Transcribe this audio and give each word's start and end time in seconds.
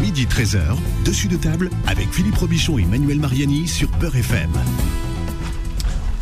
Midi 0.00 0.26
13h, 0.26 0.76
dessus 1.04 1.28
de 1.28 1.36
table 1.36 1.70
avec 1.86 2.12
Philippe 2.12 2.34
Robichon 2.34 2.76
et 2.78 2.84
Manuel 2.84 3.18
Mariani 3.18 3.66
sur 3.66 3.90
Peur 3.92 4.14
FM. 4.14 4.50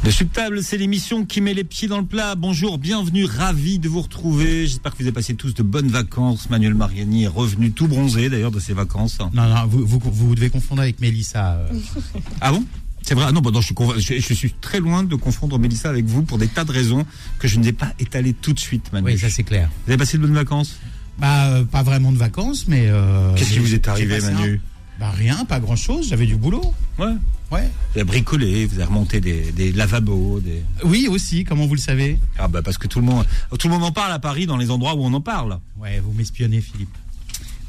Dessus 0.05 0.25
de 0.25 0.31
table, 0.31 0.63
c'est 0.63 0.77
l'émission 0.79 1.25
qui 1.25 1.41
met 1.41 1.53
les 1.53 1.65
pieds 1.65 1.89
dans 1.89 1.99
le 1.99 2.07
plat. 2.07 2.35
Bonjour, 2.37 2.79
bienvenue, 2.79 3.25
ravi 3.25 3.79
de 3.81 3.89
vous 3.89 4.03
retrouver. 4.03 4.67
J'espère 4.69 4.93
que 4.93 4.99
vous 4.99 5.05
avez 5.05 5.13
passé 5.13 5.35
tous 5.35 5.53
de 5.53 5.63
bonnes 5.65 5.89
vacances. 5.89 6.49
Manuel 6.49 6.75
Mariani 6.75 7.25
est 7.25 7.29
revenu 7.29 7.73
tout 7.73 7.89
bronzé 7.89 8.29
d'ailleurs 8.29 8.53
de 8.53 8.61
ses 8.61 8.73
vacances. 8.73 9.19
Non, 9.35 9.49
non, 9.49 9.67
vous, 9.67 9.85
vous, 9.85 10.01
vous 10.05 10.35
devez 10.37 10.49
confondre 10.51 10.83
avec 10.83 11.01
Mélissa. 11.01 11.55
euh. 11.55 11.69
Ah 12.41 12.53
bon? 12.53 12.65
C'est 13.03 13.15
vrai, 13.15 13.25
Ah 13.29 13.33
non, 13.33 13.41
bon, 13.41 13.51
non, 13.51 13.61
je, 13.61 13.67
suis 13.99 14.21
je, 14.21 14.21
je 14.29 14.35
suis 14.35 14.53
très 14.53 14.79
loin 14.79 15.03
de 15.03 15.17
confondre 15.17 15.59
Mélissa 15.59 15.89
avec 15.89 16.05
vous 16.07 16.23
pour 16.23 16.39
des 16.39 16.47
tas 16.49 16.65
de 16.65 16.71
raisons 16.73 17.05
que 17.41 17.49
je 17.49 17.59
ne 17.59 17.65
vais 17.65 17.73
pas 17.73 17.93
étaler 17.99 18.33
tout 18.33 18.53
de 18.53 18.61
suite, 18.61 18.93
Manu. 18.93 19.07
Oui, 19.07 19.19
ça 19.19 19.29
c'est 19.29 19.43
clair. 19.43 19.71
Vous 19.87 19.91
avez 19.93 19.99
passé 19.99 20.19
de 20.19 20.23
bonnes 20.23 20.35
vacances? 20.35 20.79
Bah, 21.19 21.49
euh, 21.49 21.65
pas 21.65 21.83
vraiment 21.83 22.13
de 22.13 22.17
vacances, 22.19 22.67
mais. 22.69 22.87
euh, 22.89 23.35
Qu'est-ce 23.35 23.53
qui 23.53 23.59
vous 23.59 23.75
est 23.75 23.89
arrivé, 23.89 24.17
un- 24.25 24.31
Manu 24.33 24.61
Bah, 24.99 25.11
rien, 25.11 25.45
pas 25.45 25.61
grand 25.61 25.77
chose. 25.77 26.09
J'avais 26.09 26.27
du 26.27 26.37
boulot. 26.37 26.75
Ouais. 26.99 27.13
Ouais. 27.51 27.69
Vous 27.93 28.01
avez 28.01 28.05
bricolé, 28.05 28.65
vous 28.67 28.75
avez 28.77 28.85
remonté 28.85 29.21
des, 29.21 29.51
des 29.53 29.73
lavabos, 29.73 30.39
des... 30.41 30.63
Oui, 30.85 31.09
aussi, 31.11 31.45
comment 31.45 31.67
vous 31.67 31.75
le 31.75 31.81
savez 31.81 32.17
Ah 32.39 32.47
bah 32.47 32.63
parce 32.63 32.79
que 32.79 32.87
tout 32.87 33.01
le 33.01 33.07
monde, 33.07 33.27
tout 33.59 33.67
le 33.67 33.75
monde 33.75 33.83
en 33.83 33.91
parle 33.91 34.13
à 34.13 34.21
Paris 34.21 34.47
dans 34.47 34.57
les 34.57 34.71
endroits 34.71 34.95
où 34.95 35.03
on 35.05 35.13
en 35.13 35.21
parle. 35.21 35.59
Ouais, 35.81 35.99
vous 35.99 36.13
m'espionnez, 36.13 36.61
Philippe. 36.61 36.95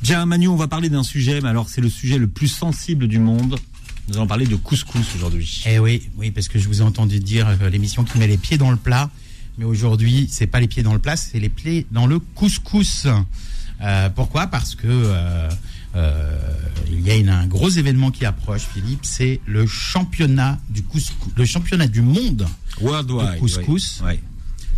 Bien, 0.03 0.25
Manu, 0.27 0.47
on 0.49 0.55
va 0.55 0.67
parler 0.67 0.89
d'un 0.89 1.01
sujet, 1.03 1.41
mais 1.41 1.49
alors 1.49 1.67
c'est 1.67 1.81
le 1.81 1.89
sujet 1.89 2.19
le 2.19 2.27
plus 2.27 2.47
sensible 2.47 3.07
du 3.07 3.17
monde. 3.17 3.57
Nous 4.07 4.17
allons 4.17 4.27
parler 4.27 4.45
de 4.45 4.55
couscous 4.55 5.15
aujourd'hui. 5.15 5.63
Eh 5.67 5.79
oui, 5.79 6.09
oui, 6.17 6.29
parce 6.31 6.47
que 6.47 6.59
je 6.59 6.67
vous 6.67 6.81
ai 6.81 6.83
entendu 6.83 7.19
dire 7.19 7.47
euh, 7.61 7.69
l'émission 7.69 8.03
qui 8.03 8.17
met 8.19 8.27
les 8.27 8.37
pieds 8.37 8.57
dans 8.59 8.69
le 8.71 8.77
plat. 8.77 9.09
Mais 9.61 9.67
aujourd'hui, 9.67 10.27
c'est 10.31 10.47
pas 10.47 10.59
les 10.59 10.67
pieds 10.67 10.81
dans 10.81 10.93
le 10.93 10.97
plat, 10.97 11.15
c'est 11.15 11.37
les 11.37 11.47
pieds 11.49 11.85
dans 11.91 12.07
le 12.07 12.17
couscous. 12.17 13.05
Euh, 13.79 14.09
pourquoi? 14.09 14.47
Parce 14.47 14.73
que 14.73 14.87
euh, 14.87 15.47
euh, 15.95 16.39
il 16.89 17.01
y 17.01 17.11
a 17.11 17.15
une- 17.15 17.29
un 17.29 17.45
gros 17.45 17.69
événement 17.69 18.09
qui 18.09 18.25
approche, 18.25 18.63
Philippe. 18.73 19.01
C'est 19.05 19.39
le 19.45 19.67
championnat 19.67 20.57
du 20.69 20.81
couscous, 20.81 21.31
le 21.37 21.45
championnat 21.45 21.85
du 21.85 22.01
monde 22.01 22.47
Worldwide. 22.81 23.35
de 23.35 23.37
couscous. 23.39 24.01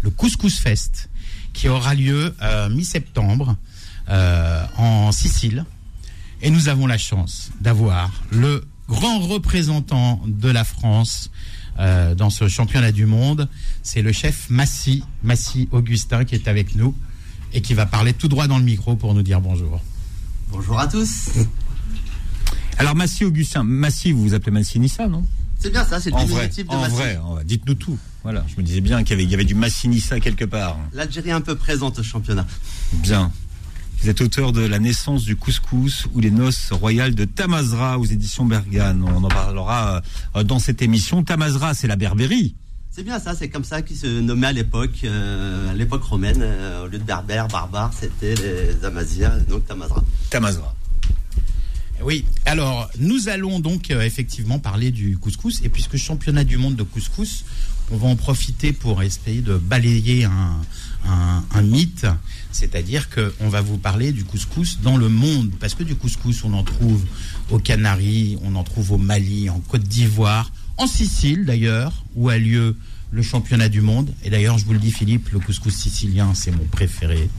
le 0.02 0.09
Couscous 0.09 0.59
Fest, 0.59 1.09
qui 1.54 1.70
aura 1.70 1.95
lieu 1.95 2.36
mi-septembre 2.70 3.56
en 4.09 5.14
Sicile. 5.14 5.64
Et 6.42 6.50
nous 6.50 6.67
avons 6.67 6.88
la 6.88 6.98
chance 6.98 7.52
d'avoir 7.61 8.11
le 8.34 8.66
grand 8.89 9.20
représentant 9.20 10.22
de 10.28 10.50
la 10.50 10.66
France 10.66 11.31
euh, 11.80 12.16
dans 12.16 12.30
ce 12.30 12.48
championnat 12.48 12.92
du 12.92 13.06
monde. 13.06 13.48
C'est 13.82 14.02
le 14.02 14.12
chef 14.12 14.50
Massy, 14.50 15.04
Massy 15.24 15.68
Augustin, 15.72 16.26
qui 16.26 16.36
est 16.36 16.48
avec 16.48 16.76
nous 16.76 16.96
et 17.54 17.62
qui 17.62 17.74
va 17.74 17.86
parler 17.86 18.14
tout 18.14 18.28
droit 18.28 18.48
dans 18.48 18.58
le 18.58 18.64
micro 18.64 18.96
pour 18.96 19.14
nous 19.14 19.22
dire 19.24 19.42
bonjour. 19.42 19.82
Bonjour 20.50 20.80
à 20.80 20.88
tous. 20.88 21.30
Alors 22.78 22.96
Massy 22.96 23.24
Augustin, 23.26 23.64
Massy, 23.64 24.12
vous 24.12 24.22
vous 24.24 24.34
appelez 24.34 24.52
Massy 24.52 24.80
Nissa, 24.80 25.08
non? 25.08 25.24
C'est 25.60 25.70
bien 25.70 25.86
ça, 25.86 26.00
c'est 26.02 26.10
le 26.10 26.16
En 26.16 26.26
vrai, 26.26 26.48
diminutif 26.50 26.66
de 26.68 26.72
en 26.72 26.82
Massy. 26.82 26.96
vrai, 26.96 27.18
en 27.18 27.34
vrai. 27.36 27.44
dites-nous 27.46 27.76
tout. 27.76 27.98
Voilà, 28.24 28.44
je 28.48 28.60
me 28.60 28.66
disais 28.66 28.82
bien 28.82 29.04
qu'il 29.04 29.12
y 29.12 29.14
avait, 29.14 29.24
il 29.24 29.30
y 29.30 29.34
avait 29.34 29.46
du 29.46 29.56
Massy 29.56 29.88
Nissa 29.88 30.20
quelque 30.20 30.46
part. 30.46 30.78
L'Algérie 30.94 31.30
est 31.30 31.34
un 31.34 31.42
peu 31.42 31.56
présente 31.56 32.00
au 32.00 32.04
championnat. 32.04 32.46
Bien. 32.94 33.32
Vous 34.04 34.09
êtes 34.09 34.20
auteur 34.20 34.52
de 34.52 34.59
La 34.59 34.80
naissance 34.80 35.23
du 35.23 35.38
couscous 35.38 36.08
ou 36.14 36.20
les 36.20 36.30
noces 36.30 36.73
royales 36.73 37.16
de 37.16 37.23
Tamazra 37.23 37.98
aux 37.98 38.04
éditions 38.04 38.44
Bergane. 38.44 39.02
On 39.02 39.23
en 39.23 39.30
parlera 39.30 40.02
euh, 40.36 40.44
dans 40.44 40.60
cette 40.60 40.82
émission. 40.82 41.23
Tamazra, 41.23 41.73
c'est 41.73 41.88
la 41.88 41.95
Berbérie. 41.95 42.54
C'est 42.92 43.04
bien 43.04 43.18
ça, 43.18 43.34
c'est 43.34 43.48
comme 43.48 43.64
ça 43.64 43.82
qu'ils 43.82 43.95
se 43.95 44.20
nommaient 44.20 44.48
à 44.48 44.52
l'époque, 44.52 45.06
euh, 45.06 45.72
à 45.72 45.73
l'époque 45.73 46.04
romaine. 46.04 46.42
euh, 46.42 46.84
au 46.84 46.88
lieu 46.90 46.98
de 46.98 47.04
berbères, 47.06 47.48
barbares, 47.48 47.94
c'était 47.98 48.36
les 48.36 48.84
Amaziens, 48.84 49.38
donc 49.48 49.66
Tamazra. 49.68 50.04
Tamazra. 50.30 50.76
Oui, 52.04 52.26
alors 52.45 52.90
nous 53.00 53.30
allons 53.30 53.62
donc 53.62 53.90
euh, 53.90 54.02
effectivement 54.02 54.60
parler 54.60 54.92
du 54.92 55.17
couscous. 55.17 55.62
Et 55.64 55.70
puisque 55.70 55.95
championnat 55.95 56.44
du 56.44 56.58
monde 56.58 56.76
de 56.76 56.84
couscous, 56.84 57.45
on 57.89 57.95
va 57.95 58.08
en 58.08 58.17
profiter 58.17 58.73
pour 58.73 59.02
essayer 59.02 59.42
de 59.42 59.56
balayer 59.56 60.26
un, 60.26 60.61
un- 61.08 61.43
un 61.53 61.61
mythe. 61.61 62.05
C'est-à-dire 62.52 63.09
qu'on 63.09 63.49
va 63.49 63.61
vous 63.61 63.77
parler 63.77 64.11
du 64.11 64.23
couscous 64.23 64.80
dans 64.81 64.97
le 64.97 65.09
monde. 65.09 65.52
Parce 65.59 65.73
que 65.75 65.83
du 65.83 65.95
couscous, 65.95 66.43
on 66.43 66.53
en 66.53 66.64
trouve 66.64 67.03
aux 67.49 67.59
Canaries, 67.59 68.37
on 68.43 68.55
en 68.55 68.64
trouve 68.64 68.91
au 68.91 68.97
Mali, 68.97 69.49
en 69.49 69.59
Côte 69.59 69.83
d'Ivoire, 69.83 70.52
en 70.77 70.87
Sicile 70.87 71.45
d'ailleurs, 71.45 72.03
où 72.15 72.30
a 72.30 72.37
lieu 72.37 72.75
le 73.11 73.21
championnat 73.21 73.69
du 73.69 73.81
monde. 73.81 74.11
Et 74.23 74.31
d'ailleurs, 74.31 74.58
je 74.58 74.65
vous 74.65 74.73
le 74.73 74.80
dis, 74.80 74.91
Philippe, 74.91 75.30
le 75.30 75.39
couscous 75.39 75.75
sicilien, 75.75 76.33
c'est 76.33 76.49
mon 76.49 76.64
préféré 76.65 77.30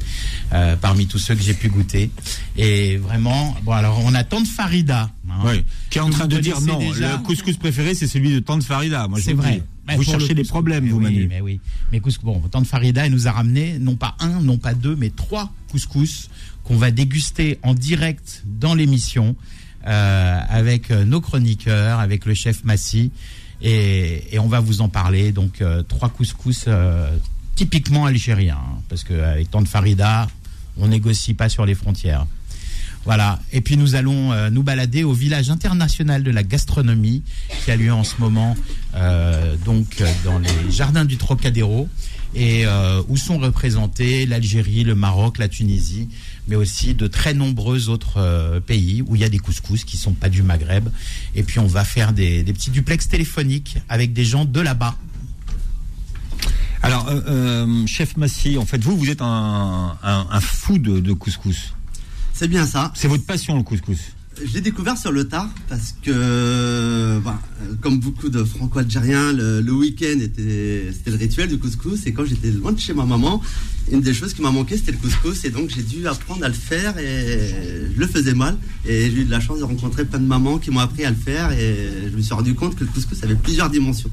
euh, 0.52 0.76
parmi 0.76 1.06
tous 1.08 1.18
ceux 1.18 1.34
que 1.34 1.42
j'ai 1.42 1.54
pu 1.54 1.68
goûter. 1.68 2.10
Et 2.56 2.96
vraiment, 2.96 3.56
bon, 3.64 3.72
alors 3.72 4.00
on 4.04 4.14
attend 4.14 4.40
de 4.40 4.46
Farida. 4.46 5.10
hein, 5.28 5.34
Oui. 5.44 5.64
Qui 5.90 5.98
est 5.98 6.00
en 6.00 6.10
train 6.10 6.28
de 6.28 6.38
dire 6.38 6.60
non, 6.60 6.78
déjà. 6.78 7.16
le 7.16 7.22
couscous 7.24 7.56
préféré, 7.56 7.94
c'est 7.96 8.06
celui 8.06 8.32
de 8.32 8.38
Tante 8.38 8.62
Farida. 8.62 9.08
Moi, 9.08 9.18
je 9.18 9.24
C'est 9.24 9.32
vrai. 9.32 9.62
Vous 9.92 10.00
le 10.00 10.06
cherchez 10.06 10.34
des 10.34 10.44
problèmes, 10.44 10.84
mais 10.84 10.90
vous, 10.90 11.00
oui. 11.00 11.26
Mais 11.28 11.40
oui. 11.40 11.60
Mais 11.92 12.00
couscous, 12.00 12.24
bon, 12.24 12.40
Tante 12.50 12.66
Farida, 12.66 13.04
elle 13.06 13.12
nous 13.12 13.28
a 13.28 13.32
ramené 13.32 13.78
non 13.78 13.96
pas 13.96 14.16
un, 14.20 14.40
non 14.40 14.56
pas 14.58 14.72
deux, 14.74 14.96
mais 14.96 15.10
trois 15.10 15.52
couscous 15.70 16.30
qu'on 16.64 16.76
va 16.76 16.90
déguster 16.90 17.58
en 17.62 17.74
direct 17.74 18.42
dans 18.46 18.74
l'émission 18.74 19.36
euh, 19.86 20.40
avec 20.48 20.90
euh, 20.90 21.04
nos 21.04 21.20
chroniqueurs, 21.20 21.98
avec 22.00 22.24
le 22.24 22.32
chef 22.34 22.64
Massy. 22.64 23.10
Et, 23.60 24.34
et 24.34 24.38
on 24.38 24.48
va 24.48 24.60
vous 24.60 24.80
en 24.80 24.88
parler. 24.88 25.32
Donc, 25.32 25.60
euh, 25.60 25.82
trois 25.82 26.08
couscous 26.08 26.64
euh, 26.66 27.14
typiquement 27.54 28.06
algériens. 28.06 28.56
hein, 28.58 28.80
parce 28.88 29.04
qu'avec 29.04 29.50
Tante 29.50 29.68
Farida, 29.68 30.28
on 30.78 30.88
négocie 30.88 31.34
pas 31.34 31.48
sur 31.48 31.66
les 31.66 31.74
frontières. 31.74 32.26
Voilà. 33.04 33.38
Et 33.52 33.60
puis 33.60 33.76
nous 33.76 33.94
allons 33.94 34.32
euh, 34.32 34.50
nous 34.50 34.62
balader 34.62 35.04
au 35.04 35.12
village 35.12 35.50
international 35.50 36.22
de 36.22 36.30
la 36.30 36.42
gastronomie 36.42 37.22
qui 37.64 37.70
a 37.70 37.76
lieu 37.76 37.92
en 37.92 38.04
ce 38.04 38.14
moment 38.18 38.56
euh, 38.94 39.56
donc 39.64 40.00
euh, 40.00 40.10
dans 40.24 40.38
les 40.38 40.70
jardins 40.70 41.04
du 41.04 41.16
Trocadéro 41.16 41.88
et 42.36 42.64
où 43.06 43.16
sont 43.16 43.38
représentés 43.38 44.26
l'Algérie, 44.26 44.82
le 44.82 44.96
Maroc, 44.96 45.38
la 45.38 45.46
Tunisie, 45.46 46.08
mais 46.48 46.56
aussi 46.56 46.92
de 46.94 47.06
très 47.06 47.32
nombreux 47.32 47.88
autres 47.88 48.60
pays 48.66 49.04
où 49.06 49.14
il 49.14 49.20
y 49.20 49.24
a 49.24 49.28
des 49.28 49.38
couscous 49.38 49.84
qui 49.84 49.96
sont 49.96 50.14
pas 50.14 50.28
du 50.28 50.42
Maghreb. 50.42 50.88
Et 51.36 51.44
puis 51.44 51.60
on 51.60 51.68
va 51.68 51.84
faire 51.84 52.12
des, 52.12 52.42
petits 52.42 52.70
duplex 52.70 53.06
téléphoniques 53.06 53.76
avec 53.88 54.12
des 54.12 54.24
gens 54.24 54.44
de 54.44 54.60
là-bas. 54.60 54.96
Alors, 56.82 57.08
chef 57.86 58.16
Massy, 58.16 58.58
en 58.58 58.66
fait, 58.66 58.82
vous, 58.82 58.96
vous 58.96 59.10
êtes 59.10 59.22
un, 59.22 59.96
fou 60.40 60.78
de 60.78 61.12
couscous. 61.12 61.72
C'est 62.34 62.48
bien 62.48 62.66
ça. 62.66 62.92
C'est 62.94 63.08
votre 63.08 63.24
passion, 63.24 63.56
le 63.56 63.62
couscous. 63.62 63.98
Je 64.44 64.52
l'ai 64.52 64.60
découvert 64.60 64.98
sur 64.98 65.12
le 65.12 65.28
tard 65.28 65.48
parce 65.68 65.94
que, 66.02 67.20
bah, 67.24 67.40
euh, 67.62 67.74
comme 67.80 68.00
beaucoup 68.00 68.28
de 68.28 68.42
franco-algériens, 68.42 69.32
le, 69.32 69.60
le 69.60 69.72
week-end 69.72 70.18
était, 70.20 70.88
c'était 70.92 71.12
le 71.12 71.16
rituel 71.16 71.48
du 71.48 71.58
couscous. 71.58 72.04
Et 72.06 72.12
quand 72.12 72.24
j'étais 72.24 72.50
loin 72.50 72.72
de 72.72 72.80
chez 72.80 72.94
ma 72.94 73.04
maman, 73.04 73.40
une 73.92 74.00
des 74.00 74.12
choses 74.12 74.34
qui 74.34 74.42
m'a 74.42 74.50
manqué, 74.50 74.76
c'était 74.76 74.90
le 74.90 74.98
couscous. 74.98 75.44
Et 75.44 75.50
donc, 75.50 75.70
j'ai 75.70 75.84
dû 75.84 76.08
apprendre 76.08 76.44
à 76.44 76.48
le 76.48 76.54
faire 76.54 76.98
et 76.98 77.92
je 77.94 78.00
le 78.00 78.06
faisais 78.08 78.34
mal. 78.34 78.56
Et 78.84 79.08
j'ai 79.08 79.20
eu 79.20 79.24
de 79.24 79.30
la 79.30 79.38
chance 79.38 79.60
de 79.60 79.64
rencontrer 79.64 80.04
plein 80.04 80.18
de 80.18 80.26
mamans 80.26 80.58
qui 80.58 80.72
m'ont 80.72 80.80
appris 80.80 81.04
à 81.04 81.10
le 81.10 81.16
faire. 81.16 81.52
Et 81.52 82.08
je 82.10 82.16
me 82.16 82.20
suis 82.20 82.34
rendu 82.34 82.56
compte 82.56 82.74
que 82.74 82.82
le 82.82 82.90
couscous 82.90 83.22
avait 83.22 83.36
plusieurs 83.36 83.70
dimensions. 83.70 84.10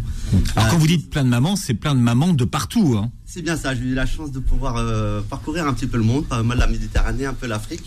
Alors, 0.55 0.67
Euh, 0.67 0.69
quand 0.69 0.77
vous 0.77 0.85
dites 0.87 1.09
plein 1.09 1.23
de 1.23 1.29
mamans, 1.29 1.55
c'est 1.55 1.73
plein 1.73 1.95
de 1.95 1.99
mamans 1.99 2.33
de 2.33 2.45
partout. 2.45 2.93
Hein. 2.95 3.09
C'est 3.25 3.41
bien 3.41 3.57
ça, 3.57 3.73
j'ai 3.73 3.81
eu 3.85 3.93
la 3.95 4.05
chance 4.05 4.31
de 4.31 4.39
pouvoir 4.39 4.75
euh, 4.77 5.21
parcourir 5.27 5.65
un 5.65 5.73
petit 5.73 5.87
peu 5.87 5.97
le 5.97 6.03
monde, 6.03 6.27
pas 6.27 6.43
mal 6.43 6.59
la 6.59 6.67
Méditerranée, 6.67 7.25
un 7.25 7.33
peu 7.33 7.47
l'Afrique. 7.47 7.81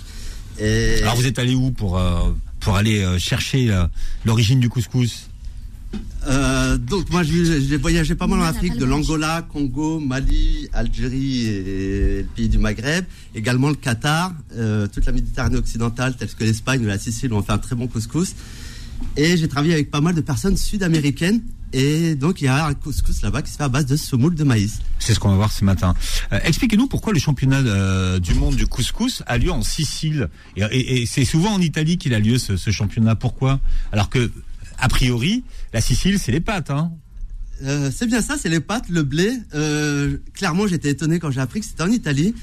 Et 0.58 0.98
Alors, 1.02 1.16
vous 1.16 1.26
êtes 1.26 1.38
allé 1.38 1.54
où 1.54 1.70
pour, 1.70 1.98
euh, 1.98 2.30
pour 2.60 2.76
aller 2.76 3.02
euh, 3.02 3.18
chercher 3.18 3.70
euh, 3.70 3.84
l'origine 4.24 4.60
du 4.60 4.68
couscous? 4.68 5.28
Euh, 6.26 6.78
donc 6.78 7.10
moi 7.10 7.22
j'ai 7.22 7.76
voyagé 7.76 8.14
pas 8.14 8.26
mal 8.26 8.40
en 8.40 8.44
Afrique, 8.44 8.76
de 8.76 8.84
l'Angola, 8.84 9.46
Congo, 9.52 10.00
Mali, 10.00 10.68
Algérie 10.72 11.46
et 11.46 12.22
le 12.22 12.28
pays 12.34 12.48
du 12.48 12.58
Maghreb, 12.58 13.04
également 13.34 13.68
le 13.68 13.74
Qatar, 13.74 14.32
euh, 14.56 14.88
toute 14.88 15.04
la 15.06 15.12
Méditerranée 15.12 15.56
occidentale 15.56 16.16
telle 16.16 16.28
que 16.28 16.44
l'Espagne 16.44 16.82
ou 16.82 16.86
la 16.86 16.98
Sicile 16.98 17.32
où 17.32 17.36
on 17.36 17.42
fait 17.42 17.52
un 17.52 17.58
très 17.58 17.76
bon 17.76 17.86
couscous. 17.86 18.34
Et 19.16 19.36
j'ai 19.36 19.48
travaillé 19.48 19.74
avec 19.74 19.90
pas 19.90 20.00
mal 20.00 20.14
de 20.14 20.20
personnes 20.20 20.56
sud-américaines 20.56 21.42
et 21.74 22.14
donc 22.14 22.40
il 22.40 22.44
y 22.44 22.48
a 22.48 22.66
un 22.66 22.74
couscous 22.74 23.20
là-bas 23.22 23.42
qui 23.42 23.50
se 23.50 23.56
fait 23.56 23.64
à 23.64 23.68
base 23.68 23.86
de 23.86 23.96
semoule 23.96 24.34
de 24.34 24.44
maïs. 24.44 24.78
C'est 24.98 25.12
ce 25.14 25.20
qu'on 25.20 25.28
va 25.30 25.36
voir 25.36 25.52
ce 25.52 25.64
matin. 25.64 25.94
Euh, 26.32 26.38
Expliquez-nous 26.44 26.86
pourquoi 26.86 27.12
le 27.12 27.18
championnat 27.18 27.58
euh, 27.58 28.18
du 28.20 28.34
monde 28.34 28.56
du 28.56 28.66
couscous 28.66 29.22
a 29.26 29.36
lieu 29.38 29.50
en 29.50 29.62
Sicile. 29.62 30.28
Et, 30.56 30.62
et- 30.62 31.02
et 31.02 31.06
c'est 31.06 31.24
souvent 31.24 31.52
en 31.52 31.60
Italie 31.60 31.98
qu'il 31.98 32.14
a 32.14 32.18
lieu 32.20 32.38
ce, 32.38 32.56
ce 32.56 32.70
championnat. 32.70 33.16
Pourquoi? 33.16 33.60
Alors 33.92 34.08
que, 34.08 34.30
a 34.78 34.88
priori, 34.88 35.42
la 35.72 35.80
Sicile, 35.80 36.18
c'est 36.18 36.32
les 36.32 36.40
pâtes. 36.40 36.70
Hein 36.70 36.92
Euh, 37.62 37.90
c'est 37.94 38.06
bien 38.06 38.20
ça, 38.22 38.36
c'est 38.40 38.48
les 38.48 38.60
pâtes, 38.60 38.88
le 38.88 39.02
blé. 39.02 39.30
Clairement, 40.34 40.66
j'étais 40.66 40.90
étonné 40.90 41.18
quand 41.18 41.30
j'ai 41.30 41.40
appris 41.40 41.60
que 41.60 41.66
c'était 41.66 41.82
en 41.82 41.90
Italie. 41.90 42.34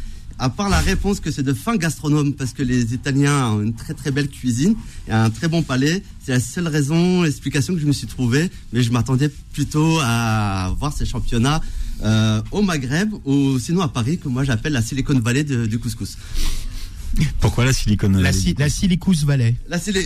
À 0.43 0.49
part 0.49 0.69
la 0.69 0.79
réponse 0.79 1.19
que 1.19 1.29
c'est 1.29 1.43
de 1.43 1.53
fins 1.53 1.75
gastronomes, 1.75 2.33
parce 2.33 2.53
que 2.53 2.63
les 2.63 2.95
Italiens 2.95 3.51
ont 3.51 3.61
une 3.61 3.75
très 3.75 3.93
très 3.93 4.09
belle 4.09 4.27
cuisine 4.27 4.73
et 5.07 5.11
un 5.11 5.29
très 5.29 5.47
bon 5.47 5.61
palais. 5.61 6.01
C'est 6.19 6.31
la 6.31 6.39
seule 6.39 6.67
raison, 6.67 7.23
explication 7.23 7.75
que 7.75 7.79
je 7.79 7.85
me 7.85 7.91
suis 7.91 8.07
trouvé. 8.07 8.49
Mais 8.73 8.81
je 8.81 8.91
m'attendais 8.91 9.29
plutôt 9.29 9.99
à 10.01 10.73
voir 10.79 10.93
ces 10.93 11.05
championnats 11.05 11.61
euh, 12.03 12.41
au 12.49 12.63
Maghreb 12.63 13.13
ou 13.23 13.59
sinon 13.59 13.81
à 13.81 13.87
Paris, 13.87 14.17
que 14.17 14.29
moi 14.29 14.43
j'appelle 14.43 14.73
la 14.73 14.81
Silicon 14.81 15.19
Valley 15.19 15.43
du 15.43 15.77
couscous. 15.77 16.17
Pourquoi 17.39 17.65
la 17.65 17.73
Silicon 17.73 18.09
La, 18.09 18.31
si, 18.31 18.53
la 18.57 18.69
Silicus 18.69 19.23
Valley. 19.25 19.55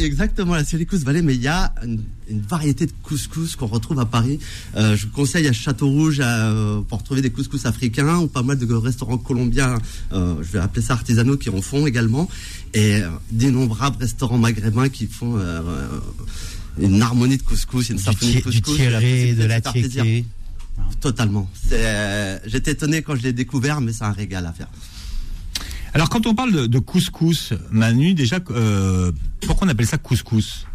Exactement 0.02 0.56
la 0.56 0.64
Silicus 0.66 1.04
Valley, 1.04 1.22
mais 1.22 1.36
il 1.36 1.42
y 1.42 1.48
a 1.48 1.74
une, 1.84 2.02
une 2.30 2.42
variété 2.42 2.88
de 2.88 2.92
couscous 3.04 3.56
qu'on 3.56 3.68
retrouve 3.68 4.00
à 4.00 4.06
Paris. 4.06 4.40
Euh, 4.76 4.96
je 4.98 5.06
vous 5.06 5.12
conseille 5.12 5.48
à 5.48 5.54
Château 5.54 5.88
Rouge 5.88 6.20
euh, 6.24 6.82
pour 6.82 7.00
retrouver 7.00 7.22
des 7.22 7.30
couscous 7.30 7.66
africains 7.66 8.18
ou 8.18 8.28
pas 8.28 8.42
mal 8.42 8.58
de 8.58 8.74
restaurants 8.74 9.18
colombiens, 9.20 9.78
euh, 10.14 10.36
je 10.42 10.52
vais 10.54 10.60
appeler 10.60 10.82
ça 10.84 10.94
artisanaux, 10.94 11.38
qui 11.38 11.50
en 11.50 11.62
font 11.62 11.86
également, 11.86 12.28
et 12.74 13.02
euh, 13.02 13.10
d'innombrables 13.32 13.98
restaurants 14.00 14.40
maghrébins 14.40 14.90
qui 14.90 15.06
font 15.08 15.38
une 16.80 17.02
harmonie 17.02 17.38
de 17.38 17.44
couscous, 17.44 17.90
une 17.90 17.98
Du, 17.98 18.04
symphonie 18.04 18.32
de 18.34 18.50
du 18.50 18.62
couscous. 18.62 18.80
et 18.80 18.90
la 18.90 19.00
tiré, 19.00 19.34
de 19.34 19.44
la 19.46 19.62
plaisir. 19.62 20.04
tiéké. 20.04 20.26
Totalement. 21.00 21.50
J'étais 22.48 22.72
étonné 22.72 23.02
quand 23.02 23.16
je 23.16 23.22
l'ai 23.22 23.34
découvert, 23.34 23.80
mais 23.80 23.94
c'est 23.94 24.04
un 24.04 24.12
régal 24.12 24.46
à 24.46 24.52
faire. 24.54 24.68
Alors 25.96 26.10
quand 26.10 26.28
on 26.28 26.36
parle 26.36 26.52
de, 26.52 26.66
de 26.68 26.80
couscous, 26.80 27.54
Manu, 27.72 28.14
déjà, 28.14 28.40
euh, 28.52 29.12
pourquoi 29.42 29.66
on 29.66 29.70
appelle 29.70 29.88
ça 29.88 29.98
couscous? 29.98 30.68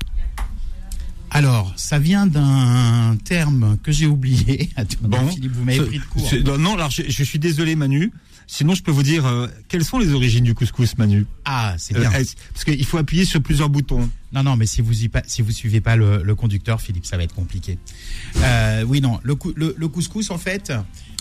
Alors, 1.31 1.73
ça 1.77 1.99
vient 1.99 2.27
d'un 2.27 3.17
terme 3.23 3.77
que 3.83 3.93
j'ai 3.93 4.07
oublié. 4.07 4.71
Attends, 4.77 5.29
Philippe, 5.29 5.53
vous 5.53 5.65
m'avez 5.65 5.81
pris 5.83 5.99
de 5.99 6.05
court. 6.05 6.29
non, 6.45 6.59
non, 6.59 6.75
alors 6.75 6.91
je, 6.91 7.03
je 7.07 7.23
suis 7.23 7.39
désolé, 7.39 7.77
Manu. 7.77 8.11
Sinon, 8.47 8.75
je 8.75 8.83
peux 8.83 8.91
vous 8.91 9.03
dire 9.05 9.27
euh, 9.27 9.47
quelles 9.69 9.85
sont 9.85 9.99
les 9.99 10.11
origines 10.13 10.43
du 10.43 10.55
couscous, 10.55 10.97
Manu? 10.99 11.27
Ah, 11.45 11.75
c'est 11.79 11.95
Euh, 11.97 12.01
bien. 12.01 12.11
est-ce- 12.13 12.35
parce 12.53 12.65
qu'il 12.65 12.85
faut 12.87 12.97
appuyer 12.99 13.25
sur 13.27 13.41
plusieurs 13.43 13.69
boutons. 13.69 14.09
Non, 14.33 14.43
non, 14.45 14.57
mais 14.57 14.67
si 14.67 14.81
vous 14.81 15.05
y 15.05 15.11
si 15.27 15.43
vous 15.43 15.51
suivez 15.51 15.81
pas 15.81 15.97
le, 15.97 16.35
conducteur, 16.35 16.81
Philippe, 16.81 17.07
ça 17.07 17.17
va 17.17 17.25
être 17.25 17.35
compliqué. 17.35 17.79
Euh, 18.39 18.85
oui, 18.87 19.01
non, 19.01 19.19
le 19.25 19.35
couscous, 19.89 20.31
en 20.31 20.39
fait. 20.39 20.71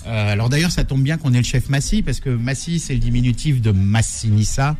euh, 0.05 0.31
alors 0.33 0.49
d'ailleurs, 0.49 0.71
ça 0.71 0.83
tombe 0.83 1.01
bien 1.03 1.17
qu'on 1.17 1.33
ait 1.33 1.37
le 1.37 1.43
chef 1.43 1.69
Massi 1.69 2.03
parce 2.03 2.19
que 2.19 2.29
Massi, 2.29 2.79
c'est 2.79 2.93
le 2.93 2.99
diminutif 2.99 3.61
de 3.61 3.71
Massinissa. 3.71 4.75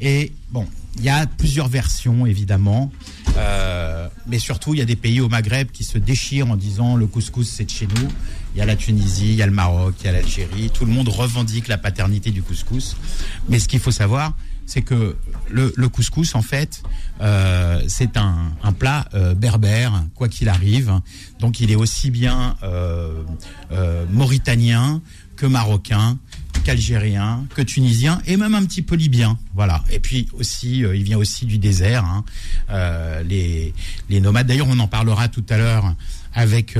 Et 0.00 0.32
bon, 0.50 0.66
il 0.96 1.04
y 1.04 1.08
a 1.10 1.26
plusieurs 1.26 1.68
versions 1.68 2.26
évidemment, 2.26 2.90
Euh, 3.36 4.08
mais 4.26 4.40
surtout 4.40 4.74
il 4.74 4.78
y 4.78 4.82
a 4.82 4.84
des 4.86 4.96
pays 4.96 5.20
au 5.20 5.28
Maghreb 5.28 5.70
qui 5.70 5.84
se 5.84 5.98
déchirent 5.98 6.50
en 6.50 6.56
disant 6.56 6.96
le 6.96 7.06
couscous 7.06 7.48
c'est 7.48 7.64
de 7.64 7.70
chez 7.70 7.86
nous. 7.86 8.08
Il 8.54 8.58
y 8.58 8.60
a 8.60 8.66
la 8.66 8.74
Tunisie, 8.74 9.28
il 9.30 9.36
y 9.36 9.42
a 9.42 9.46
le 9.46 9.52
Maroc, 9.52 9.94
il 10.00 10.06
y 10.06 10.08
a 10.08 10.12
l'Algérie. 10.12 10.68
Tout 10.70 10.84
le 10.84 10.90
monde 10.90 11.08
revendique 11.08 11.68
la 11.68 11.78
paternité 11.78 12.32
du 12.32 12.42
couscous. 12.42 12.96
Mais 13.48 13.60
ce 13.60 13.68
qu'il 13.68 13.78
faut 13.78 13.92
savoir, 13.92 14.34
c'est 14.70 14.82
que 14.82 15.16
le, 15.50 15.88
couscous, 15.88 16.36
en 16.36 16.42
fait, 16.42 16.84
euh, 17.20 17.82
c'est 17.88 18.16
un, 18.16 18.52
plat 18.78 19.08
euh, 19.14 19.34
berbère, 19.34 20.04
quoi 20.14 20.28
qu'il 20.28 20.48
arrive. 20.48 21.00
Donc 21.40 21.58
il 21.58 21.72
est 21.72 21.74
aussi 21.74 22.12
bien 22.12 22.56
euh, 22.62 23.24
mauritanien 24.12 25.02
que 25.34 25.46
marocain, 25.46 26.18
qu'algérien, 26.62 27.46
que 27.56 27.62
tunisien 27.62 28.22
et 28.26 28.36
même 28.36 28.54
un 28.54 28.64
petit 28.64 28.82
peu 28.82 28.94
libyen. 28.94 29.36
Voilà. 29.56 29.82
Et 29.90 29.98
puis 29.98 30.28
aussi, 30.34 30.78
il 30.78 31.02
vient 31.02 31.18
aussi 31.18 31.46
du 31.46 31.58
désert. 31.58 32.04
hein. 32.04 32.24
Les, 33.28 33.74
nomades. 34.20 34.46
D'ailleurs, 34.46 34.68
on 34.70 34.78
en 34.78 34.86
parlera 34.86 35.26
tout 35.26 35.44
à 35.48 35.56
l'heure 35.56 35.96
avec 36.32 36.78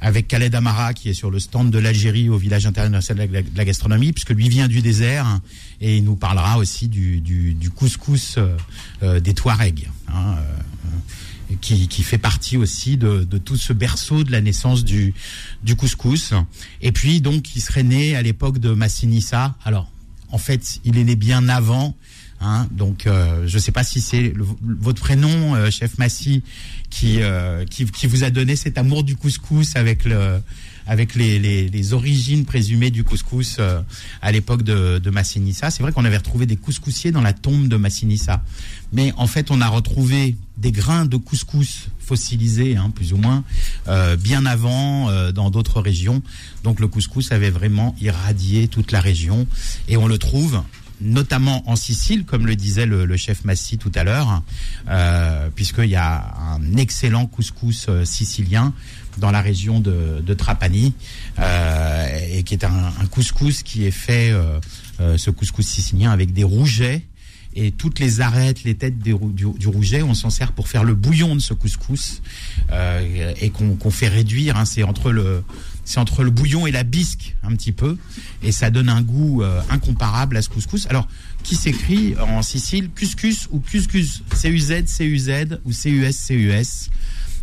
avec 0.00 0.28
Khaled 0.28 0.54
Amara 0.54 0.94
qui 0.94 1.08
est 1.08 1.14
sur 1.14 1.30
le 1.30 1.40
stand 1.40 1.70
de 1.70 1.78
l'Algérie 1.80 2.28
au 2.28 2.36
village 2.36 2.66
international 2.66 3.28
de 3.28 3.42
la, 3.56 3.64
gastronomie 3.64 4.12
puisque 4.12 4.30
lui 4.30 4.48
vient 4.48 4.68
du 4.68 4.80
désert 4.80 5.40
et 5.80 5.96
il 5.96 6.04
nous 6.04 6.16
parlera 6.16 6.58
aussi 6.58 6.88
du, 6.88 7.20
du, 7.20 7.54
du 7.54 7.70
couscous 7.70 8.36
euh, 8.38 8.56
euh, 9.02 9.20
des 9.20 9.34
Touaregs. 9.34 9.88
hein, 10.08 10.36
euh, 10.38 11.54
qui, 11.60 11.88
qui 11.88 12.02
fait 12.02 12.18
partie 12.18 12.56
aussi 12.56 12.96
de, 12.96 13.24
de 13.24 13.38
tout 13.38 13.56
ce 13.56 13.72
berceau 13.72 14.22
de 14.22 14.30
la 14.30 14.40
naissance 14.40 14.84
du, 14.84 15.14
du 15.64 15.74
couscous. 15.74 16.32
Et 16.80 16.92
puis 16.92 17.20
donc 17.20 17.56
il 17.56 17.60
serait 17.60 17.82
né 17.82 18.14
à 18.14 18.22
l'époque 18.22 18.58
de 18.58 18.70
Massinissa. 18.70 19.56
Alors 19.64 19.90
en 20.30 20.38
fait 20.38 20.80
il 20.84 20.96
est 20.98 21.04
né 21.04 21.16
bien 21.16 21.48
avant. 21.48 21.96
Hein, 22.42 22.68
donc 22.70 23.06
euh, 23.06 23.46
je 23.46 23.56
ne 23.56 23.60
sais 23.60 23.72
pas 23.72 23.84
si 23.84 24.00
c'est 24.00 24.32
votre 24.62 25.02
prénom, 25.02 25.54
euh, 25.54 25.70
chef 25.70 25.98
Massi, 25.98 26.42
qui, 26.88 27.20
euh, 27.20 27.66
qui 27.66 27.84
qui 27.84 28.06
vous 28.06 28.24
a 28.24 28.30
donné 28.30 28.56
cet 28.56 28.78
amour 28.78 29.04
du 29.04 29.14
couscous 29.14 29.76
avec 29.76 30.04
le 30.06 30.40
avec 30.90 31.14
les, 31.14 31.38
les, 31.38 31.92
origines 31.92 32.44
présumées 32.44 32.90
du 32.90 33.04
couscous 33.04 33.58
euh, 33.60 33.80
à 34.22 34.32
l'époque 34.32 34.64
de, 34.64 35.10
Massinissa. 35.10 35.70
C'est 35.70 35.84
vrai 35.84 35.92
qu'on 35.92 36.04
avait 36.04 36.16
retrouvé 36.16 36.46
des 36.46 36.56
couscoussiers 36.56 37.12
dans 37.12 37.20
la 37.20 37.32
tombe 37.32 37.68
de 37.68 37.76
Massinissa. 37.76 38.42
Mais 38.92 39.12
en 39.16 39.28
fait, 39.28 39.52
on 39.52 39.60
a 39.60 39.68
retrouvé 39.68 40.34
des 40.56 40.72
grains 40.72 41.06
de 41.06 41.16
couscous 41.16 41.90
fossilisés, 42.00 42.76
hein, 42.76 42.90
plus 42.92 43.12
ou 43.12 43.18
moins, 43.18 43.44
euh, 43.86 44.16
bien 44.16 44.44
avant 44.46 45.08
euh, 45.10 45.30
dans 45.30 45.50
d'autres 45.50 45.80
régions. 45.80 46.22
Donc 46.64 46.80
le 46.80 46.88
couscous 46.88 47.30
avait 47.30 47.50
vraiment 47.50 47.94
irradié 48.00 48.66
toute 48.66 48.90
la 48.90 49.00
région. 49.00 49.46
Et 49.86 49.96
on 49.96 50.08
le 50.08 50.18
trouve 50.18 50.60
notamment 51.00 51.62
en 51.70 51.76
Sicile, 51.76 52.24
comme 52.24 52.46
le 52.46 52.56
disait 52.56 52.84
le, 52.84 53.16
chef 53.16 53.44
Massi 53.44 53.78
tout 53.78 53.92
à 53.94 54.04
l'heure, 54.04 54.42
puisqu'il 55.54 55.88
y 55.88 55.96
a 55.96 56.34
un 56.36 56.76
excellent 56.76 57.24
couscous 57.24 57.88
sicilien 58.04 58.74
dans 59.18 59.30
la 59.30 59.40
région 59.40 59.80
de, 59.80 60.22
de 60.24 60.34
Trapani, 60.34 60.94
euh, 61.38 62.18
et 62.32 62.42
qui 62.42 62.54
est 62.54 62.64
un, 62.64 62.92
couscous 63.10 63.62
qui 63.62 63.84
est 63.84 63.90
fait, 63.90 64.30
euh, 64.30 64.58
euh, 65.00 65.18
ce 65.18 65.30
couscous 65.30 65.66
sicilien, 65.66 66.10
avec 66.10 66.32
des 66.32 66.44
rougets. 66.44 67.02
Et 67.56 67.72
toutes 67.72 67.98
les 67.98 68.20
arêtes, 68.20 68.62
les 68.62 68.76
têtes 68.76 69.00
du, 69.00 69.12
du 69.34 69.66
rouget, 69.66 70.02
on 70.02 70.14
s'en 70.14 70.30
sert 70.30 70.52
pour 70.52 70.68
faire 70.68 70.84
le 70.84 70.94
bouillon 70.94 71.34
de 71.34 71.40
ce 71.40 71.52
couscous 71.52 72.22
euh, 72.70 73.34
et 73.40 73.50
qu'on 73.50 73.74
qu'on 73.74 73.90
fait 73.90 74.06
réduire. 74.06 74.56
hein. 74.56 74.64
c'est 74.64 74.84
entre 74.84 75.10
le 75.10 75.42
c'est 75.84 75.98
entre 75.98 76.22
le 76.22 76.30
bouillon 76.30 76.68
et 76.68 76.70
la 76.70 76.84
bisque 76.84 77.34
un 77.42 77.50
petit 77.56 77.72
peu, 77.72 77.98
et 78.44 78.52
ça 78.52 78.70
donne 78.70 78.88
un 78.88 79.02
goût 79.02 79.42
euh, 79.42 79.60
incomparable 79.68 80.36
à 80.36 80.42
ce 80.42 80.48
couscous. 80.48 80.86
Alors, 80.88 81.08
qui 81.42 81.56
s'écrit 81.56 82.14
en 82.20 82.42
Sicile? 82.42 82.90
Cuscus 82.94 83.48
ou 83.50 83.58
Cuscus? 83.58 84.22
C-U-Z, 84.32 84.84
C-U-Z 84.86 85.58
ou 85.64 85.72
C-U-S, 85.72 86.16
C-U-S. 86.16 86.90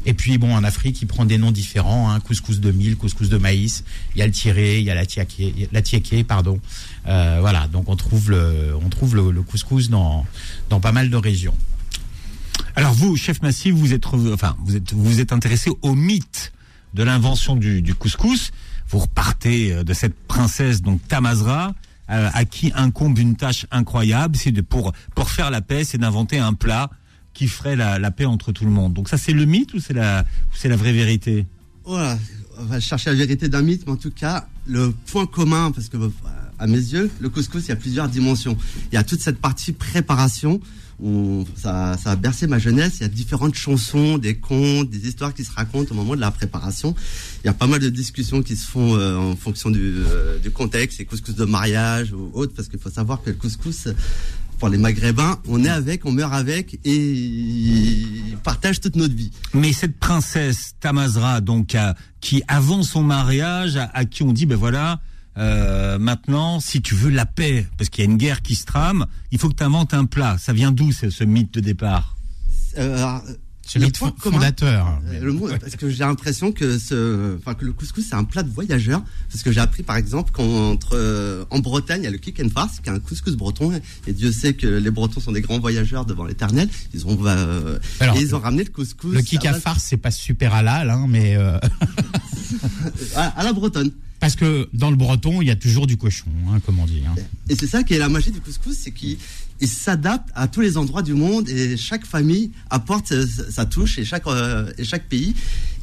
Et 0.07 0.13
puis 0.13 0.37
bon, 0.37 0.55
en 0.55 0.63
Afrique, 0.63 1.01
il 1.01 1.05
prend 1.05 1.25
des 1.25 1.37
noms 1.37 1.51
différents, 1.51 2.09
hein, 2.09 2.21
couscous 2.21 2.61
de 2.61 2.71
mil, 2.71 2.95
couscous 2.95 3.27
de 3.27 3.37
maïs. 3.37 3.83
Il 4.15 4.19
y 4.19 4.21
a 4.21 4.25
le 4.25 4.31
tiré, 4.31 4.79
il 4.79 4.85
y 4.85 4.89
a 4.89 4.95
la 4.95 5.05
tiaké, 5.05 5.69
la 5.73 6.23
pardon. 6.23 6.61
Euh, 7.07 7.39
voilà, 7.41 7.67
donc 7.67 7.89
on 7.89 7.97
trouve 7.97 8.31
le, 8.31 8.73
on 8.81 8.87
trouve 8.87 9.17
le, 9.17 9.31
le 9.31 9.41
couscous 9.41 9.89
dans 9.89 10.25
dans 10.69 10.79
pas 10.79 10.93
mal 10.93 11.09
de 11.09 11.17
régions. 11.17 11.55
Alors 12.77 12.93
vous, 12.93 13.17
chef 13.17 13.41
Massif, 13.41 13.75
vous 13.75 13.93
êtes, 13.93 14.05
enfin, 14.07 14.55
vous 14.63 14.77
êtes, 14.77 14.93
vous 14.93 15.19
êtes 15.19 15.33
intéressé 15.33 15.71
au 15.81 15.93
mythe 15.93 16.53
de 16.93 17.03
l'invention 17.03 17.57
du, 17.57 17.81
du 17.81 17.93
couscous. 17.93 18.51
Vous 18.87 18.99
repartez 18.99 19.73
euh, 19.73 19.83
de 19.83 19.93
cette 19.93 20.15
princesse, 20.27 20.81
donc 20.81 21.05
Tamazra, 21.09 21.75
euh, 22.09 22.29
à 22.33 22.45
qui 22.45 22.71
incombe 22.75 23.17
une 23.19 23.35
tâche 23.35 23.65
incroyable, 23.71 24.37
c'est 24.37 24.53
de 24.53 24.61
pour 24.61 24.93
pour 25.15 25.29
faire 25.29 25.51
la 25.51 25.59
paix, 25.59 25.83
c'est 25.83 25.97
d'inventer 25.97 26.39
un 26.39 26.53
plat 26.53 26.89
qui 27.37 27.47
ferait 27.47 27.75
la, 27.75 28.09
paix 28.09 28.25
entre 28.25 28.51
tout 28.51 28.65
le 28.65 28.71
monde. 28.71 28.93
Donc 28.93 29.09
ça, 29.09 29.17
c'est 29.17 29.31
le 29.31 29.45
mythe 29.45 29.75
ou 29.75 29.79
c'est 29.79 29.93
la, 29.93 30.25
vraie 30.63 30.91
vérité? 30.91 31.45
Voilà, 31.85 32.17
on 32.57 32.65
va 32.65 32.79
chercher 32.79 33.11
la 33.11 33.15
vérité 33.15 33.47
d'un 33.47 33.61
mythe, 33.61 33.83
mais 33.85 33.93
en 33.93 33.97
tout 33.97 34.09
cas, 34.09 34.47
le 34.65 34.91
point 35.05 35.27
commun, 35.27 35.71
parce 35.71 35.87
que 35.87 35.97
euh, 35.97 36.09
à 36.57 36.65
mes 36.65 36.77
yeux, 36.77 37.11
le 37.19 37.29
couscous, 37.29 37.65
il 37.65 37.69
y 37.69 37.71
a 37.73 37.75
plusieurs 37.75 38.09
dimensions. 38.09 38.57
Il 38.91 38.95
y 38.95 38.97
a 38.97 39.03
toute 39.03 39.21
cette 39.21 39.37
partie 39.37 39.71
préparation, 39.71 40.59
où 40.99 41.45
ça, 41.55 41.95
a 42.05 42.15
bercé 42.15 42.47
ma 42.47 42.57
jeunesse. 42.57 42.95
Il 42.99 43.03
y 43.03 43.05
a 43.05 43.09
différentes 43.09 43.53
chansons, 43.53 44.17
des 44.17 44.37
contes, 44.37 44.89
des 44.89 45.07
histoires 45.07 45.31
qui 45.31 45.43
se 45.43 45.51
racontent 45.51 45.91
au 45.91 45.95
moment 45.95 46.15
de 46.15 46.21
la 46.21 46.31
préparation. 46.31 46.95
Il 47.43 47.47
y 47.47 47.49
a 47.51 47.53
pas 47.53 47.67
mal 47.67 47.79
de 47.79 47.89
discussions 47.89 48.41
qui 48.41 48.55
se 48.55 48.67
font 48.67 48.95
euh, 48.95 49.15
en 49.15 49.35
fonction 49.35 49.69
du, 49.69 49.93
euh, 49.95 50.39
du 50.39 50.49
contexte, 50.49 50.97
les 50.97 51.05
couscous 51.05 51.35
de 51.35 51.45
mariage 51.45 52.13
ou 52.13 52.31
autres, 52.33 52.53
parce 52.55 52.67
qu'il 52.67 52.79
faut 52.79 52.89
savoir 52.89 53.21
que 53.21 53.29
le 53.29 53.35
couscous, 53.35 53.89
pour 54.59 54.69
les 54.69 54.77
Maghrébins, 54.77 55.39
on 55.47 55.63
est 55.63 55.69
avec, 55.69 56.05
on 56.05 56.11
meurt 56.11 56.33
avec, 56.33 56.79
et 56.83 56.95
ils 56.95 58.37
partagent 58.43 58.79
toute 58.79 58.95
notre 58.95 59.13
vie. 59.15 59.31
Mais 59.53 59.73
cette 59.73 59.99
princesse 59.99 60.73
Tamazra, 60.79 61.41
donc, 61.41 61.75
à- 61.75 61.95
qui 62.21 62.41
avant 62.47 62.83
son 62.83 63.03
mariage, 63.03 63.77
à, 63.77 63.89
à 63.93 64.05
qui 64.05 64.23
on 64.23 64.33
dit, 64.33 64.45
ben 64.45 64.57
voilà, 64.57 64.99
euh, 65.37 65.99
maintenant, 65.99 66.59
si 66.59 66.81
tu 66.81 66.95
veux 66.95 67.11
la 67.11 67.25
paix, 67.27 67.67
parce 67.77 67.89
qu'il 67.89 68.03
y 68.03 68.07
a 68.07 68.09
une 68.09 68.17
guerre 68.17 68.41
qui 68.41 68.55
se 68.55 68.65
trame, 68.65 69.05
il 69.31 69.37
faut 69.37 69.49
que 69.49 69.55
tu 69.55 69.63
inventes 69.63 69.93
un 69.93 70.05
plat. 70.05 70.37
Ça 70.39 70.53
vient 70.53 70.71
d'où 70.71 70.91
ce, 70.91 71.09
ce 71.11 71.23
mythe 71.23 71.53
de 71.53 71.59
départ? 71.59 72.15
Euh, 72.79 73.19
C'est 73.67 73.79
le 73.79 73.89
point 73.89 74.13
fondateur. 74.17 74.99
Euh, 75.07 75.19
Le 75.21 75.33
mot, 75.33 75.49
parce 75.59 75.75
que 75.75 75.89
j'ai 75.89 75.99
l'impression 75.99 76.53
que 76.53 76.79
ce, 76.79 77.35
enfin 77.37 77.53
que 77.53 77.65
le 77.65 77.73
couscous 77.73 78.05
c'est 78.09 78.15
un 78.15 78.23
plat 78.23 78.41
de 78.43 78.49
voyageur. 78.49 79.03
Parce 79.29 79.43
que 79.43 79.51
j'ai 79.51 79.59
appris 79.59 79.83
par 79.83 79.97
exemple 79.97 80.31
qu'entre 80.31 80.91
euh, 80.93 81.43
Bretagne 81.51 82.01
il 82.01 82.05
y 82.05 82.07
a 82.07 82.11
le 82.11 82.17
kick 82.17 82.39
and 82.39 82.49
farce, 82.49 82.79
qui 82.79 82.89
est 82.89 82.93
un 82.93 82.99
couscous 82.99 83.35
breton, 83.35 83.79
et 84.07 84.13
Dieu 84.13 84.31
sait 84.31 84.53
que 84.53 84.67
les 84.67 84.89
Bretons 84.91 85.19
sont 85.19 85.33
des 85.33 85.41
grands 85.41 85.59
voyageurs 85.59 86.05
devant 86.05 86.23
l'Éternel. 86.23 86.69
Ils 86.93 87.05
ont, 87.05 87.17
euh, 87.25 87.77
Alors, 87.99 88.15
et 88.17 88.21
ils 88.21 88.33
ont 88.35 88.39
ramené 88.39 88.63
le 88.63 88.69
couscous. 88.71 89.13
Le 89.13 89.21
kick 89.21 89.43
base- 89.43 89.59
farce, 89.61 89.83
c'est 89.83 89.97
pas 89.97 90.11
super 90.11 90.53
halal, 90.53 90.89
hein, 90.89 91.05
mais 91.09 91.35
euh, 91.35 91.59
à, 93.15 93.43
la 93.43 93.53
bretonne. 93.53 93.91
parce 94.19 94.35
que 94.35 94.69
dans 94.73 94.89
le 94.89 94.95
breton, 94.95 95.41
il 95.41 95.47
y 95.47 95.51
a 95.51 95.55
toujours 95.55 95.87
du 95.87 95.97
cochon, 95.97 96.27
hein, 96.49 96.59
comme 96.65 96.79
on 96.79 96.85
dit. 96.85 97.01
hein. 97.07 97.15
Et 97.49 97.55
c'est 97.55 97.67
ça 97.67 97.83
qui 97.83 97.93
est 97.95 97.99
la 97.99 98.09
magie 98.09 98.31
du 98.31 98.39
couscous, 98.41 98.77
c'est 98.77 98.91
qu'il 98.91 99.17
il 99.59 99.67
s'adapte 99.67 100.29
à 100.35 100.47
tous 100.47 100.61
les 100.61 100.77
endroits 100.77 101.01
du 101.01 101.13
monde 101.13 101.49
et 101.49 101.77
chaque 101.77 102.05
famille 102.05 102.51
apporte 102.69 103.07
sa, 103.07 103.51
sa 103.51 103.65
touche 103.65 103.97
et 103.97 104.05
chaque, 104.05 104.27
euh, 104.27 104.71
et 104.77 104.83
chaque 104.83 105.07
pays. 105.07 105.33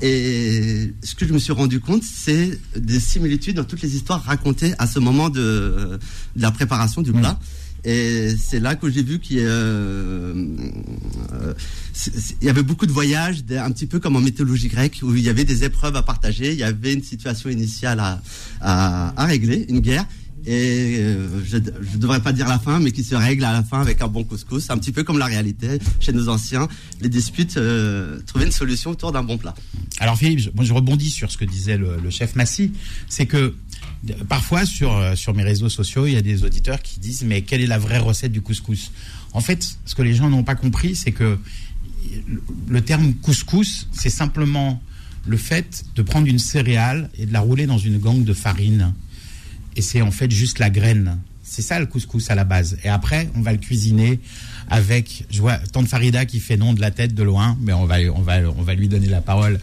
Et 0.00 0.92
ce 1.02 1.14
que 1.14 1.26
je 1.26 1.32
me 1.32 1.38
suis 1.38 1.52
rendu 1.52 1.80
compte, 1.80 2.02
c'est 2.02 2.58
des 2.76 3.00
similitudes 3.00 3.56
dans 3.56 3.64
toutes 3.64 3.82
les 3.82 3.96
histoires 3.96 4.22
racontées 4.22 4.74
à 4.78 4.86
ce 4.86 4.98
moment 4.98 5.30
de, 5.30 5.98
de 6.36 6.42
la 6.42 6.50
préparation 6.50 7.02
du 7.02 7.12
plat. 7.12 7.38
Et 7.86 8.34
c'est 8.38 8.60
là 8.60 8.76
que 8.76 8.88
j'ai 8.88 9.02
vu 9.02 9.18
qu'il 9.18 9.40
euh, 9.40 10.32
euh, 11.34 11.54
y 12.40 12.48
avait 12.48 12.62
beaucoup 12.62 12.86
de 12.86 12.92
voyages, 12.92 13.44
un 13.50 13.70
petit 13.72 13.86
peu 13.86 14.00
comme 14.00 14.16
en 14.16 14.20
mythologie 14.20 14.68
grecque, 14.68 15.00
où 15.02 15.14
il 15.14 15.22
y 15.22 15.28
avait 15.28 15.44
des 15.44 15.64
épreuves 15.64 15.94
à 15.94 16.02
partager, 16.02 16.52
il 16.52 16.58
y 16.58 16.62
avait 16.62 16.94
une 16.94 17.02
situation 17.02 17.50
initiale 17.50 18.00
à, 18.00 18.22
à, 18.62 19.22
à 19.22 19.26
régler, 19.26 19.66
une 19.68 19.80
guerre, 19.80 20.06
et 20.46 20.98
euh, 20.98 21.42
je 21.44 21.56
ne 21.56 21.96
devrais 21.96 22.20
pas 22.20 22.32
dire 22.32 22.48
la 22.48 22.58
fin, 22.58 22.78
mais 22.78 22.92
qui 22.92 23.02
se 23.02 23.14
règle 23.14 23.44
à 23.44 23.52
la 23.52 23.62
fin 23.62 23.80
avec 23.80 24.02
un 24.02 24.08
bon 24.08 24.24
couscous, 24.24 24.68
un 24.70 24.76
petit 24.76 24.92
peu 24.92 25.02
comme 25.02 25.18
la 25.18 25.26
réalité 25.26 25.78
chez 26.00 26.12
nos 26.12 26.28
anciens. 26.28 26.68
Les 27.00 27.08
disputes, 27.08 27.56
euh, 27.56 28.20
trouver 28.26 28.44
une 28.44 28.52
solution 28.52 28.90
autour 28.90 29.12
d'un 29.12 29.22
bon 29.22 29.38
plat. 29.38 29.54
Alors 30.00 30.18
Philippe, 30.18 30.40
je, 30.40 30.50
moi 30.54 30.64
je 30.64 30.72
rebondis 30.72 31.10
sur 31.10 31.30
ce 31.30 31.38
que 31.38 31.44
disait 31.44 31.78
le, 31.78 31.96
le 32.02 32.10
chef 32.10 32.36
Massy, 32.36 32.72
c'est 33.08 33.26
que 33.26 33.54
parfois 34.28 34.66
sur, 34.66 34.94
euh, 34.94 35.14
sur 35.14 35.34
mes 35.34 35.44
réseaux 35.44 35.70
sociaux, 35.70 36.06
il 36.06 36.12
y 36.12 36.16
a 36.16 36.22
des 36.22 36.44
auditeurs 36.44 36.82
qui 36.82 37.00
disent 37.00 37.24
mais 37.24 37.42
quelle 37.42 37.62
est 37.62 37.66
la 37.66 37.78
vraie 37.78 37.98
recette 37.98 38.32
du 38.32 38.42
couscous? 38.42 38.92
En 39.32 39.40
fait, 39.40 39.66
ce 39.84 39.94
que 39.94 40.02
les 40.02 40.14
gens 40.14 40.28
n'ont 40.28 40.44
pas 40.44 40.54
compris, 40.56 40.94
c'est 40.94 41.12
que 41.12 41.38
le 42.68 42.80
terme 42.82 43.14
couscous, 43.14 43.88
c'est 43.92 44.10
simplement 44.10 44.82
le 45.26 45.38
fait 45.38 45.86
de 45.94 46.02
prendre 46.02 46.26
une 46.26 46.38
céréale 46.38 47.10
et 47.16 47.24
de 47.24 47.32
la 47.32 47.40
rouler 47.40 47.66
dans 47.66 47.78
une 47.78 47.98
gangue 47.98 48.24
de 48.24 48.34
farine 48.34 48.92
et 49.76 49.82
c'est 49.82 50.02
en 50.02 50.10
fait 50.10 50.30
juste 50.30 50.58
la 50.58 50.70
graine. 50.70 51.18
C'est 51.42 51.62
ça 51.62 51.78
le 51.78 51.86
couscous 51.86 52.30
à 52.30 52.34
la 52.34 52.44
base. 52.44 52.78
Et 52.84 52.88
après, 52.88 53.28
on 53.34 53.42
va 53.42 53.52
le 53.52 53.58
cuisiner 53.58 54.18
avec. 54.70 55.26
Je 55.30 55.40
vois 55.40 55.58
Tante 55.58 55.86
Farida 55.86 56.24
qui 56.24 56.40
fait 56.40 56.56
non 56.56 56.72
de 56.72 56.80
la 56.80 56.90
tête 56.90 57.14
de 57.14 57.22
loin, 57.22 57.56
mais 57.60 57.72
on 57.72 57.84
va, 57.84 57.96
on 58.14 58.22
va, 58.22 58.38
on 58.56 58.62
va 58.62 58.74
lui 58.74 58.88
donner 58.88 59.08
la 59.08 59.20
parole. 59.20 59.60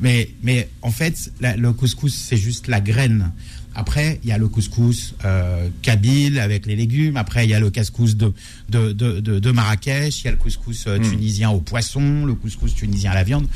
Mais, 0.00 0.30
mais 0.42 0.68
en 0.80 0.90
fait, 0.90 1.32
la, 1.40 1.56
le 1.56 1.72
couscous, 1.72 2.14
c'est 2.14 2.36
juste 2.36 2.68
la 2.68 2.80
graine. 2.80 3.32
Après, 3.74 4.20
il 4.22 4.28
y 4.28 4.32
a 4.32 4.38
le 4.38 4.48
couscous 4.48 5.14
euh, 5.24 5.68
kabyle 5.82 6.38
avec 6.38 6.66
les 6.66 6.76
légumes. 6.76 7.16
Après, 7.16 7.44
il 7.44 7.50
y 7.50 7.54
a 7.54 7.60
le 7.60 7.70
couscous 7.70 8.16
de, 8.16 8.32
de, 8.68 8.92
de, 8.92 9.20
de, 9.20 9.50
Marrakech. 9.50 10.20
Il 10.20 10.24
y 10.26 10.28
a 10.28 10.30
le 10.30 10.36
couscous 10.36 10.84
euh, 10.86 10.98
tunisien 10.98 11.50
au 11.50 11.60
poisson, 11.60 12.24
le 12.24 12.34
couscous 12.34 12.74
tunisien 12.74 13.10
à 13.10 13.14
la 13.14 13.24
viande. 13.24 13.48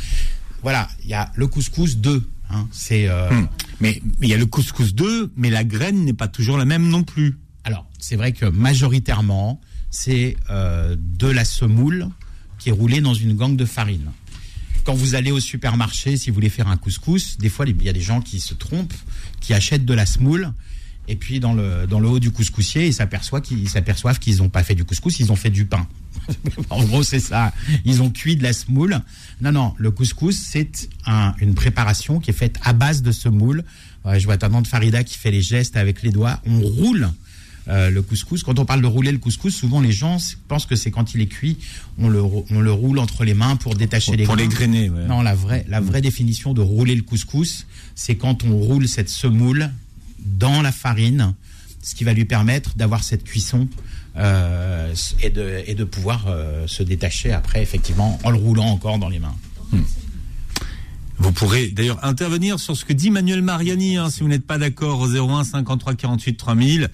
Voilà, 0.62 0.88
il 1.05 1.11
y 1.11 1.15
a 1.15 1.31
le 1.37 1.47
couscous 1.47 1.99
de. 1.99 2.23
Hein, 2.50 2.67
c'est. 2.73 3.09
Euh, 3.09 3.28
Hum. 3.31 3.49
Mais 3.81 4.02
mais 4.21 4.26
il 4.26 4.31
y 4.31 4.35
a 4.35 4.38
le 4.38 4.47
couscous 4.47 4.95
2, 4.95 5.33
mais 5.37 5.50
la 5.50 5.64
graine 5.64 6.05
n'est 6.05 6.12
pas 6.12 6.28
toujours 6.28 6.59
la 6.59 6.64
même 6.64 6.88
non 6.88 7.05
plus. 7.05 7.38
Alors, 7.64 7.87
c'est 7.99 8.17
vrai 8.17 8.33
que 8.33 8.47
majoritairement, 8.47 9.61
c'est 9.90 10.37
euh, 10.50 10.97
de 10.99 11.28
la 11.28 11.45
semoule 11.45 12.09
qui 12.59 12.71
est 12.71 12.73
roulée 12.73 13.00
dans 13.00 13.14
une 13.14 13.35
gangue 13.35 13.57
de 13.57 13.64
farine. 13.64 14.11
Quand 14.85 14.95
vous 14.95 15.14
allez 15.14 15.31
au 15.31 15.40
supermarché, 15.40 16.17
si 16.17 16.31
vous 16.31 16.35
voulez 16.35 16.49
faire 16.49 16.69
un 16.69 16.76
couscous, 16.76 17.37
des 17.38 17.49
fois, 17.49 17.67
il 17.67 17.83
y 17.83 17.88
a 17.88 17.93
des 17.93 18.00
gens 18.00 18.21
qui 18.21 18.40
se 18.40 18.55
trompent, 18.55 18.95
qui 19.40 19.55
achètent 19.55 19.85
de 19.85 19.95
la 19.95 20.07
semoule, 20.07 20.52
et 21.09 21.17
puis 21.17 21.40
dans 21.40 21.52
le, 21.52 21.87
dans 21.87 22.00
le 22.00 22.09
haut 22.09 22.19
du 22.19 22.31
couscoussier, 22.31 22.87
ils 22.87 22.95
s'aperçoivent 22.95 23.43
qu'ils 23.43 23.69
s'aperçoivent 23.69 24.19
qu'ils 24.19 24.38
n'ont 24.38 24.49
pas 24.49 24.62
fait 24.62 24.75
du 24.75 24.85
couscous, 24.85 25.21
ils 25.21 25.31
ont 25.31 25.37
fait 25.37 25.50
du 25.50 25.67
pain. 25.67 25.87
en 26.71 26.83
gros, 26.85 27.03
c'est 27.03 27.21
ça. 27.21 27.53
Ils 27.85 28.03
ont 28.03 28.11
cuit 28.11 28.37
de 28.37 28.43
la 28.43 28.53
semoule. 28.53 29.01
Non, 29.41 29.53
non, 29.53 29.75
le 29.79 29.91
couscous, 29.91 30.37
c'est 30.37 30.89
un- 31.07 31.35
une 31.41 31.55
préparation 31.55 32.21
qui 32.21 32.31
est 32.31 32.35
faite 32.35 32.57
à 32.63 32.73
base 32.73 33.03
de 33.03 33.13
semoule. 33.13 33.65
Je 34.19 34.25
vois 34.25 34.39
ta 34.39 34.49
tante 34.49 34.67
Farida 34.67 35.05
qui 35.05 35.19
fait 35.19 35.31
les 35.31 35.43
gestes 35.43 35.77
avec 35.77 36.03
les 36.03 36.11
doigts. 36.11 36.41
On 36.47 36.61
roule 36.61 37.11
euh, 37.69 37.91
le 37.91 38.01
couscous. 38.01 38.43
Quand 38.43 38.59
on 38.59 38.65
parle 38.65 38.81
de 38.81 38.87
rouler 38.87 39.13
le 39.13 39.19
couscous, 39.19 39.55
souvent 39.55 39.83
les 39.83 39.93
gens 39.93 40.17
pensent 40.49 40.65
que 40.65 40.77
c'est 40.77 40.91
quand 40.91 41.13
il 41.15 41.21
est 41.21 41.27
cuit, 41.27 41.59
on 41.99 42.09
le, 42.09 42.23
rou- 42.23 42.47
on 42.51 42.61
le 42.61 42.73
roule 42.73 42.99
entre 42.99 43.25
les 43.25 43.35
mains 43.35 43.57
pour 43.57 43.75
détacher 43.75 44.17
les 44.17 44.25
Pour 44.25 44.37
les 44.37 44.47
grains. 44.49 44.55
grainer, 44.57 44.89
ouais. 44.89 45.07
Non, 45.07 45.21
la 45.21 45.35
vraie, 45.35 45.67
la 45.69 45.81
vraie 45.81 46.01
définition 46.01 46.55
de 46.55 46.63
rouler 46.63 46.95
le 46.95 47.03
couscous, 47.03 47.67
c'est 47.95 48.15
quand 48.15 48.45
on 48.45 48.57
roule 48.57 48.89
cette 48.89 49.11
semoule 49.11 49.69
dans 50.25 50.63
la 50.63 50.73
farine, 50.73 51.35
ce 51.83 51.95
qui 51.95 52.05
va 52.05 52.15
lui 52.15 52.25
permettre 52.25 52.75
d'avoir 52.77 53.05
cette 53.05 53.25
cuisson 53.25 53.69
euh, 54.19 54.95
et, 55.23 55.31
de, 55.31 55.63
et 55.67 55.75
de 55.75 55.85
pouvoir 55.85 56.27
euh, 56.29 56.67
se 56.67 56.83
détacher 56.83 57.33
après, 57.33 57.63
effectivement, 57.63 58.19
en 58.25 58.31
le 58.31 58.37
roulant 58.37 58.67
encore 58.67 58.99
dans 58.99 59.09
les 59.09 59.19
mains. 59.19 59.37
Vous 61.21 61.33
pourrez 61.33 61.69
d'ailleurs 61.69 62.05
intervenir 62.05 62.61
sur 62.61 62.77
ce 62.77 62.85
que 62.85 62.93
dit 62.93 63.11
Manuel 63.11 63.43
Mariani, 63.43 63.97
hein, 63.97 64.09
si 64.09 64.21
vous 64.21 64.29
n'êtes 64.29 64.47
pas 64.47 64.57
d'accord, 64.57 65.01
au 65.01 65.09
01 65.09 65.43
53 65.43 65.95
48 65.95 66.37
3000, 66.37 66.91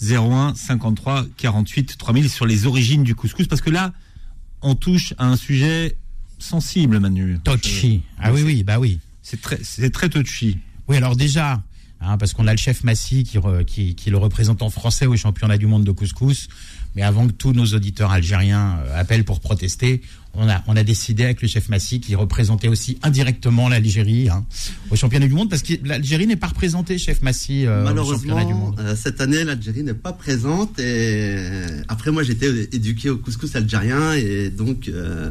01 0.00 0.54
53 0.54 1.26
48 1.36 1.98
3000 1.98 2.30
sur 2.30 2.46
les 2.46 2.66
origines 2.66 3.02
du 3.02 3.16
couscous, 3.16 3.48
parce 3.48 3.60
que 3.60 3.70
là, 3.70 3.92
on 4.62 4.76
touche 4.76 5.12
à 5.18 5.26
un 5.26 5.36
sujet 5.36 5.96
sensible, 6.38 7.00
Manu. 7.00 7.38
Touchy. 7.42 8.02
Ah 8.18 8.32
oui, 8.32 8.42
oui, 8.42 8.62
bah 8.62 8.78
oui. 8.78 9.00
C'est 9.22 9.40
très, 9.40 9.58
c'est 9.62 9.90
très 9.90 10.08
touchy. 10.08 10.58
Oui, 10.86 10.96
alors 10.96 11.16
déjà, 11.16 11.60
hein, 12.06 12.16
parce 12.18 12.32
qu'on 12.32 12.46
a 12.46 12.52
le 12.52 12.58
chef 12.58 12.84
Massy 12.84 13.24
qui, 13.24 13.38
re- 13.38 13.64
qui, 13.64 13.94
qui 13.94 14.08
est 14.08 14.12
le 14.12 14.18
représentant 14.18 14.70
français 14.70 15.06
au 15.06 15.16
championnat 15.16 15.58
du 15.58 15.66
monde 15.66 15.84
de 15.84 15.92
couscous. 15.92 16.48
Mais 16.96 17.02
avant 17.02 17.26
que 17.26 17.32
tous 17.32 17.52
nos 17.52 17.66
auditeurs 17.66 18.12
algériens 18.12 18.78
euh, 18.86 19.00
appellent 19.00 19.24
pour 19.24 19.40
protester, 19.40 20.00
on 20.34 20.48
a, 20.48 20.62
on 20.68 20.76
a 20.76 20.84
décidé 20.84 21.24
avec 21.24 21.42
le 21.42 21.48
chef 21.48 21.68
Massy 21.68 22.00
qui 22.00 22.14
représentait 22.14 22.68
aussi 22.68 22.98
indirectement 23.02 23.68
l'Algérie 23.68 24.28
hein, 24.28 24.44
au 24.90 24.96
championnat 24.96 25.26
du 25.26 25.34
monde, 25.34 25.50
parce 25.50 25.62
que 25.62 25.74
l'Algérie 25.84 26.26
n'est 26.28 26.36
pas 26.36 26.48
représentée, 26.48 26.98
chef 26.98 27.20
Massy, 27.22 27.66
euh, 27.66 27.84
au 27.92 28.12
championnat 28.14 28.44
du 28.44 28.54
monde. 28.54 28.76
euh, 28.80 28.94
cette 28.96 29.20
année, 29.20 29.42
l'Algérie 29.44 29.82
n'est 29.82 29.94
pas 29.94 30.12
présente. 30.12 30.78
Et 30.78 30.82
euh, 31.36 31.82
après, 31.88 32.10
moi, 32.12 32.22
j'étais 32.22 32.48
éduqué 32.72 33.10
au 33.10 33.16
couscous 33.18 33.54
algérien 33.56 34.12
et 34.14 34.50
donc 34.50 34.88
euh, 34.88 35.30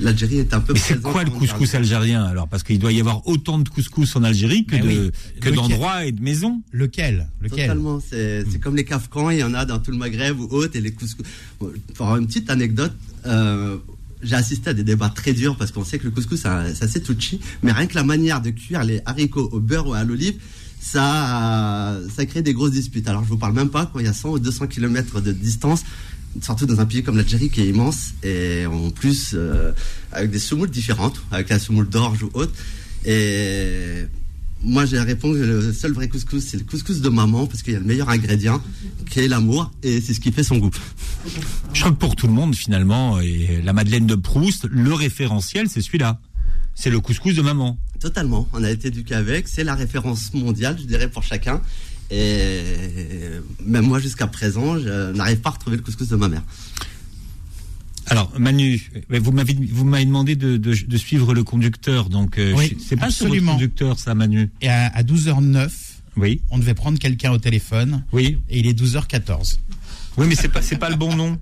l'Algérie 0.00 0.38
est 0.38 0.52
un 0.54 0.60
peu. 0.60 0.72
Mais 0.72 0.78
c'est 0.78 1.00
quoi 1.00 1.24
le 1.24 1.30
couscous 1.30 1.74
algérien 1.74 2.24
alors? 2.24 2.48
Parce 2.48 2.62
qu'il 2.62 2.78
doit 2.78 2.92
y 2.92 3.00
avoir 3.00 3.26
autant 3.26 3.58
de 3.58 3.68
couscous 3.68 4.14
en 4.16 4.22
Algérie 4.24 4.64
que 4.64 4.76
Mais 4.76 4.80
de 4.82 4.86
oui. 4.86 5.10
que 5.40 5.48
Lequel? 5.48 5.54
d'endroits 5.54 6.04
et 6.04 6.12
de 6.12 6.22
maisons? 6.22 6.62
Lequel? 6.72 7.28
Lequel? 7.40 7.68
Totalement, 7.68 8.00
c'est 8.00 8.44
c'est 8.50 8.58
comme 8.58 8.76
les 8.76 8.84
Kafkans, 8.84 9.30
il 9.30 9.38
y 9.38 9.44
en 9.44 9.54
a 9.54 9.64
dans 9.64 9.78
tout 9.78 9.90
le 9.90 9.96
Maghreb 9.98 10.38
ou 10.40 10.44
autre, 10.50 10.76
et 10.76 10.80
les 10.80 10.92
couscous. 10.92 11.24
Bon, 11.60 11.70
pour 11.94 12.06
avoir 12.06 12.18
une 12.20 12.26
petite 12.26 12.50
anecdote, 12.50 12.92
euh, 13.26 13.76
j'ai 14.22 14.34
assisté 14.36 14.70
à 14.70 14.74
des 14.74 14.84
débats 14.84 15.08
très 15.14 15.32
durs 15.32 15.56
parce 15.56 15.72
qu'on 15.72 15.84
sait 15.84 15.98
que 15.98 16.04
le 16.04 16.10
couscous, 16.10 16.40
ça- 16.40 16.64
c'est 16.74 16.84
assez 16.84 17.02
touchy, 17.02 17.40
mais 17.62 17.72
rien 17.72 17.86
que 17.86 17.94
la 17.94 18.04
manière 18.04 18.40
de 18.40 18.50
cuire 18.50 18.84
les 18.84 19.00
haricots 19.04 19.48
au 19.52 19.60
beurre 19.60 19.88
ou 19.88 19.94
à 19.94 20.04
l'olive, 20.04 20.34
ça, 20.80 21.98
ça 22.14 22.26
crée 22.26 22.42
des 22.42 22.54
grosses 22.54 22.72
disputes. 22.72 23.08
Alors 23.08 23.24
je 23.24 23.28
vous 23.28 23.36
parle 23.38 23.54
même 23.54 23.70
pas 23.70 23.86
quand 23.92 23.98
il 24.00 24.06
y 24.06 24.08
a 24.08 24.12
100 24.12 24.30
ou 24.30 24.38
200 24.38 24.66
km 24.66 25.20
de 25.20 25.32
distance, 25.32 25.82
surtout 26.40 26.66
dans 26.66 26.80
un 26.80 26.86
pays 26.86 27.02
comme 27.02 27.16
l'Algérie 27.16 27.50
qui 27.50 27.60
est 27.60 27.68
immense, 27.68 28.14
et 28.22 28.66
en 28.66 28.90
plus 28.90 29.32
euh, 29.34 29.72
avec 30.12 30.30
des 30.30 30.38
semoules 30.38 30.70
différentes, 30.70 31.20
avec 31.30 31.48
la 31.48 31.58
semoule 31.58 31.88
d'orge 31.88 32.22
ou 32.22 32.30
autre. 32.34 32.52
Et 33.04 34.04
moi, 34.62 34.86
j'ai 34.86 34.96
la 34.96 35.04
réponse, 35.04 35.36
le 35.36 35.72
seul 35.72 35.92
vrai 35.92 36.08
couscous, 36.08 36.44
c'est 36.44 36.56
le 36.56 36.64
couscous 36.64 37.00
de 37.00 37.08
maman, 37.08 37.46
parce 37.46 37.62
qu'il 37.62 37.72
y 37.72 37.76
a 37.76 37.80
le 37.80 37.84
meilleur 37.84 38.08
ingrédient, 38.08 38.62
qui 39.10 39.20
est 39.20 39.28
l'amour, 39.28 39.72
et 39.82 40.00
c'est 40.00 40.14
ce 40.14 40.20
qui 40.20 40.32
fait 40.32 40.44
son 40.44 40.58
goût. 40.58 40.70
Je 41.72 41.80
crois 41.80 41.92
que 41.92 41.96
pour 41.96 42.16
tout 42.16 42.26
le 42.26 42.32
monde 42.32 42.54
finalement, 42.54 43.20
et 43.20 43.60
la 43.62 43.72
Madeleine 43.72 44.06
de 44.06 44.14
Proust, 44.14 44.66
le 44.70 44.92
référentiel, 44.94 45.68
c'est 45.68 45.80
celui-là. 45.80 46.20
C'est 46.74 46.90
le 46.90 47.00
couscous 47.00 47.34
de 47.34 47.42
maman. 47.42 47.76
Totalement, 48.00 48.48
on 48.52 48.64
a 48.64 48.70
été 48.70 48.88
éduqué 48.88 49.14
avec, 49.14 49.46
c'est 49.46 49.64
la 49.64 49.74
référence 49.74 50.32
mondiale, 50.32 50.76
je 50.80 50.84
dirais, 50.84 51.08
pour 51.10 51.22
chacun. 51.22 51.60
Et 52.12 52.62
même 53.64 53.86
moi, 53.86 53.98
jusqu'à 53.98 54.26
présent, 54.26 54.78
je 54.78 55.12
n'arrive 55.12 55.38
pas 55.40 55.48
à 55.48 55.52
retrouver 55.52 55.76
le 55.78 55.82
couscous 55.82 56.08
de 56.08 56.16
ma 56.16 56.28
mère. 56.28 56.42
Alors 58.08 58.32
Manu, 58.38 58.90
vous 59.10 59.32
m'avez 59.32 59.54
vous 59.70 59.84
m'avez 59.84 60.04
demandé 60.04 60.36
de, 60.36 60.56
de, 60.56 60.74
de 60.86 60.96
suivre 60.98 61.32
le 61.34 61.44
conducteur, 61.44 62.10
donc 62.10 62.36
euh, 62.38 62.52
Oui, 62.54 62.76
c'est 62.86 62.96
pas 62.96 63.10
sur 63.10 63.26
votre 63.26 63.36
absolument. 63.36 63.52
conducteur 63.52 63.98
ça, 63.98 64.14
Manu. 64.14 64.50
Et 64.60 64.68
à, 64.68 64.86
à 64.88 65.02
12h09, 65.02 65.70
Oui, 66.16 66.42
on 66.50 66.58
devait 66.58 66.74
prendre 66.74 66.98
quelqu'un 66.98 67.30
au 67.32 67.38
téléphone, 67.38 68.04
oui, 68.12 68.38
et 68.50 68.58
il 68.58 68.66
est 68.66 68.78
12h14. 68.78 69.58
oui, 70.18 70.26
mais 70.28 70.34
c'est 70.34 70.48
pas 70.48 70.60
c'est 70.62 70.76
pas 70.78 70.90
le 70.90 70.96
bon 70.96 71.14
nom. 71.16 71.38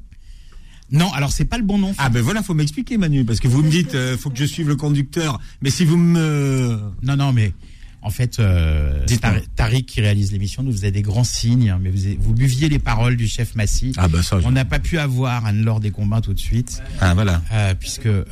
Non, 0.92 1.10
alors 1.12 1.32
c'est 1.32 1.44
pas 1.46 1.56
le 1.56 1.64
bon 1.64 1.78
nom. 1.78 1.94
Ah 1.98 2.10
ben 2.10 2.20
voilà, 2.22 2.42
faut 2.42 2.54
m'expliquer 2.54 2.98
Manu, 2.98 3.24
parce 3.24 3.40
que 3.40 3.48
vous 3.48 3.62
me 3.62 3.70
dites 3.70 3.94
euh, 3.94 4.16
faut 4.18 4.28
que 4.30 4.38
je 4.38 4.44
suive 4.44 4.68
le 4.68 4.76
conducteur, 4.76 5.40
mais 5.62 5.70
si 5.70 5.84
vous 5.84 5.96
me 5.96 6.78
Non, 7.02 7.16
non, 7.16 7.32
mais 7.32 7.54
en 8.02 8.10
fait, 8.10 8.38
euh. 8.38 9.04
Tar- 9.20 9.34
Tariq 9.56 9.84
qui 9.86 10.00
réalise 10.00 10.32
l'émission 10.32 10.62
nous 10.62 10.72
faisait 10.72 10.90
des 10.90 11.02
grands 11.02 11.24
signes, 11.24 11.70
hein, 11.70 11.78
mais 11.80 11.90
vous, 11.90 11.98
vous 12.18 12.32
buviez 12.34 12.68
les 12.68 12.78
paroles 12.78 13.16
du 13.16 13.28
chef 13.28 13.54
Massy. 13.54 13.92
ah 13.98 14.08
bah 14.08 14.22
ça, 14.22 14.38
On 14.44 14.50
n'a 14.50 14.64
pas 14.64 14.78
pu 14.78 14.98
avoir 14.98 15.44
Anne-Laure 15.46 15.80
des 15.80 15.90
combats 15.90 16.20
tout 16.20 16.32
de 16.34 16.38
suite, 16.40 16.82
ah 17.00 17.12
voilà. 17.14 17.42
euh, 17.52 17.74
puisque 17.74 18.06
euh, 18.06 18.24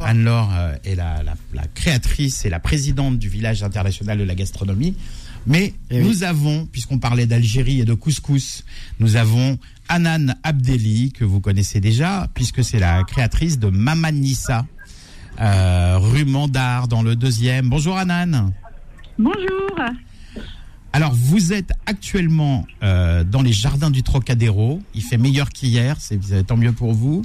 Anne-Laure 0.00 0.50
euh, 0.54 0.74
est 0.84 0.94
la, 0.94 1.22
la- 1.22 1.34
la 1.52 1.66
créatrice 1.74 2.44
et 2.44 2.50
la 2.50 2.60
présidente 2.60 3.18
du 3.18 3.28
village 3.28 3.62
international 3.62 4.18
de 4.18 4.24
la 4.24 4.34
gastronomie. 4.34 4.96
Mais 5.44 5.74
nous 5.90 6.22
avons, 6.22 6.66
puisqu'on 6.66 6.98
parlait 7.00 7.26
d'Algérie 7.26 7.80
et 7.80 7.84
de 7.84 7.94
couscous, 7.94 8.62
nous 9.00 9.16
avons 9.16 9.58
Anan 9.88 10.36
Abdelli, 10.44 11.10
que 11.12 11.24
vous 11.24 11.40
connaissez 11.40 11.80
déjà, 11.80 12.28
puisque 12.32 12.62
c'est 12.62 12.78
la 12.78 13.02
créatrice 13.02 13.58
de 13.58 13.66
Maman 13.66 14.12
Nissa, 14.12 14.64
euh, 15.40 15.98
rue 15.98 16.24
Mandar, 16.24 16.86
dans 16.86 17.02
le 17.02 17.16
deuxième. 17.16 17.68
Bonjour 17.68 17.96
Anan. 17.98 18.52
Bonjour. 19.18 19.76
Alors, 20.94 21.12
vous 21.14 21.52
êtes 21.54 21.72
actuellement 21.86 22.66
euh, 22.82 23.24
dans 23.24 23.40
les 23.40 23.52
jardins 23.52 23.90
du 23.90 24.02
Trocadéro. 24.02 24.82
Il 24.94 25.02
fait 25.02 25.16
meilleur 25.16 25.48
qu'hier, 25.48 25.96
c'est 25.98 26.46
tant 26.46 26.56
mieux 26.56 26.72
pour 26.72 26.92
vous, 26.92 27.22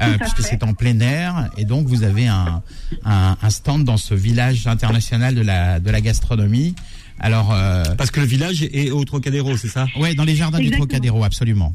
euh, 0.00 0.18
puisque 0.18 0.42
c'est 0.42 0.62
en 0.62 0.74
plein 0.74 0.98
air. 1.00 1.50
Et 1.56 1.64
donc, 1.64 1.86
vous 1.86 2.02
avez 2.02 2.26
un, 2.26 2.62
un, 3.04 3.36
un 3.40 3.50
stand 3.50 3.84
dans 3.84 3.96
ce 3.96 4.14
village 4.14 4.66
international 4.66 5.34
de 5.34 5.40
la, 5.40 5.80
de 5.80 5.90
la 5.90 6.00
gastronomie. 6.02 6.74
Alors, 7.18 7.52
euh, 7.52 7.84
Parce 7.96 8.10
que 8.10 8.20
le 8.20 8.26
village 8.26 8.62
est 8.62 8.90
au 8.90 9.04
Trocadéro, 9.04 9.56
c'est 9.56 9.68
ça? 9.68 9.86
Ouais, 9.98 10.14
dans 10.14 10.24
les 10.24 10.34
jardins 10.34 10.58
du. 10.58 10.70
Trocadéro, 10.70 11.24
absolument. 11.24 11.74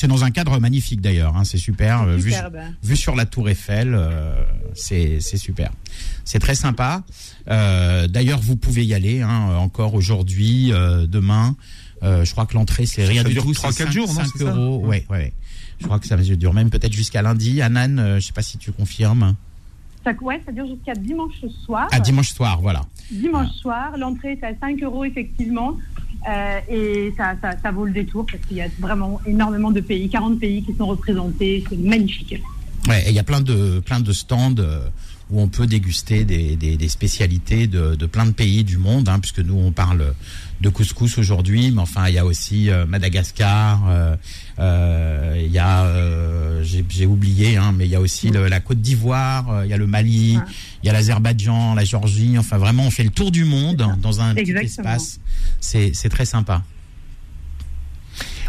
C'est 0.00 0.06
dans 0.06 0.22
un 0.22 0.30
cadre 0.30 0.60
magnifique 0.60 1.00
d'ailleurs, 1.00 1.36
hein, 1.36 1.42
c'est 1.42 1.58
super. 1.58 2.02
euh, 2.02 2.16
vu, 2.84 2.94
sur 2.96 3.16
la 3.16 3.26
tour 3.26 3.48
Eiffel, 3.48 3.94
euh, 3.96 4.32
c'est 4.72 5.18
super. 5.20 5.72
C'est 6.24 6.38
très 6.38 6.54
sympa. 6.54 7.02
Euh, 7.50 8.06
d'ailleurs, 8.06 8.38
vous 8.38 8.54
pouvez 8.54 8.84
y 8.86 8.94
aller 8.94 9.22
hein, 9.22 9.56
encore 9.56 9.94
aujourd'hui, 9.94 10.72
euh, 10.72 11.08
demain. 11.08 11.56
Euh, 12.04 12.24
je 12.24 12.30
crois 12.30 12.46
que 12.46 12.54
l'entrée 12.54 12.86
c'est 12.86 13.04
rien 13.04 13.22
Ça 13.22 13.28
du 13.28 13.34
dure 13.34 13.42
tout. 13.42 13.54
trois, 13.54 13.72
c'est 13.72 13.78
quatre 13.78 13.88
cinq- 13.88 13.92
jours, 13.92 14.06
non, 14.06 14.14
cinq 14.14 14.28
c'est 14.36 14.44
ça 14.44 14.54
euros. 14.54 14.86
Ouais, 14.86 15.04
ouais, 15.10 15.16
ouais. 15.16 15.32
Je 15.80 15.86
crois 15.86 15.98
que 15.98 16.06
ça 16.06 16.16
dure 16.16 16.54
même 16.54 16.70
peut-être 16.70 16.92
jusqu'à 16.92 17.20
lundi. 17.22 17.60
Anan, 17.60 17.98
euh, 17.98 18.20
je 18.20 18.26
sais 18.26 18.32
pas 18.32 18.42
si 18.42 18.56
tu 18.56 18.70
confirmes. 18.70 19.34
Ça, 20.04 20.12
ouais, 20.22 20.40
ça 20.46 20.52
dure 20.52 20.68
jusqu'à 20.68 20.94
dimanche 20.94 21.44
soir. 21.66 21.88
Ah, 21.90 21.98
dimanche 21.98 22.32
soir, 22.32 22.60
voilà. 22.60 22.82
Dimanche 23.10 23.50
soir, 23.60 23.96
l'entrée 23.98 24.38
est 24.40 24.44
à 24.44 24.52
5 24.60 24.80
euros 24.84 25.04
effectivement. 25.04 25.76
Euh, 26.28 26.60
et 26.68 27.14
ça, 27.16 27.34
ça, 27.40 27.70
vaut 27.70 27.84
le 27.84 27.92
détour 27.92 28.26
parce 28.26 28.44
qu'il 28.46 28.56
y 28.56 28.62
a 28.62 28.68
vraiment 28.80 29.20
énormément 29.24 29.70
de 29.70 29.80
pays, 29.80 30.08
40 30.08 30.38
pays 30.40 30.62
qui 30.62 30.74
sont 30.74 30.86
représentés. 30.86 31.64
C'est 31.68 31.78
magnifique. 31.78 32.42
Ouais, 32.88 33.04
et 33.06 33.10
il 33.10 33.14
y 33.14 33.18
a 33.18 33.24
plein 33.24 33.40
de 33.40 33.80
plein 33.80 34.00
de 34.00 34.12
stands 34.12 34.54
euh, 34.58 34.80
où 35.30 35.40
on 35.40 35.48
peut 35.48 35.66
déguster 35.66 36.24
des, 36.24 36.56
des, 36.56 36.76
des 36.76 36.88
spécialités 36.88 37.66
de, 37.66 37.94
de 37.94 38.06
plein 38.06 38.26
de 38.26 38.32
pays 38.32 38.64
du 38.64 38.78
monde, 38.78 39.08
hein, 39.08 39.20
puisque 39.20 39.40
nous 39.40 39.56
on 39.56 39.72
parle 39.72 40.14
de 40.60 40.68
couscous 40.70 41.18
aujourd'hui, 41.18 41.70
mais 41.70 41.80
enfin 41.80 42.08
il 42.08 42.14
y 42.14 42.18
a 42.18 42.24
aussi 42.26 42.68
euh, 42.68 42.84
Madagascar, 42.84 43.80
euh, 43.88 44.16
euh, 44.58 45.40
il 45.44 45.52
y 45.52 45.58
a 45.58 45.84
euh, 45.84 46.62
j'ai 46.64 46.84
j'ai 46.88 47.06
oublié, 47.06 47.56
hein, 47.56 47.72
mais 47.76 47.84
il 47.86 47.90
y 47.90 47.94
a 47.94 48.00
aussi 48.00 48.30
le- 48.30 48.48
la 48.48 48.58
Côte 48.60 48.80
d'Ivoire, 48.80 49.48
euh, 49.50 49.64
il 49.66 49.70
y 49.70 49.72
a 49.72 49.76
le 49.76 49.86
Mali, 49.86 50.36
Ouais. 50.36 50.42
il 50.82 50.86
y 50.86 50.90
a 50.90 50.92
l'Azerbaïdjan, 50.92 51.74
la 51.74 51.84
Géorgie, 51.84 52.36
enfin 52.38 52.58
vraiment 52.58 52.84
on 52.84 52.90
fait 52.90 53.04
le 53.04 53.10
tour 53.10 53.30
du 53.30 53.44
monde 53.44 53.86
dans 54.02 54.20
un 54.20 54.34
petit 54.34 54.50
espace. 54.50 55.20
C'est 55.60 55.92
c'est 55.94 56.08
très 56.08 56.24
sympa. 56.24 56.64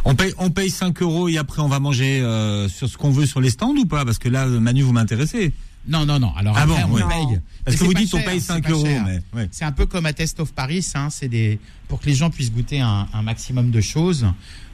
On 0.05 0.15
paye, 0.15 0.33
on 0.37 0.49
paye 0.49 0.69
5 0.69 1.01
euros 1.01 1.27
et 1.27 1.37
après 1.37 1.61
on 1.61 1.67
va 1.67 1.79
manger 1.79 2.21
euh, 2.21 2.69
sur 2.69 2.87
ce 2.89 2.97
qu'on 2.97 3.11
veut 3.11 3.25
sur 3.25 3.41
les 3.41 3.49
stands 3.49 3.75
ou 3.75 3.85
pas? 3.85 4.05
Parce 4.05 4.17
que 4.17 4.29
là, 4.29 4.45
Manu, 4.47 4.81
vous 4.81 4.93
m'intéressez. 4.93 5.51
Non 5.89 6.05
non 6.05 6.19
non. 6.19 6.31
Alors 6.37 6.55
Ah 6.57 6.61
après, 6.63 6.83
bon, 6.83 6.89
on 6.91 6.93
ouais. 6.95 7.01
paye. 7.09 7.39
Parce 7.65 7.75
que 7.75 7.79
c'est 7.81 7.85
vous 7.85 7.93
dites 7.93 8.13
on 8.13 8.17
cher, 8.17 8.25
paye 8.25 8.39
c'est 8.39 8.53
5 8.53 8.63
pas 8.63 8.69
euros. 8.69 8.85
cher. 8.85 9.03
Mais, 9.05 9.19
ouais. 9.41 9.47
C'est 9.51 9.65
un 9.65 9.71
peu 9.71 9.85
comme 9.85 10.05
à 10.05 10.13
Test 10.13 10.39
of 10.39 10.53
Paris, 10.53 10.87
hein, 10.95 11.09
c'est 11.09 11.27
des 11.27 11.59
pour 11.87 11.99
que 11.99 12.05
les 12.05 12.13
gens 12.13 12.29
puissent 12.29 12.53
goûter 12.53 12.79
un, 12.79 13.07
un 13.13 13.21
maximum 13.23 13.71
de 13.71 13.81
choses. 13.81 14.27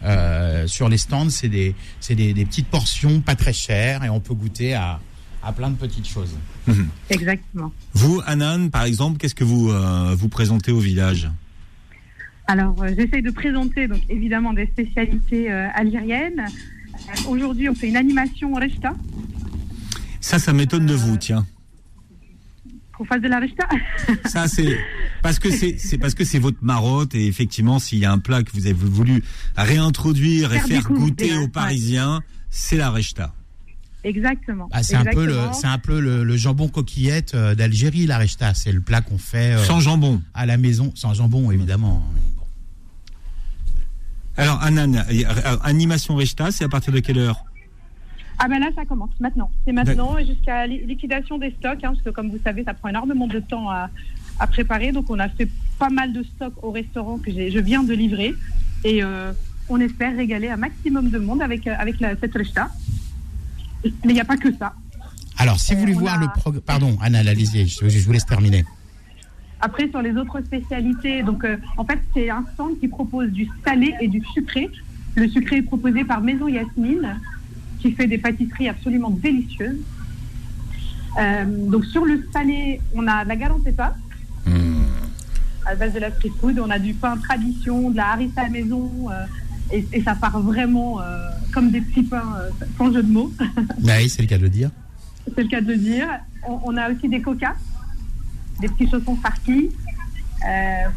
Euh, 0.03 0.67
sur 0.67 0.89
les 0.89 0.97
stands, 0.97 1.29
c'est 1.29 1.47
des 1.49 1.73
c'est 1.99 2.15
des, 2.15 2.33
des 2.33 2.45
petites 2.45 2.67
portions 2.67 3.21
pas 3.21 3.35
très 3.35 3.53
chères 3.53 4.03
et 4.03 4.09
on 4.09 4.19
peut 4.19 4.33
goûter 4.35 4.73
à 4.75 4.99
à 5.41 5.53
plein 5.53 5.69
de 5.69 5.75
petites 5.75 6.07
choses. 6.07 6.35
Exactement. 7.11 7.71
Vous, 7.93 8.19
Anan, 8.25 8.69
par 8.71 8.83
exemple, 8.85 9.19
qu'est-ce 9.19 9.35
que 9.35 9.43
vous 9.43 9.69
euh, 9.69 10.15
vous 10.17 10.27
présentez 10.27 10.71
au 10.71 10.79
village? 10.79 11.29
Alors, 12.47 12.75
euh, 12.81 12.89
j'essaye 12.97 13.21
de 13.21 13.29
présenter 13.31 13.87
donc 13.87 14.01
évidemment 14.09 14.53
des 14.53 14.65
spécialités 14.65 15.51
euh, 15.51 15.67
algériennes. 15.75 16.45
Aujourd'hui, 17.27 17.69
on 17.69 17.75
fait 17.75 17.89
une 17.89 17.95
animation 17.97 18.53
rechta. 18.53 18.93
Ça, 20.25 20.39
ça 20.39 20.53
m'étonne 20.53 20.87
de 20.87 20.95
vous, 20.95 21.17
tiens. 21.17 21.45
Qu'on 22.97 23.05
fasse 23.05 23.21
de 23.21 23.27
la 23.27 23.39
rechta. 23.39 23.67
Ça, 24.25 24.47
c'est 24.47 24.75
parce 25.21 25.37
que 25.37 25.51
c'est 25.51 25.77
c'est 25.77 25.99
parce 25.99 26.15
que 26.15 26.23
c'est 26.23 26.39
votre 26.39 26.57
marotte 26.63 27.13
et 27.13 27.27
effectivement, 27.27 27.77
s'il 27.77 27.99
y 27.99 28.05
a 28.05 28.11
un 28.11 28.17
plat 28.17 28.41
que 28.41 28.49
vous 28.51 28.65
avez 28.65 28.73
voulu 28.73 29.23
réintroduire 29.55 30.51
et 30.51 30.59
Faire 30.61 30.81
goûter 30.81 31.37
aux 31.37 31.41
ouais. 31.41 31.47
Parisiens, 31.47 32.23
c'est 32.49 32.75
la 32.75 32.89
rechta. 32.89 33.35
Exactement. 34.03 34.67
Ah, 34.71 34.81
c'est 34.81 34.95
un 34.95 35.05
peu 35.05 35.25
le 35.25 35.33
Exactement. 35.33 35.53
c'est 35.53 35.67
un 35.67 35.77
peu 35.77 35.99
le, 35.99 36.23
le 36.23 36.37
jambon 36.37 36.69
coquillette 36.69 37.35
euh, 37.35 37.53
d'Algérie, 37.53 38.07
la 38.07 38.17
rechta. 38.17 38.55
C'est 38.55 38.71
le 38.71 38.81
plat 38.81 39.01
qu'on 39.01 39.19
fait 39.19 39.53
euh, 39.53 39.63
Sans 39.63 39.79
jambon. 39.79 40.23
à 40.33 40.47
la 40.47 40.57
maison, 40.57 40.91
sans 40.95 41.13
jambon 41.13 41.51
évidemment. 41.51 42.03
Alors, 44.37 44.59
Anan, 44.63 44.95
euh, 44.95 45.57
animation 45.61 46.15
rechta, 46.15 46.49
c'est 46.51 46.63
à 46.63 46.69
partir 46.69 46.91
de 46.91 46.99
quelle 46.99 47.19
heure? 47.19 47.45
Ah 48.37 48.47
ben 48.49 48.59
là, 48.59 48.67
ça 48.75 48.85
commence 48.85 49.11
maintenant. 49.19 49.49
C'est 49.65 49.71
maintenant 49.71 50.17
et 50.17 50.25
jusqu'à 50.25 50.67
li- 50.67 50.85
liquidation 50.85 51.37
des 51.37 51.51
stocks, 51.51 51.83
hein, 51.83 51.91
parce 51.93 52.01
que 52.01 52.09
comme 52.09 52.29
vous 52.29 52.39
savez, 52.43 52.63
ça 52.63 52.73
prend 52.73 52.89
énormément 52.89 53.27
de 53.27 53.39
temps 53.39 53.69
à, 53.69 53.89
à 54.39 54.47
préparer. 54.47 54.91
Donc 54.91 55.09
on 55.09 55.19
a 55.19 55.29
fait 55.29 55.49
pas 55.79 55.89
mal 55.89 56.11
de 56.13 56.23
stocks 56.23 56.53
au 56.63 56.71
restaurant 56.71 57.17
que 57.17 57.31
je 57.31 57.59
viens 57.59 57.83
de 57.83 57.93
livrer. 57.93 58.33
Et 58.83 59.03
euh, 59.03 59.31
on 59.69 59.79
espère 59.79 60.15
régaler 60.15 60.49
un 60.49 60.57
maximum 60.57 61.09
de 61.09 61.17
monde 61.17 61.41
avec, 61.41 61.65
euh, 61.67 61.73
avec 61.77 61.99
la, 61.99 62.15
cette 62.17 62.33
rechta. 62.33 62.69
Mais 63.83 63.91
il 64.11 64.13
n'y 64.13 64.21
a 64.21 64.25
pas 64.25 64.37
que 64.37 64.53
ça. 64.55 64.73
Alors, 65.37 65.59
si 65.59 65.73
vous 65.73 65.81
voulez 65.81 65.95
Euh, 65.95 65.99
voir 65.99 66.15
a- 66.15 66.21
le 66.21 66.27
programme, 66.35 66.61
pardon, 66.61 66.97
Anna, 67.01 67.19
allez-y, 67.19 67.67
je, 67.67 67.87
je 67.87 68.05
vous 68.05 68.11
laisse 68.13 68.25
terminer. 68.25 68.63
Après, 69.61 69.89
sur 69.89 70.01
les 70.01 70.15
autres 70.17 70.41
spécialités, 70.41 71.23
donc 71.23 71.43
euh, 71.45 71.57
en 71.77 71.85
fait, 71.85 71.99
c'est 72.13 72.29
un 72.29 72.43
stand 72.53 72.79
qui 72.79 72.87
propose 72.87 73.29
du 73.31 73.49
salé 73.63 73.95
et 74.01 74.07
du 74.07 74.21
sucré. 74.33 74.69
Le 75.15 75.27
sucré 75.29 75.57
est 75.57 75.61
proposé 75.61 76.03
par 76.03 76.21
Maison 76.21 76.47
Yasmine, 76.47 77.19
qui 77.85 77.91
fait 77.91 78.07
des 78.07 78.17
pâtisseries 78.17 78.67
absolument 78.67 79.11
délicieuses. 79.11 79.77
Euh, 81.19 81.45
donc 81.69 81.85
sur 81.85 82.03
le 82.03 82.27
salé, 82.33 82.81
on 82.95 83.07
a 83.07 83.23
de 83.23 83.29
la 83.29 83.35
garantetta, 83.35 83.95
à 85.65 85.69
la 85.69 85.75
base 85.75 85.93
de 85.93 85.99
la 85.99 86.11
street 86.11 86.31
food. 86.39 86.59
On 86.59 86.69
a 86.71 86.79
du 86.79 86.95
pain 86.95 87.15
tradition, 87.17 87.91
de 87.91 87.97
la 87.97 88.13
harissa 88.13 88.49
maison, 88.49 88.91
euh, 89.11 89.25
et, 89.71 89.85
et 89.93 90.01
ça 90.01 90.15
part 90.15 90.39
vraiment 90.39 90.99
euh, 90.99 91.29
comme 91.53 91.69
des 91.69 91.81
petits 91.81 92.03
pains, 92.03 92.35
sans 92.77 92.91
jeu 92.91 93.03
de 93.03 93.11
mots. 93.11 93.31
Bah 93.79 93.93
oui, 93.99 94.09
c'est 94.09 94.23
le 94.23 94.27
cas 94.27 94.37
de 94.39 94.43
le 94.43 94.49
dire. 94.49 94.71
c'est 95.35 95.43
le 95.43 95.49
cas 95.49 95.61
de 95.61 95.67
le 95.67 95.77
dire. 95.77 96.07
On, 96.47 96.59
on 96.65 96.77
a 96.77 96.91
aussi 96.91 97.07
des 97.07 97.21
coca, 97.21 97.55
des 98.61 98.67
petits 98.67 98.89
chaussons 98.89 99.15
farcis. 99.17 99.69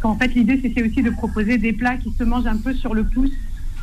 Qu'en 0.00 0.14
fait, 0.16 0.28
l'idée, 0.34 0.58
c'était 0.62 0.82
aussi 0.82 1.02
de 1.02 1.08
proposer 1.10 1.56
des 1.56 1.72
plats 1.72 1.96
qui 1.96 2.12
se 2.12 2.22
mangent 2.24 2.46
un 2.46 2.58
peu 2.58 2.74
sur 2.74 2.92
le 2.94 3.04
pouce. 3.04 3.30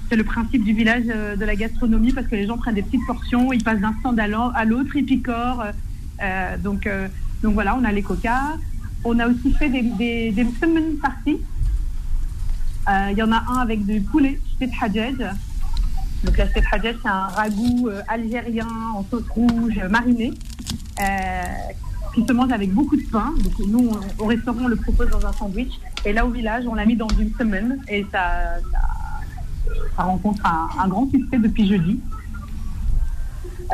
C'est 0.10 0.15
le 0.15 0.24
principe 0.24 0.63
du 0.63 0.74
village 0.74 1.06
euh, 1.10 1.36
de 1.36 1.46
la 1.46 1.56
gastronomie 1.56 2.13
parce 2.13 2.28
que 2.28 2.36
les 2.36 2.46
gens 2.46 2.58
prennent 2.58 2.76
des 2.76 2.84
petites 2.84 3.06
portions, 3.08 3.52
ils 3.52 3.63
passent 3.63 3.80
d'un 3.80 3.96
stand 4.00 4.20
à 4.20 4.28
l'autre, 4.28 4.96
ils 4.96 5.06
picorent. 5.06 5.62
euh, 5.62 5.72
euh, 6.22 6.58
donc, 6.58 6.88
donc 7.44 7.54
voilà, 7.54 7.76
on 7.76 7.84
a 7.84 7.91
les 7.91 8.04
coca. 8.04 8.58
On 9.04 9.20
a 9.20 9.28
aussi 9.28 9.52
fait 9.54 9.70
des, 9.70 9.82
des, 9.82 10.32
des. 10.32 10.48
Euh, 12.88 13.10
Il 13.12 13.18
y 13.18 13.24
en 13.24 13.32
a 13.32 13.44
un 13.48 13.58
avec 13.58 13.86
du 13.86 14.02
poulet, 14.02 14.39
c'est 14.60 14.70
hajjaj. 14.82 15.15
Donc 16.24 16.38
la 16.38 16.48
steak 16.50 16.65
hajjaj, 16.72 16.96
c'est 17.02 17.10
un 17.10 17.28
ragoût 17.28 17.89
algérien 18.08 18.68
en 18.96 19.04
sauce 19.10 19.28
rouge 19.30 19.80
marinée 19.89 20.34
qui 22.13 22.26
se 22.26 22.34
mange 22.34 22.52
avec 22.52 22.72
beaucoup 22.72 22.96
de 22.96 23.06
pain. 23.12 23.34
Donc 23.44 23.54
nous, 23.68 23.91
au 24.18 24.26
restaurant, 24.26 24.62
on 24.63 24.68
le 24.68 24.76
propose 24.76 25.10
dans 25.10 25.26
un 25.26 25.34
sandwich. 25.34 25.74
Et 26.06 26.13
là, 26.13 26.26
au 26.26 26.30
village, 26.30 26.65
on 26.68 26.76
l'a 26.76 26.86
mis 26.86 26.96
dans 26.96 27.10
une 27.10 27.34
semaine 27.36 27.80
et 27.88 28.06
ça, 28.12 28.60
ça 29.96 30.04
rencontre 30.04 30.46
un, 30.46 30.70
un 30.84 30.88
grand 30.88 31.10
succès 31.10 31.38
depuis 31.38 31.68
jeudi. 31.68 32.00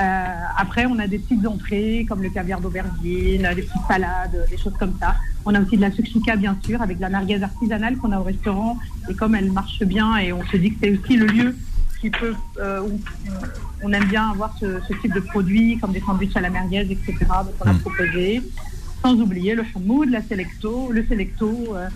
Euh, 0.02 0.26
après, 0.58 0.86
on 0.86 0.98
a 1.00 1.08
des 1.08 1.20
petites 1.20 1.46
entrées 1.46 2.06
comme 2.08 2.22
le 2.24 2.30
caviar 2.30 2.62
d'aubergine, 2.62 3.42
des 3.56 3.62
petites 3.64 3.88
salades, 3.88 4.46
des 4.50 4.58
choses 4.58 4.74
comme 4.80 4.94
ça. 5.00 5.16
On 5.46 5.54
a 5.54 5.60
aussi 5.62 5.76
de 5.76 5.82
la 5.82 5.92
sushika, 5.92 6.36
bien 6.38 6.58
sûr, 6.66 6.82
avec 6.82 6.98
de 6.98 7.02
la 7.02 7.10
merguez 7.10 7.42
artisanale 7.44 7.98
qu'on 7.98 8.12
a 8.12 8.20
au 8.20 8.24
restaurant. 8.24 8.78
Et 9.10 9.16
comme 9.16 9.36
elle 9.36 9.52
marche 9.52 9.84
bien, 9.84 10.18
et 10.18 10.32
on 10.32 10.44
se 10.46 10.56
dit 10.58 10.72
que 10.72 10.78
c'est 10.82 10.92
aussi 10.98 11.18
le 11.18 11.26
lieu 11.26 11.56
qui 12.00 12.10
peut, 12.10 12.34
euh, 12.60 12.82
où 12.82 13.00
on 13.84 13.92
aime 13.92 14.06
bien 14.06 14.30
avoir 14.32 14.56
ce, 14.60 14.80
ce 14.88 14.94
type 15.02 15.14
de 15.14 15.20
produits, 15.20 15.78
comme 15.78 15.92
des 15.92 16.00
sandwichs 16.00 16.36
à 16.38 16.42
la 16.42 16.50
merguez, 16.50 16.88
etc. 16.90 17.16
Donc 17.20 17.54
on 17.60 17.68
a 17.70 17.74
Mm. 17.74 17.80
proposé. 17.80 18.42
Sans 19.04 19.16
oublier 19.20 19.56
le 19.56 19.64
hamoud, 19.76 20.10
la 20.10 20.22
selecto, 20.22 20.92
le 20.92 21.06
selecto. 21.06 21.76
euh, 21.76 21.90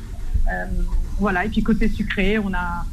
voilà. 1.19 1.45
Et 1.45 1.49
puis 1.49 1.63
côté 1.63 1.87
sucré, 1.87 2.39
on 2.39 2.53
a 2.53 2.85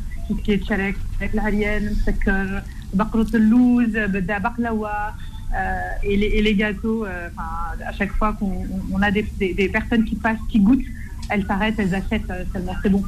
baklawa. 4.40 5.14
euh, 5.54 5.80
et, 6.02 6.16
les, 6.16 6.26
et 6.26 6.42
les 6.42 6.54
gâteaux, 6.54 7.04
à 7.04 7.92
chaque 7.92 8.12
fois 8.12 8.32
qu'on 8.32 8.46
on- 8.46 8.96
on 8.96 9.02
a 9.02 9.10
des, 9.10 9.22
personnes 9.68 10.04
qui 10.04 10.16
passent, 10.16 10.38
qui 10.48 10.58
goûtent, 10.60 10.88
elles 11.28 11.44
s'arrêtent, 11.46 11.78
elles 11.78 11.94
achètent 11.94 12.30
euh, 12.30 12.44
c'est 12.82 12.88
bon. 12.88 13.02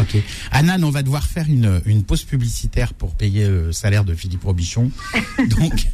Ok. 0.00 0.16
Anan, 0.50 0.82
on 0.84 0.90
va 0.90 1.02
devoir 1.02 1.24
faire 1.24 1.46
une, 1.48 1.80
une 1.86 2.02
pause 2.02 2.22
publicitaire 2.24 2.94
pour 2.94 3.14
payer 3.14 3.46
le 3.46 3.72
salaire 3.72 4.04
de 4.04 4.14
Philippe 4.14 4.42
Robichon. 4.44 4.90
Donc, 5.50 5.86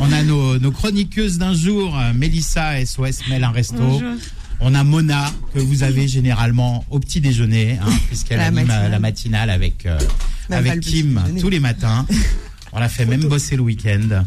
On 0.01 0.11
a 0.11 0.23
nos, 0.25 0.59
nos 0.59 0.73
chroniqueuses 0.73 1.39
d'un 1.39 1.55
jour, 1.55 1.97
euh, 1.97 2.13
Mélissa 2.15 2.81
SOS 2.85 3.29
Mel 3.29 3.45
un 3.45 3.51
resto. 3.51 4.03
On 4.61 4.75
a 4.75 4.85
Mona 4.85 5.33
que 5.55 5.59
vous 5.59 5.83
avez 5.83 6.09
généralement 6.09 6.85
au 6.91 6.99
petit 6.99 7.21
déjeuner, 7.21 7.79
hein, 7.81 7.93
puisqu'elle 8.09 8.41
anime 8.41 8.59
euh, 8.59 8.67
matinale. 8.67 8.91
la 8.91 8.99
matinale 8.99 9.51
avec 9.51 9.87
euh, 9.87 9.99
avec 10.51 10.81
Kim 10.81 11.23
tous 11.41 11.51
les 11.51 11.61
matins. 11.61 12.07
On 12.73 12.79
l'a 12.79 12.89
fait 12.89 13.07
même 13.07 13.25
bosser 13.25 13.57
le 13.57 13.63
week-end. 13.63 14.23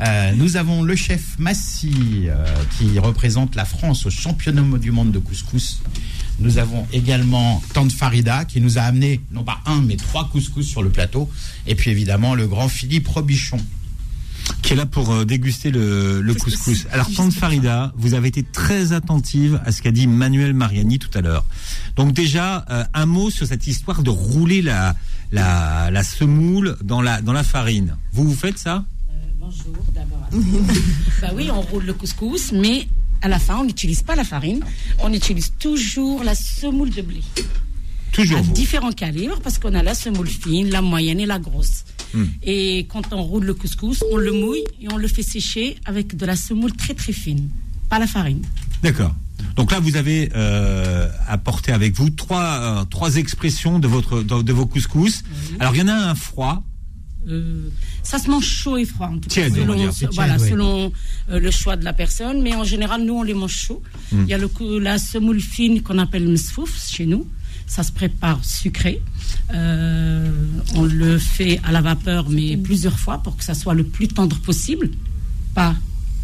Euh, 0.00 0.32
nous 0.34 0.56
avons 0.56 0.82
le 0.82 0.96
chef 0.96 1.38
Massy 1.38 2.26
euh, 2.28 2.46
qui 2.78 2.98
représente 2.98 3.54
la 3.54 3.66
France 3.66 4.06
au 4.06 4.10
championnat 4.10 4.62
du 4.78 4.90
monde 4.90 5.12
de 5.12 5.18
couscous. 5.18 5.82
Nous 6.38 6.56
avons 6.56 6.86
également 6.92 7.62
Tante 7.74 7.92
Farida 7.92 8.46
qui 8.46 8.62
nous 8.62 8.78
a 8.78 8.82
amené 8.82 9.20
non 9.30 9.44
pas 9.44 9.60
un 9.66 9.82
mais 9.82 9.96
trois 9.96 10.30
couscous 10.30 10.66
sur 10.66 10.82
le 10.82 10.88
plateau. 10.88 11.30
Et 11.66 11.74
puis 11.74 11.90
évidemment 11.90 12.34
le 12.34 12.46
grand 12.46 12.68
Philippe 12.68 13.08
Robichon. 13.08 13.58
Qui 14.62 14.72
est 14.72 14.76
là 14.76 14.86
pour 14.86 15.10
euh, 15.12 15.24
déguster 15.24 15.70
le, 15.70 16.20
le 16.20 16.34
couscous. 16.34 16.86
Alors, 16.92 17.10
Tante 17.14 17.32
Farida, 17.32 17.92
vous 17.96 18.14
avez 18.14 18.28
été 18.28 18.42
très 18.42 18.92
attentive 18.92 19.60
à 19.64 19.72
ce 19.72 19.82
qu'a 19.82 19.90
dit 19.90 20.06
Manuel 20.06 20.54
Mariani 20.54 20.98
tout 20.98 21.10
à 21.14 21.20
l'heure. 21.20 21.44
Donc 21.96 22.12
déjà, 22.12 22.64
euh, 22.70 22.84
un 22.94 23.06
mot 23.06 23.30
sur 23.30 23.46
cette 23.46 23.66
histoire 23.66 24.02
de 24.02 24.10
rouler 24.10 24.62
la, 24.62 24.94
la, 25.32 25.90
la 25.90 26.02
semoule 26.02 26.76
dans 26.82 27.02
la, 27.02 27.20
dans 27.22 27.32
la 27.32 27.42
farine. 27.42 27.96
Vous, 28.12 28.24
vous 28.24 28.36
faites 28.36 28.58
ça? 28.58 28.84
Bonjour 29.38 29.84
d'abord. 29.94 30.28
bah 31.22 31.28
oui, 31.34 31.50
on 31.50 31.60
roule 31.60 31.84
le 31.84 31.94
couscous, 31.94 32.52
mais 32.52 32.86
à 33.22 33.28
la 33.28 33.38
fin, 33.38 33.58
on 33.58 33.64
n'utilise 33.64 34.02
pas 34.02 34.14
la 34.14 34.24
farine. 34.24 34.60
On 35.00 35.12
utilise 35.12 35.52
toujours 35.58 36.22
la 36.24 36.34
semoule 36.34 36.90
de 36.90 37.02
blé. 37.02 37.20
Toujours 38.12 38.38
à 38.38 38.42
différents 38.42 38.92
calibres, 38.92 39.40
parce 39.40 39.58
qu'on 39.58 39.74
a 39.74 39.82
la 39.82 39.94
semoule 39.94 40.28
fine, 40.28 40.70
la 40.70 40.82
moyenne 40.82 41.20
et 41.20 41.26
la 41.26 41.38
grosse. 41.38 41.84
Et 42.42 42.86
quand 42.88 43.12
on 43.12 43.22
roule 43.22 43.44
le 43.44 43.54
couscous, 43.54 44.02
on 44.12 44.16
le 44.16 44.32
mouille 44.32 44.64
et 44.80 44.92
on 44.92 44.96
le 44.96 45.08
fait 45.08 45.22
sécher 45.22 45.76
avec 45.84 46.16
de 46.16 46.26
la 46.26 46.36
semoule 46.36 46.72
très 46.72 46.94
très 46.94 47.12
fine, 47.12 47.48
pas 47.88 47.98
la 47.98 48.06
farine. 48.06 48.42
D'accord. 48.82 49.14
Donc 49.56 49.72
là, 49.72 49.80
vous 49.80 49.96
avez 49.96 50.30
euh, 50.34 51.08
apporté 51.26 51.72
avec 51.72 51.94
vous 51.94 52.10
trois, 52.10 52.44
euh, 52.60 52.84
trois 52.84 53.16
expressions 53.16 53.78
de, 53.78 53.88
votre, 53.88 54.22
de, 54.22 54.42
de 54.42 54.52
vos 54.52 54.66
couscous. 54.66 55.22
Alors, 55.58 55.74
il 55.74 55.78
y 55.78 55.82
en 55.82 55.88
a 55.88 55.94
un 55.94 56.14
froid. 56.14 56.62
Euh, 57.28 57.68
ça 58.02 58.18
se 58.18 58.30
mange 58.30 58.46
chaud 58.46 58.76
et 58.76 58.84
froid, 58.84 59.08
en 59.08 59.18
tout 59.18 59.28
cas, 59.28 59.48
selon, 59.48 59.76
voilà, 60.12 60.36
tiède, 60.36 60.40
ouais. 60.42 60.50
selon 60.50 60.92
le 61.28 61.50
choix 61.50 61.76
de 61.76 61.84
la 61.84 61.92
personne. 61.92 62.42
Mais 62.42 62.54
en 62.54 62.64
général, 62.64 63.04
nous, 63.04 63.14
on 63.14 63.22
les 63.22 63.34
mange 63.34 63.54
chauds. 63.54 63.82
Hmm. 64.12 64.22
Il 64.22 64.28
y 64.28 64.34
a 64.34 64.38
le, 64.38 64.48
la 64.78 64.98
semoule 64.98 65.40
fine 65.40 65.82
qu'on 65.82 65.98
appelle 65.98 66.28
msfouf 66.28 66.88
chez 66.88 67.06
nous. 67.06 67.26
Ça 67.70 67.84
se 67.84 67.92
prépare 67.92 68.44
sucré. 68.44 69.00
Euh, 69.54 70.28
on 70.74 70.82
le 70.82 71.18
fait 71.18 71.60
à 71.62 71.70
la 71.70 71.80
vapeur, 71.80 72.28
mais 72.28 72.56
plusieurs 72.56 72.98
fois 72.98 73.18
pour 73.18 73.36
que 73.36 73.44
ça 73.44 73.54
soit 73.54 73.74
le 73.74 73.84
plus 73.84 74.08
tendre 74.08 74.36
possible. 74.40 74.90
Pas 75.54 75.76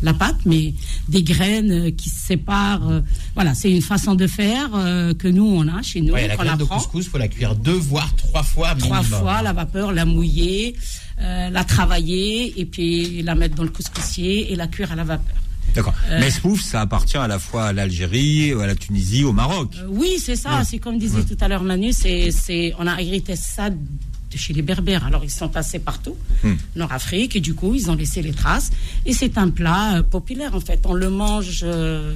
la 0.02 0.12
pâte, 0.12 0.40
mais 0.44 0.74
des 1.08 1.22
graines 1.22 1.94
qui 1.94 2.10
se 2.10 2.18
séparent. 2.18 3.02
voilà, 3.34 3.54
c'est 3.54 3.70
une 3.70 3.80
façon 3.80 4.16
de 4.16 4.26
faire 4.26 4.70
euh, 4.74 5.14
que 5.14 5.28
nous, 5.28 5.46
on 5.46 5.68
a 5.68 5.82
chez 5.82 6.00
nous. 6.00 6.14
Ouais, 6.14 6.26
la 6.26 6.36
graine 6.36 6.58
de 6.58 6.64
couscous, 6.64 7.06
faut 7.06 7.16
la 7.16 7.28
cuire 7.28 7.54
deux 7.54 7.78
voire 7.78 8.12
trois 8.16 8.42
fois. 8.42 8.74
trois 8.74 9.02
fois 9.02 9.40
la 9.40 9.52
vapeur, 9.52 9.92
la 9.92 10.04
mouiller, 10.04 10.74
euh, 11.20 11.48
la 11.48 11.62
travailler 11.64 12.60
et 12.60 12.66
puis 12.66 13.22
la 13.22 13.36
mettre 13.36 13.54
dans 13.54 13.62
le 13.62 13.70
couscoussier 13.70 14.52
et 14.52 14.56
la 14.56 14.66
cuire 14.66 14.90
à 14.90 14.96
la 14.96 15.04
vapeur. 15.04 15.36
D'accord. 15.74 15.94
Euh. 16.10 16.30
Ça 16.62 16.80
appartient 16.80 17.16
à 17.16 17.28
la 17.28 17.38
fois 17.38 17.66
à 17.66 17.72
l'Algérie, 17.72 18.52
à 18.52 18.66
la 18.66 18.74
Tunisie, 18.74 19.24
au 19.24 19.32
Maroc. 19.32 19.72
Euh, 19.76 19.86
oui, 19.88 20.16
c'est 20.18 20.36
ça. 20.36 20.62
C'est 20.64 20.78
comme 20.78 20.98
disait 20.98 21.24
tout 21.24 21.36
à 21.40 21.48
l'heure 21.48 21.62
Manu, 21.62 21.92
c'est, 21.92 22.30
c'est, 22.30 22.74
on 22.78 22.86
a 22.86 23.00
hérité 23.00 23.36
ça 23.36 23.70
de 23.70 24.36
chez 24.36 24.52
les 24.52 24.62
Berbères. 24.62 25.04
Alors 25.04 25.24
ils 25.24 25.30
sont 25.30 25.48
passés 25.48 25.78
partout, 25.78 26.16
Hmm. 26.42 26.54
Nord-Afrique, 26.76 27.36
et 27.36 27.40
du 27.40 27.54
coup 27.54 27.74
ils 27.74 27.90
ont 27.90 27.94
laissé 27.94 28.22
les 28.22 28.32
traces. 28.32 28.70
Et 29.06 29.12
c'est 29.12 29.38
un 29.38 29.48
plat 29.50 29.96
euh, 29.96 30.02
populaire 30.02 30.54
en 30.54 30.60
fait. 30.60 30.80
On 30.84 30.94
le 30.94 31.10
mange 31.10 31.60
euh, 31.62 32.14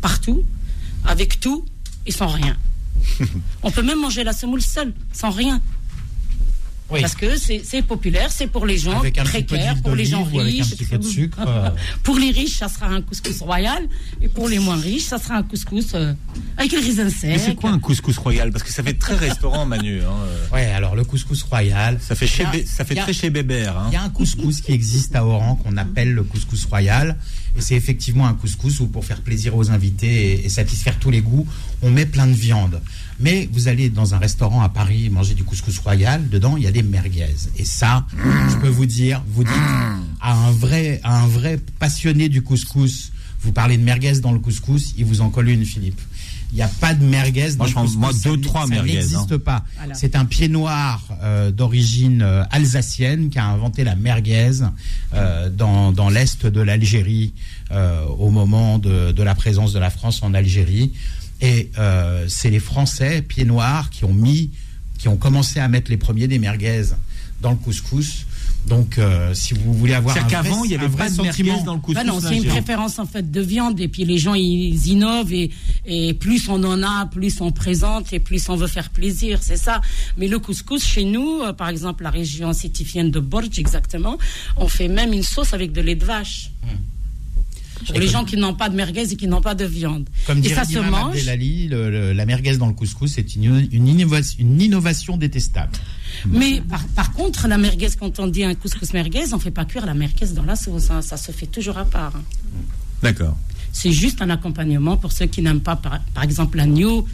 partout, 0.00 0.42
avec 1.06 1.40
tout 1.40 1.64
et 2.06 2.12
sans 2.12 2.28
rien. 2.28 2.56
on 3.62 3.70
peut 3.70 3.82
même 3.82 4.00
manger 4.00 4.24
la 4.24 4.32
semoule 4.32 4.62
seule, 4.62 4.92
sans 5.12 5.30
rien. 5.30 5.60
Oui. 6.92 7.00
Parce 7.00 7.14
que 7.14 7.36
c'est, 7.36 7.82
populaire, 7.82 8.30
c'est 8.30 8.46
pour 8.46 8.66
les 8.66 8.76
gens 8.78 8.98
Avec 9.00 9.14
précaires, 9.22 9.76
pour 9.82 9.94
les 9.94 10.04
gens 10.04 10.24
riches. 10.24 10.70
petit 10.70 10.84
peu 10.84 10.98
de 10.98 11.04
sucre. 11.04 11.38
euh, 11.46 11.70
Pour 12.02 12.18
les 12.18 12.30
riches, 12.30 12.58
ça 12.58 12.68
sera 12.68 12.86
un 12.88 13.00
couscous 13.02 13.40
royal. 13.40 13.88
Et 14.20 14.28
pour 14.28 14.48
les 14.48 14.58
moins 14.58 14.76
riches, 14.76 15.04
ça 15.04 15.18
sera 15.18 15.36
un 15.36 15.42
couscous 15.42 15.94
euh, 15.94 16.12
avec 16.56 16.72
le 16.72 16.78
raisin 16.80 17.08
sec. 17.08 17.30
Mais 17.30 17.38
c'est 17.38 17.54
quoi 17.54 17.70
un 17.70 17.78
couscous 17.78 18.18
royal? 18.18 18.50
Parce 18.52 18.62
que 18.64 18.70
ça 18.72 18.82
fait 18.82 18.94
très 18.94 19.14
restaurant, 19.16 19.64
Manu. 19.66 20.00
hein, 20.02 20.04
euh. 20.26 20.54
Ouais, 20.54 20.66
alors 20.66 20.94
le 20.94 21.04
couscous 21.04 21.42
royal. 21.44 21.98
Ça 22.00 22.14
fait, 22.14 22.26
chez 22.26 22.44
a- 22.44 22.52
ça 22.66 22.82
a- 22.88 22.94
très 22.94 23.12
chez 23.12 23.30
Bébert. 23.30 23.76
hein. 23.78 23.86
Il 23.90 23.94
y 23.94 23.96
a 23.96 24.02
un 24.02 24.10
couscous 24.10 24.60
qui 24.60 24.72
existe 24.72 25.16
à 25.16 25.24
Oran 25.24 25.56
qu'on 25.56 25.76
appelle 25.76 26.12
le 26.12 26.22
couscous 26.22 26.64
royal. 26.66 27.16
Et 27.56 27.60
c'est 27.60 27.74
effectivement 27.74 28.26
un 28.26 28.34
couscous 28.34 28.80
où 28.80 28.86
pour 28.86 29.04
faire 29.04 29.20
plaisir 29.20 29.54
aux 29.56 29.70
invités 29.70 30.32
et, 30.40 30.46
et 30.46 30.48
satisfaire 30.48 30.98
tous 30.98 31.10
les 31.10 31.20
goûts, 31.20 31.46
on 31.82 31.90
met 31.90 32.06
plein 32.06 32.26
de 32.26 32.32
viande. 32.32 32.80
Mais 33.22 33.48
vous 33.52 33.68
allez 33.68 33.88
dans 33.88 34.14
un 34.14 34.18
restaurant 34.18 34.62
à 34.62 34.68
Paris 34.68 35.08
manger 35.08 35.34
du 35.34 35.44
couscous 35.44 35.78
royal, 35.78 36.28
dedans 36.28 36.56
il 36.56 36.64
y 36.64 36.66
a 36.66 36.72
des 36.72 36.82
merguez. 36.82 37.34
Et 37.56 37.64
ça, 37.64 38.04
je 38.50 38.56
peux 38.56 38.68
vous 38.68 38.86
dire, 38.86 39.22
vous 39.28 39.44
dites 39.44 39.52
à 40.20 40.34
un 40.34 40.50
vrai, 40.50 41.00
à 41.04 41.22
un 41.22 41.26
vrai 41.28 41.60
passionné 41.78 42.28
du 42.28 42.42
couscous, 42.42 43.12
vous 43.40 43.52
parlez 43.52 43.76
de 43.76 43.82
merguez 43.82 44.20
dans 44.20 44.32
le 44.32 44.40
couscous, 44.40 44.94
il 44.98 45.04
vous 45.04 45.20
en 45.20 45.30
colle 45.30 45.48
une, 45.48 45.64
Philippe. 45.64 46.00
Il 46.52 46.56
n'y 46.56 46.62
a 46.62 46.68
pas 46.68 46.94
de 46.94 47.02
merguez 47.04 47.52
dans 47.52 47.64
Moi, 47.64 47.66
je 47.68 47.74
le 47.74 47.80
couscous. 47.80 47.96
moi, 47.96 48.12
ça 48.12 48.28
deux, 48.28 48.40
trois 48.40 48.62
ça 48.62 48.68
merguez, 48.68 48.96
n'existe 48.96 49.32
hein. 49.32 49.38
pas. 49.38 49.64
Voilà. 49.78 49.94
C'est 49.94 50.16
un 50.16 50.26
pied 50.26 50.48
noir 50.48 51.02
euh, 51.22 51.50
d'origine 51.50 52.22
euh, 52.22 52.44
alsacienne 52.50 53.30
qui 53.30 53.38
a 53.38 53.46
inventé 53.46 53.84
la 53.84 53.96
merguez 53.96 54.50
euh, 55.14 55.48
dans, 55.48 55.92
dans 55.92 56.10
l'est 56.10 56.44
de 56.44 56.60
l'Algérie 56.60 57.32
euh, 57.70 58.04
au 58.04 58.30
moment 58.30 58.78
de, 58.78 59.12
de 59.12 59.22
la 59.22 59.34
présence 59.34 59.72
de 59.72 59.78
la 59.78 59.90
France 59.90 60.22
en 60.22 60.34
Algérie. 60.34 60.92
Et 61.42 61.70
euh, 61.76 62.24
c'est 62.28 62.50
les 62.50 62.60
Français 62.60 63.20
pieds 63.20 63.44
noirs 63.44 63.90
qui 63.90 64.04
ont 64.04 64.14
mis, 64.14 64.50
qui 64.98 65.08
ont 65.08 65.16
commencé 65.16 65.58
à 65.60 65.68
mettre 65.68 65.90
les 65.90 65.96
premiers 65.96 66.28
des 66.28 66.38
merguez 66.38 66.84
dans 67.40 67.50
le 67.50 67.56
couscous. 67.56 68.26
Donc, 68.66 68.96
euh, 68.96 69.34
si 69.34 69.54
vous 69.54 69.74
voulez 69.74 69.92
avoir 69.92 70.16
un 70.16 70.20
C'est-à-dire 70.20 70.38
vrai, 70.38 70.48
qu'avant, 70.50 70.64
il 70.64 70.70
y 70.70 70.74
avait 70.76 70.84
un 70.84 70.88
vrai 70.88 71.10
de 71.10 71.14
sentiment, 71.14 71.48
merguez 71.54 71.64
dans 71.64 71.74
le 71.74 71.80
couscous. 71.80 72.04
Bah 72.04 72.08
non, 72.08 72.20
c'est 72.20 72.36
une 72.36 72.44
préférence 72.44 73.00
en 73.00 73.06
fait 73.06 73.28
de 73.28 73.40
viande 73.40 73.80
et 73.80 73.88
puis 73.88 74.04
les 74.04 74.18
gens 74.18 74.34
ils 74.34 74.86
innovent 74.86 75.32
et, 75.32 75.50
et 75.84 76.14
plus 76.14 76.48
on 76.48 76.62
en 76.62 76.80
a, 76.84 77.06
plus 77.06 77.40
on 77.40 77.50
présente 77.50 78.12
et 78.12 78.20
plus 78.20 78.48
on 78.48 78.54
veut 78.54 78.68
faire 78.68 78.90
plaisir, 78.90 79.40
c'est 79.42 79.56
ça. 79.56 79.80
Mais 80.16 80.28
le 80.28 80.38
couscous 80.38 80.84
chez 80.84 81.04
nous, 81.04 81.40
euh, 81.40 81.52
par 81.52 81.68
exemple 81.68 82.04
la 82.04 82.10
région 82.10 82.52
sétifienne 82.52 83.10
de 83.10 83.18
Borj 83.18 83.58
exactement, 83.58 84.16
on 84.56 84.68
fait 84.68 84.86
même 84.86 85.12
une 85.12 85.24
sauce 85.24 85.54
avec 85.54 85.72
de 85.72 85.80
lait 85.80 85.96
de 85.96 86.04
vache. 86.04 86.52
Pour 87.86 87.98
les 87.98 88.08
gens 88.08 88.24
qui 88.24 88.36
n'ont 88.36 88.54
pas 88.54 88.68
de 88.68 88.76
merguez 88.76 89.12
et 89.12 89.16
qui 89.16 89.26
n'ont 89.26 89.40
pas 89.40 89.54
de 89.54 89.64
viande. 89.64 90.08
Comme 90.26 90.38
et 90.44 90.48
ça 90.48 90.64
se 90.64 90.78
mange. 90.78 91.16
Abdelali, 91.16 91.68
le- 91.68 91.90
le- 91.90 92.12
la 92.12 92.26
merguez 92.26 92.56
dans 92.56 92.66
le 92.66 92.74
couscous, 92.74 93.12
c'est 93.12 93.34
une, 93.34 93.68
une, 93.72 93.88
innovation, 93.88 94.36
une 94.40 94.60
innovation 94.60 95.16
détestable. 95.16 95.72
Mais 96.26 96.60
par, 96.68 96.84
par 96.88 97.12
contre, 97.12 97.48
la 97.48 97.58
merguez, 97.58 97.88
quand 97.98 98.18
on 98.20 98.26
dit 98.26 98.44
un 98.44 98.54
couscous 98.54 98.92
merguez, 98.92 99.32
on 99.32 99.38
fait 99.38 99.50
pas 99.50 99.64
cuire 99.64 99.86
la 99.86 99.94
merguez 99.94 100.26
dans 100.28 100.44
la 100.44 100.56
sauce. 100.56 100.90
hein. 100.90 101.02
Ça 101.02 101.16
se 101.16 101.32
fait 101.32 101.46
toujours 101.46 101.78
à 101.78 101.84
part. 101.84 102.14
hein. 102.16 102.22
D'accord. 103.02 103.36
C'est 103.72 103.92
juste 103.92 104.20
un 104.22 104.30
accompagnement 104.30 104.96
pour 104.96 105.12
ceux 105.12 105.26
qui 105.26 105.40
n'aiment 105.42 105.60
pas, 105.60 105.76
par, 105.76 105.98
par 106.14 106.22
exemple, 106.24 106.58
l'agneau, 106.58 107.06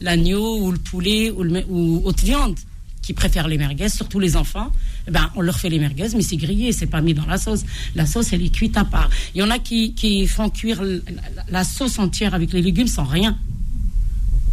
l'agneau 0.00 0.58
ou 0.60 0.72
le 0.72 0.78
poulet 0.78 1.30
ou, 1.30 1.42
le, 1.42 1.64
ou 1.68 2.02
autre 2.04 2.24
viande, 2.24 2.58
qui 3.02 3.12
préfèrent 3.12 3.48
les 3.48 3.58
merguez, 3.58 3.88
surtout 3.88 4.18
les 4.20 4.36
enfants. 4.36 4.72
Eh 5.08 5.10
ben, 5.10 5.30
on 5.34 5.40
leur 5.40 5.58
fait 5.58 5.68
les 5.68 5.78
merguez, 5.78 6.08
mais 6.14 6.22
c'est 6.22 6.36
grillé, 6.36 6.72
c'est 6.72 6.86
pas 6.86 7.00
mis 7.00 7.14
dans 7.14 7.26
la 7.26 7.38
sauce. 7.38 7.64
La 7.94 8.06
sauce, 8.06 8.32
elle 8.32 8.42
est 8.42 8.54
cuite 8.54 8.76
à 8.76 8.84
part. 8.84 9.10
Il 9.34 9.38
y 9.38 9.42
en 9.42 9.50
a 9.50 9.58
qui, 9.58 9.94
qui 9.94 10.26
font 10.26 10.48
cuire 10.50 10.82
la, 10.82 11.00
la 11.48 11.64
sauce 11.64 11.98
entière 11.98 12.34
avec 12.34 12.52
les 12.52 12.62
légumes 12.62 12.86
sans 12.86 13.04
rien. 13.04 13.36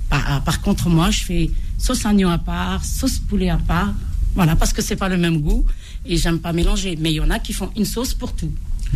Par, 0.09 0.43
par 0.43 0.61
contre, 0.61 0.89
moi, 0.89 1.11
je 1.11 1.23
fais 1.23 1.51
sauce 1.77 2.05
agneau 2.05 2.29
à 2.29 2.39
part, 2.39 2.83
sauce 2.83 3.19
poulet 3.19 3.49
à 3.49 3.57
part. 3.57 3.93
Voilà, 4.35 4.55
parce 4.55 4.73
que 4.73 4.81
c'est 4.81 4.95
pas 4.95 5.09
le 5.09 5.17
même 5.17 5.41
goût 5.41 5.65
et 6.05 6.17
j'aime 6.17 6.39
pas 6.39 6.53
mélanger. 6.53 6.97
Mais 6.99 7.11
il 7.11 7.15
y 7.15 7.19
en 7.19 7.29
a 7.29 7.39
qui 7.39 7.53
font 7.53 7.69
une 7.75 7.85
sauce 7.85 8.13
pour 8.13 8.33
tout. 8.35 8.51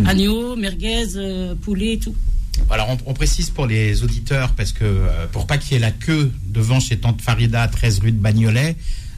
Agneau, 0.05 0.55
merguez, 0.55 1.05
euh, 1.15 1.53
poulet, 1.55 1.99
tout. 2.01 2.15
Alors 2.69 2.89
on, 2.89 3.11
on 3.11 3.13
précise 3.13 3.49
pour 3.49 3.67
les 3.67 4.03
auditeurs, 4.03 4.53
parce 4.53 4.71
que 4.71 4.83
euh, 4.83 5.27
pour 5.31 5.47
pas 5.47 5.57
qu'il 5.57 5.73
y 5.73 5.75
ait 5.75 5.79
la 5.79 5.91
queue 5.91 6.31
devant 6.47 6.79
chez 6.79 6.97
Tante 6.97 7.21
Farida, 7.21 7.67
13 7.67 7.99
rue 7.99 8.11
de 8.11 8.17
Bagnolet, 8.17 8.75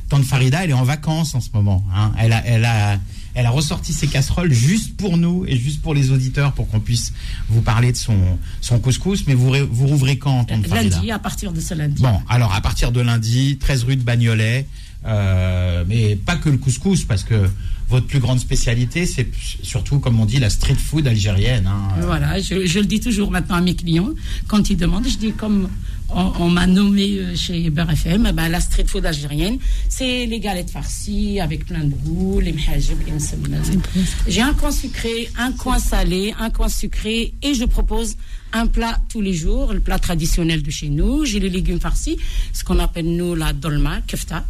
Tante 0.09 0.23
Farida, 0.23 0.63
elle 0.63 0.69
est 0.69 0.73
en 0.73 0.83
vacances 0.83 1.33
en 1.35 1.41
ce 1.41 1.49
moment. 1.53 1.83
hein. 1.95 2.11
Elle, 2.19 2.31
a, 2.33 2.45
elle, 2.45 2.65
a, 2.65 2.99
elle 3.33 3.45
a 3.45 3.49
ressorti 3.49 3.91
ses 3.91 4.07
casseroles 4.07 4.53
juste 4.53 4.95
pour 4.97 5.17
nous 5.17 5.45
et 5.47 5.57
juste 5.57 5.81
pour 5.81 5.93
les 5.93 6.11
auditeurs, 6.11 6.53
pour 6.53 6.67
qu'on 6.69 6.79
puisse 6.79 7.11
vous 7.49 7.61
parler 7.61 7.91
de 7.91 7.97
son, 7.97 8.17
son 8.61 8.79
couscous. 8.79 9.25
Mais 9.27 9.33
vous, 9.33 9.51
vous 9.71 9.87
rouvrez 9.87 10.17
quand, 10.17 10.45
Tante 10.45 10.67
Farida 10.67 10.95
Lundi, 10.97 11.11
à 11.11 11.19
partir 11.19 11.51
de 11.51 11.59
ce 11.59 11.73
lundi. 11.73 12.01
Bon, 12.03 12.19
alors 12.29 12.53
à 12.53 12.61
partir 12.61 12.91
de 12.91 13.01
lundi, 13.01 13.57
13 13.59 13.83
rue 13.85 13.95
de 13.95 14.03
Bagnolet, 14.03 14.67
euh, 15.05 15.83
mais 15.87 16.15
pas 16.15 16.35
que 16.35 16.49
le 16.49 16.57
couscous, 16.57 17.03
parce 17.03 17.23
que 17.23 17.49
votre 17.89 18.07
plus 18.07 18.19
grande 18.19 18.39
spécialité, 18.39 19.05
c'est 19.05 19.27
surtout, 19.61 19.99
comme 19.99 20.19
on 20.19 20.25
dit, 20.25 20.39
la 20.39 20.49
street 20.49 20.73
food 20.75 21.05
algérienne. 21.07 21.67
hein. 21.67 21.89
Voilà, 22.01 22.39
je, 22.41 22.65
je 22.65 22.79
le 22.79 22.85
dis 22.85 22.99
toujours 22.99 23.29
maintenant 23.29 23.55
à 23.55 23.61
mes 23.61 23.75
clients. 23.75 24.09
Quand 24.47 24.69
ils 24.71 24.77
demandent, 24.77 25.07
je 25.07 25.17
dis 25.17 25.33
comme 25.33 25.69
on, 26.15 26.31
on 26.39 26.49
m'a 26.49 26.65
nommé 26.65 27.19
euh, 27.19 27.35
chez 27.35 27.69
Beurre 27.69 27.91
FM, 27.91 28.27
eh 28.29 28.31
ben, 28.31 28.49
la 28.49 28.59
street 28.59 28.85
food 28.87 29.05
algérienne, 29.05 29.57
c'est 29.89 30.25
les 30.25 30.39
galettes 30.39 30.71
farcies 30.71 31.39
avec 31.39 31.65
plein 31.65 31.83
de 31.83 31.93
goût, 31.93 32.39
les 32.39 32.53
mhajib, 32.53 32.97
les. 33.05 33.79
J'ai 34.27 34.41
un 34.41 34.53
coin 34.53 34.71
sucré, 34.71 35.29
un 35.37 35.51
coin 35.51 35.77
salé, 35.77 36.33
un 36.39 36.49
coin 36.49 36.69
sucré 36.69 37.33
et 37.43 37.53
je 37.53 37.65
propose 37.65 38.15
un 38.55 38.67
plat 38.67 38.97
tous 39.09 39.19
les 39.21 39.33
jours, 39.33 39.73
le 39.73 39.81
plat 39.81 39.99
traditionnel 39.99 40.63
de 40.63 40.71
chez 40.71 40.87
nous. 40.89 41.25
J'ai 41.25 41.39
les 41.41 41.49
légumes 41.49 41.79
farcis, 41.81 42.17
ce 42.53 42.63
qu'on 42.63 42.79
appelle 42.79 43.05
nous 43.05 43.35
la 43.35 43.51
dolma, 43.53 43.99
kefta, 44.07 44.45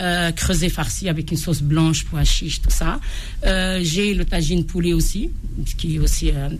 euh, 0.00 0.32
creusé 0.32 0.68
farci 0.68 1.08
avec 1.08 1.30
une 1.30 1.36
sauce 1.36 1.62
blanche, 1.62 2.04
pois 2.04 2.24
chiche, 2.24 2.60
tout 2.60 2.70
ça. 2.70 3.00
Euh, 3.46 3.80
J'ai 3.82 4.12
le 4.14 4.24
tagine 4.24 4.64
poulet 4.66 4.92
aussi, 4.92 5.30
qui 5.78 5.96
est 5.96 5.98
aussi 6.00 6.30
un, 6.30 6.50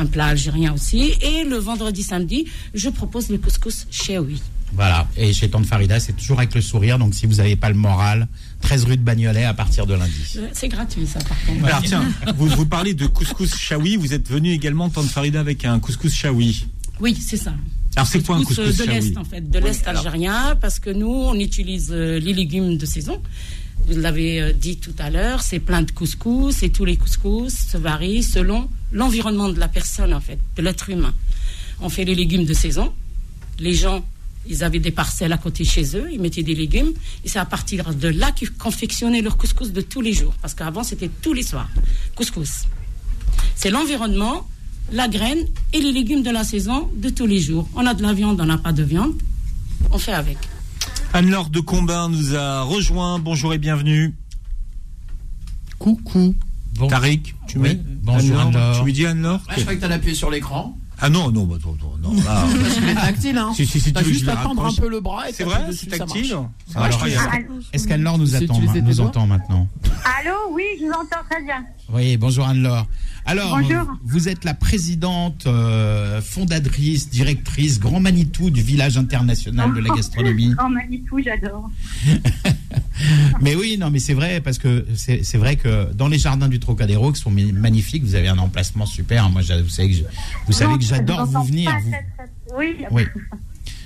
un- 0.00 0.06
plat 0.06 0.26
algérien 0.26 0.72
aussi. 0.72 1.12
Et 1.20 1.44
le 1.44 1.56
vendredi, 1.56 2.02
samedi, 2.02 2.46
je 2.74 2.88
propose 2.88 3.28
le 3.28 3.36
couscous 3.38 3.86
cheoui. 3.90 4.40
Voilà. 4.72 5.06
Et 5.16 5.32
chez 5.32 5.50
Tante 5.50 5.66
Farida, 5.66 6.00
c'est 6.00 6.14
toujours 6.14 6.38
avec 6.38 6.54
le 6.54 6.60
sourire. 6.62 6.98
Donc, 6.98 7.14
si 7.14 7.26
vous 7.26 7.34
n'avez 7.34 7.56
pas 7.56 7.68
le 7.68 7.74
moral, 7.74 8.28
13 8.62 8.84
rue 8.84 8.96
de 8.96 9.02
Bagnolet 9.02 9.44
à 9.44 9.54
partir 9.54 9.86
de 9.86 9.94
lundi. 9.94 10.12
Euh, 10.36 10.48
C'est 10.52 10.68
gratuit, 10.68 11.06
ça, 11.06 11.18
par 11.20 11.36
contre. 11.44 11.64
Alors 11.64 11.82
tiens, 11.82 12.04
vous, 12.36 12.46
vous 12.48 12.66
parlez 12.66 12.94
de 12.94 13.06
couscous 13.06 13.54
chaoui, 13.54 13.96
vous 13.96 14.12
êtes 14.14 14.28
venu 14.28 14.52
également, 14.52 14.88
Tante 14.90 15.06
Farida, 15.06 15.40
avec 15.40 15.64
un 15.64 15.78
couscous 15.80 16.12
chaoui. 16.14 16.66
Oui, 17.00 17.16
c'est 17.20 17.36
ça. 17.36 17.54
Alors 17.96 18.06
c'est 18.06 18.24
quoi 18.24 18.36
un 18.36 18.42
Couscous, 18.44 18.80
euh, 18.80 18.84
de 18.84 18.90
l'Est, 18.90 19.16
en 19.16 19.24
fait, 19.24 19.50
de 19.50 19.58
l'Est 19.58 19.86
alors. 19.88 20.06
algérien, 20.06 20.56
parce 20.60 20.78
que 20.78 20.90
nous, 20.90 21.08
on 21.10 21.34
utilise 21.34 21.88
euh, 21.90 22.18
les 22.20 22.32
légumes 22.32 22.76
de 22.76 22.86
saison. 22.86 23.20
Vous 23.88 23.98
l'avez 23.98 24.52
dit 24.52 24.76
tout 24.76 24.94
à 24.98 25.10
l'heure, 25.10 25.40
c'est 25.42 25.58
plein 25.58 25.82
de 25.82 25.90
couscous, 25.90 26.62
et 26.62 26.68
tous 26.70 26.84
les 26.84 26.96
couscous 26.96 27.52
se 27.52 27.78
varient 27.78 28.22
selon 28.22 28.68
l'environnement 28.92 29.48
de 29.48 29.58
la 29.58 29.68
personne, 29.68 30.12
en 30.12 30.20
fait, 30.20 30.38
de 30.56 30.62
l'être 30.62 30.90
humain. 30.90 31.14
On 31.80 31.88
fait 31.88 32.04
les 32.04 32.14
légumes 32.14 32.44
de 32.44 32.52
saison. 32.52 32.92
Les 33.58 33.72
gens, 33.74 34.04
ils 34.46 34.64
avaient 34.64 34.78
des 34.78 34.90
parcelles 34.90 35.32
à 35.32 35.38
côté 35.38 35.64
chez 35.64 35.96
eux, 35.96 36.08
ils 36.12 36.20
mettaient 36.20 36.42
des 36.42 36.54
légumes, 36.54 36.92
et 37.24 37.28
c'est 37.28 37.38
à 37.38 37.44
partir 37.44 37.94
de 37.94 38.08
là 38.08 38.32
qu'ils 38.32 38.52
confectionnaient 38.52 39.20
leur 39.22 39.36
couscous 39.36 39.72
de 39.72 39.80
tous 39.80 40.00
les 40.00 40.12
jours. 40.12 40.34
Parce 40.40 40.54
qu'avant, 40.54 40.82
c'était 40.82 41.10
tous 41.22 41.32
les 41.32 41.42
soirs. 41.42 41.68
Couscous. 42.14 42.66
C'est 43.54 43.70
l'environnement, 43.70 44.48
la 44.92 45.08
graine 45.08 45.44
et 45.72 45.80
les 45.80 45.92
légumes 45.92 46.22
de 46.22 46.30
la 46.30 46.44
saison 46.44 46.90
de 46.96 47.10
tous 47.10 47.26
les 47.26 47.40
jours. 47.40 47.68
On 47.74 47.86
a 47.86 47.94
de 47.94 48.02
la 48.02 48.12
viande, 48.12 48.40
on 48.40 48.46
n'a 48.46 48.58
pas 48.58 48.72
de 48.72 48.82
viande. 48.82 49.14
On 49.92 49.98
fait 49.98 50.12
avec. 50.12 50.38
Anne-Laure 51.12 51.50
de 51.50 51.60
Combin 51.60 52.08
nous 52.08 52.34
a 52.34 52.62
rejoint. 52.62 53.18
Bonjour 53.18 53.52
et 53.52 53.58
bienvenue. 53.58 54.14
Coucou. 55.78 56.34
Bon. 56.74 56.86
Tariq, 56.88 57.34
tu 57.48 57.58
Oui, 57.58 57.70
mets 57.70 57.80
bonjour, 58.02 58.38
Anne-Laure, 58.40 58.62
Anne-Laure. 58.62 58.78
Tu 58.78 58.84
lui 58.84 58.92
dis 58.92 59.06
Anne-Laure 59.06 59.40
Ouais, 59.48 59.54
je 59.56 59.60
croyais 59.62 59.76
que 59.76 59.82
t'allais 59.82 59.94
appuyer 59.96 60.14
sur 60.14 60.30
l'écran. 60.30 60.78
Ah 61.02 61.08
non, 61.08 61.30
non, 61.30 61.44
bah, 61.44 61.56
non, 61.64 61.76
non, 62.02 62.12
non, 62.14 62.22
là, 62.22 62.44
Parce 62.62 62.74
qu'il 62.74 62.88
est 62.88 62.94
tactile, 62.94 63.38
hein. 63.38 63.52
Si, 63.54 63.64
si, 63.66 63.80
si, 63.80 63.92
T'as 63.92 64.00
tu 64.00 64.06
veux 64.06 64.12
juste 64.12 64.24
je 64.26 64.30
le 64.30 64.36
à 64.36 64.42
tendre 64.42 64.60
un 64.60 64.64
rapproche. 64.64 64.80
peu 64.80 64.88
le 64.90 65.00
bras 65.00 65.28
et 65.28 65.32
C'est 65.32 65.44
vrai, 65.44 65.64
dessus, 65.68 65.86
c'est 65.90 65.96
ça 65.96 66.04
tactile. 66.04 66.36
Ça 66.66 66.80
Alors, 66.80 67.06
est-ce- 67.72 67.88
qu'Anne-Laure 67.88 68.18
nous 68.18 68.34
attend, 68.34 68.60
tes 68.72 68.80
doigts 68.82 69.06
entend 69.06 69.26
maintenant? 69.26 69.66
Allô, 70.18 70.34
oui, 70.52 70.64
je 70.78 70.84
vous 70.86 70.92
entends 70.92 71.24
très 71.30 71.42
bien. 71.42 71.64
Oui, 71.92 72.16
bonjour 72.16 72.46
Anne-Laure. 72.46 72.86
Alors, 73.26 73.58
Bonjour. 73.58 73.86
vous 74.02 74.28
êtes 74.28 74.44
la 74.44 74.54
présidente, 74.54 75.44
euh, 75.46 76.20
fondatrice, 76.22 77.10
directrice, 77.10 77.78
Grand 77.78 78.00
Manitou 78.00 78.50
du 78.50 78.62
village 78.62 78.96
international 78.96 79.72
de 79.74 79.80
la 79.80 79.94
gastronomie. 79.94 80.54
Oh, 80.64 80.68
Manitou, 80.68 81.20
j'adore. 81.22 81.70
Mais 83.40 83.54
oui, 83.54 83.76
non, 83.78 83.90
mais 83.90 83.98
c'est 83.98 84.12
vrai 84.14 84.40
parce 84.40 84.58
que 84.58 84.86
c'est 84.94 85.36
vrai 85.38 85.56
que 85.56 85.90
dans 85.94 86.08
les 86.08 86.18
jardins 86.18 86.48
du 86.48 86.60
Trocadéro, 86.60 87.12
qui 87.12 87.20
sont 87.20 87.30
magnifiques, 87.30 88.02
vous 88.04 88.14
avez 88.14 88.28
un 88.28 88.36
emplacement 88.38 88.84
super. 88.84 89.30
Moi, 89.30 89.40
vous 89.42 89.68
savez 89.70 89.88
que 89.90 89.96
je- 89.96 90.02
vous 90.46 90.52
savez 90.52 90.72
Non, 90.72 90.78
que 90.78 90.84
je 90.84 90.88
j'adore 90.88 91.24
vous 91.26 91.42
venir. 91.44 91.70
vous- 91.82 92.56
Oui, 92.58 92.76
Oui. 92.90 93.02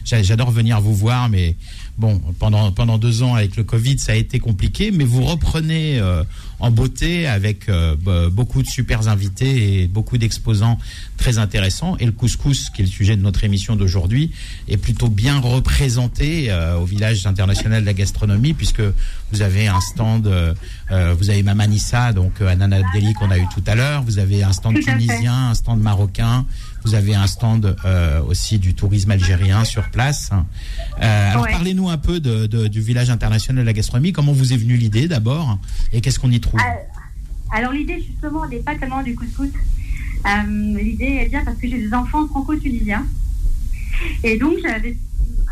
J'a- 0.05 0.23
J'adore 0.23 0.51
venir 0.51 0.81
vous 0.81 0.94
voir, 0.94 1.29
mais 1.31 1.57
bon, 1.97 2.20
pendant, 2.38 2.73
pendant 2.73 2.99
deux 2.99 3.23
ans 3.23 3.35
avec 3.37 3.57
le 3.57 3.64
Covid, 3.64 3.99
ça 3.99 4.12
a 4.12 4.16
été 4.16 4.38
compliqué, 4.38 4.90
mais 4.90 5.05
vous 5.05 5.23
reprenez 5.25 5.99
euh, 5.99 6.25
en 6.61 6.71
beauté 6.71 7.27
avec 7.27 7.69
euh, 7.69 7.97
beaucoup 8.31 8.62
de 8.62 8.69
super 8.69 9.09
invités 9.09 9.83
et 9.83 9.88
beaucoup 9.88 10.19
d'exposants 10.19 10.79
très 11.17 11.38
intéressants. 11.38 11.97
Et 11.99 12.07
le 12.07 12.12
couscous, 12.12 12.71
qui 12.71 12.83
est 12.83 12.85
le 12.85 12.90
sujet 12.90 13.17
de 13.17 13.23
notre 13.23 13.45
émission 13.45 13.77
d'aujourd'hui, 13.77 14.31
est 14.69 14.77
plutôt 14.77 15.09
bien 15.09 15.40
représenté 15.40 16.51
euh, 16.51 16.77
au 16.77 16.85
village 16.85 17.27
international 17.27 17.81
de 17.83 17.87
la 17.87 17.95
gastronomie, 17.95 18.55
puisque 18.55 18.83
vous 19.33 19.43
avez 19.43 19.67
un 19.69 19.81
stand, 19.81 20.27
euh, 20.27 20.55
euh, 20.90 21.14
vous 21.19 21.31
avez 21.31 21.43
Mamanissa, 21.43 22.12
donc 22.12 22.33
euh, 22.40 22.49
Anana 22.49 22.77
Abdelli 22.77 23.12
qu'on 23.14 23.31
a 23.31 23.38
eu 23.38 23.47
tout 23.53 23.62
à 23.67 23.75
l'heure, 23.75 24.03
vous 24.03 24.19
avez 24.19 24.43
un 24.43 24.53
stand 24.53 24.79
tunisien, 24.81 25.51
un 25.51 25.55
stand 25.55 25.81
marocain, 25.81 26.47
vous 26.85 26.95
avez 26.95 27.14
un 27.14 27.27
stand 27.27 27.75
euh, 27.85 28.21
aussi 28.23 28.59
du 28.59 28.75
tourisme 28.75 29.11
algérien 29.11 29.64
sur 29.64 29.90
place. 29.90 30.31
Euh, 31.03 31.31
alors 31.31 31.45
Ouais. 31.45 31.51
parlez-nous 31.51 31.88
un 31.90 31.99
peu 31.99 32.21
de, 32.21 32.47
de- 32.47 32.69
du 32.69 32.81
village 32.81 33.11
international 33.11 33.62
de 33.64 33.67
la 33.67 33.73
gastronomie. 33.73 34.12
Comment 34.12 34.33
vous 34.33 34.53
est 34.53 34.57
venue 34.57 34.77
l'idée 34.77 35.09
d'abord? 35.09 35.59
Et 35.93 36.01
qu'est-ce 36.01 36.19
qu'on 36.19 36.31
y 36.31 36.40
trouve? 36.40 36.54
Euh, 36.55 36.59
Alors 37.51 37.73
l'idée 37.73 38.01
justement 38.01 38.47
n'est 38.47 38.59
pas 38.59 38.75
tellement 38.77 39.03
du 39.03 39.14
couscous. 39.14 39.51
Euh, 40.27 40.79
l'idée 40.79 41.21
est 41.23 41.29
bien 41.29 41.45
parce 41.45 41.57
que 41.59 41.69
j'ai 41.69 41.79
des 41.79 41.95
enfants 41.95 42.27
franco-tunisiens. 42.29 43.07
Et 44.23 44.38
donc 44.38 44.55
j'avais 44.62 44.97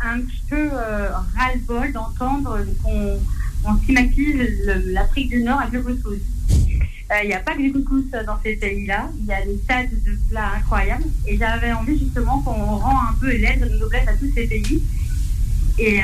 un 0.03 0.19
petit 0.21 0.43
peu 0.49 0.69
euh, 0.71 1.09
ras-le-bol 1.35 1.91
d'entendre 1.91 2.59
qu'on 2.81 3.19
on 3.65 3.77
l'Afrique 4.87 5.29
du 5.29 5.43
Nord 5.43 5.61
avec 5.61 5.73
le 5.73 5.83
couscous. 5.83 6.19
Il 7.21 7.27
n'y 7.27 7.33
a 7.33 7.39
pas 7.39 7.53
que 7.53 7.61
du 7.61 7.71
couscous 7.71 8.05
dans 8.25 8.41
ces 8.43 8.55
pays-là. 8.55 9.09
Il 9.19 9.25
y 9.25 9.33
a 9.33 9.45
des 9.45 9.57
tas 9.67 9.83
de 9.83 10.17
plats 10.29 10.53
incroyables. 10.57 11.05
Et 11.27 11.37
j'avais 11.37 11.71
envie 11.71 11.97
justement 11.99 12.41
qu'on 12.41 12.51
rend 12.53 12.97
un 13.09 13.13
peu 13.19 13.29
l'aide 13.29 13.61
de 13.61 13.77
noblesse 13.77 14.07
à 14.07 14.13
tous 14.13 14.31
ces 14.33 14.47
pays. 14.47 14.81
Et 15.77 16.01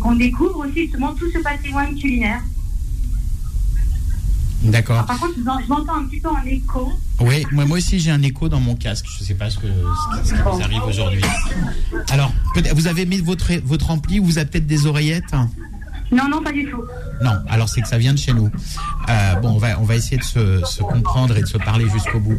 qu'on 0.00 0.14
découvre 0.14 0.66
aussi 0.66 0.82
justement 0.82 1.14
tout 1.14 1.30
ce 1.30 1.38
patrimoine 1.38 1.98
culinaire. 1.98 2.42
D'accord. 4.62 4.96
Alors, 4.96 5.06
par 5.06 5.18
contre, 5.20 5.34
je 5.38 5.42
m'en- 5.44 5.60
je 5.60 5.68
m'entends 5.68 5.96
un 5.96 6.04
petit 6.04 6.20
peu 6.20 6.28
en 6.28 6.42
écho. 6.44 6.92
Oui, 7.20 7.44
moi, 7.52 7.64
moi 7.66 7.76
aussi 7.78 8.00
j'ai 8.00 8.10
un 8.10 8.22
écho 8.22 8.48
dans 8.48 8.60
mon 8.60 8.74
casque. 8.74 9.06
Je 9.16 9.22
ne 9.22 9.26
sais 9.28 9.34
pas 9.34 9.50
ce, 9.50 9.58
que, 9.58 9.66
ce 9.66 10.20
qui- 10.22 10.28
ce 10.28 10.34
qui 10.34 10.40
vous 10.42 10.62
arrive 10.62 10.82
aujourd'hui. 10.84 11.22
Alors, 12.10 12.32
vous 12.74 12.86
avez 12.86 13.06
mis 13.06 13.18
votre, 13.18 13.52
votre 13.64 13.90
ampli 13.90 14.18
ou 14.20 14.24
vous 14.24 14.38
avez 14.38 14.48
peut-être 14.48 14.66
des 14.66 14.86
oreillettes? 14.86 15.32
Non, 16.12 16.28
non, 16.30 16.40
pas 16.42 16.52
du 16.52 16.64
tout. 16.70 16.82
Non, 17.22 17.32
alors 17.48 17.68
c'est 17.68 17.80
que 17.82 17.88
ça 17.88 17.98
vient 17.98 18.12
de 18.12 18.18
chez 18.18 18.32
nous. 18.32 18.48
Euh, 19.08 19.34
bon, 19.40 19.50
on 19.54 19.58
va, 19.58 19.80
on 19.80 19.84
va 19.84 19.96
essayer 19.96 20.18
de 20.18 20.22
se, 20.22 20.62
se 20.64 20.82
comprendre 20.82 21.36
et 21.36 21.40
de 21.40 21.46
se 21.46 21.58
parler 21.58 21.88
jusqu'au 21.90 22.20
bout. 22.20 22.38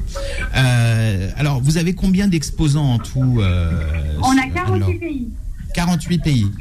Euh, 0.55 1.29
alors, 1.37 1.59
vous 1.61 1.77
avez 1.77 1.93
combien 1.93 2.27
d'exposants 2.27 2.93
en 2.93 2.99
tout 2.99 3.39
euh, 3.41 3.83
On 4.23 4.37
a 4.37 4.43
Anne-Laure? 4.43 4.53
48 4.79 4.99
pays. 4.99 5.27
48 5.73 6.17
pays. 6.23 6.51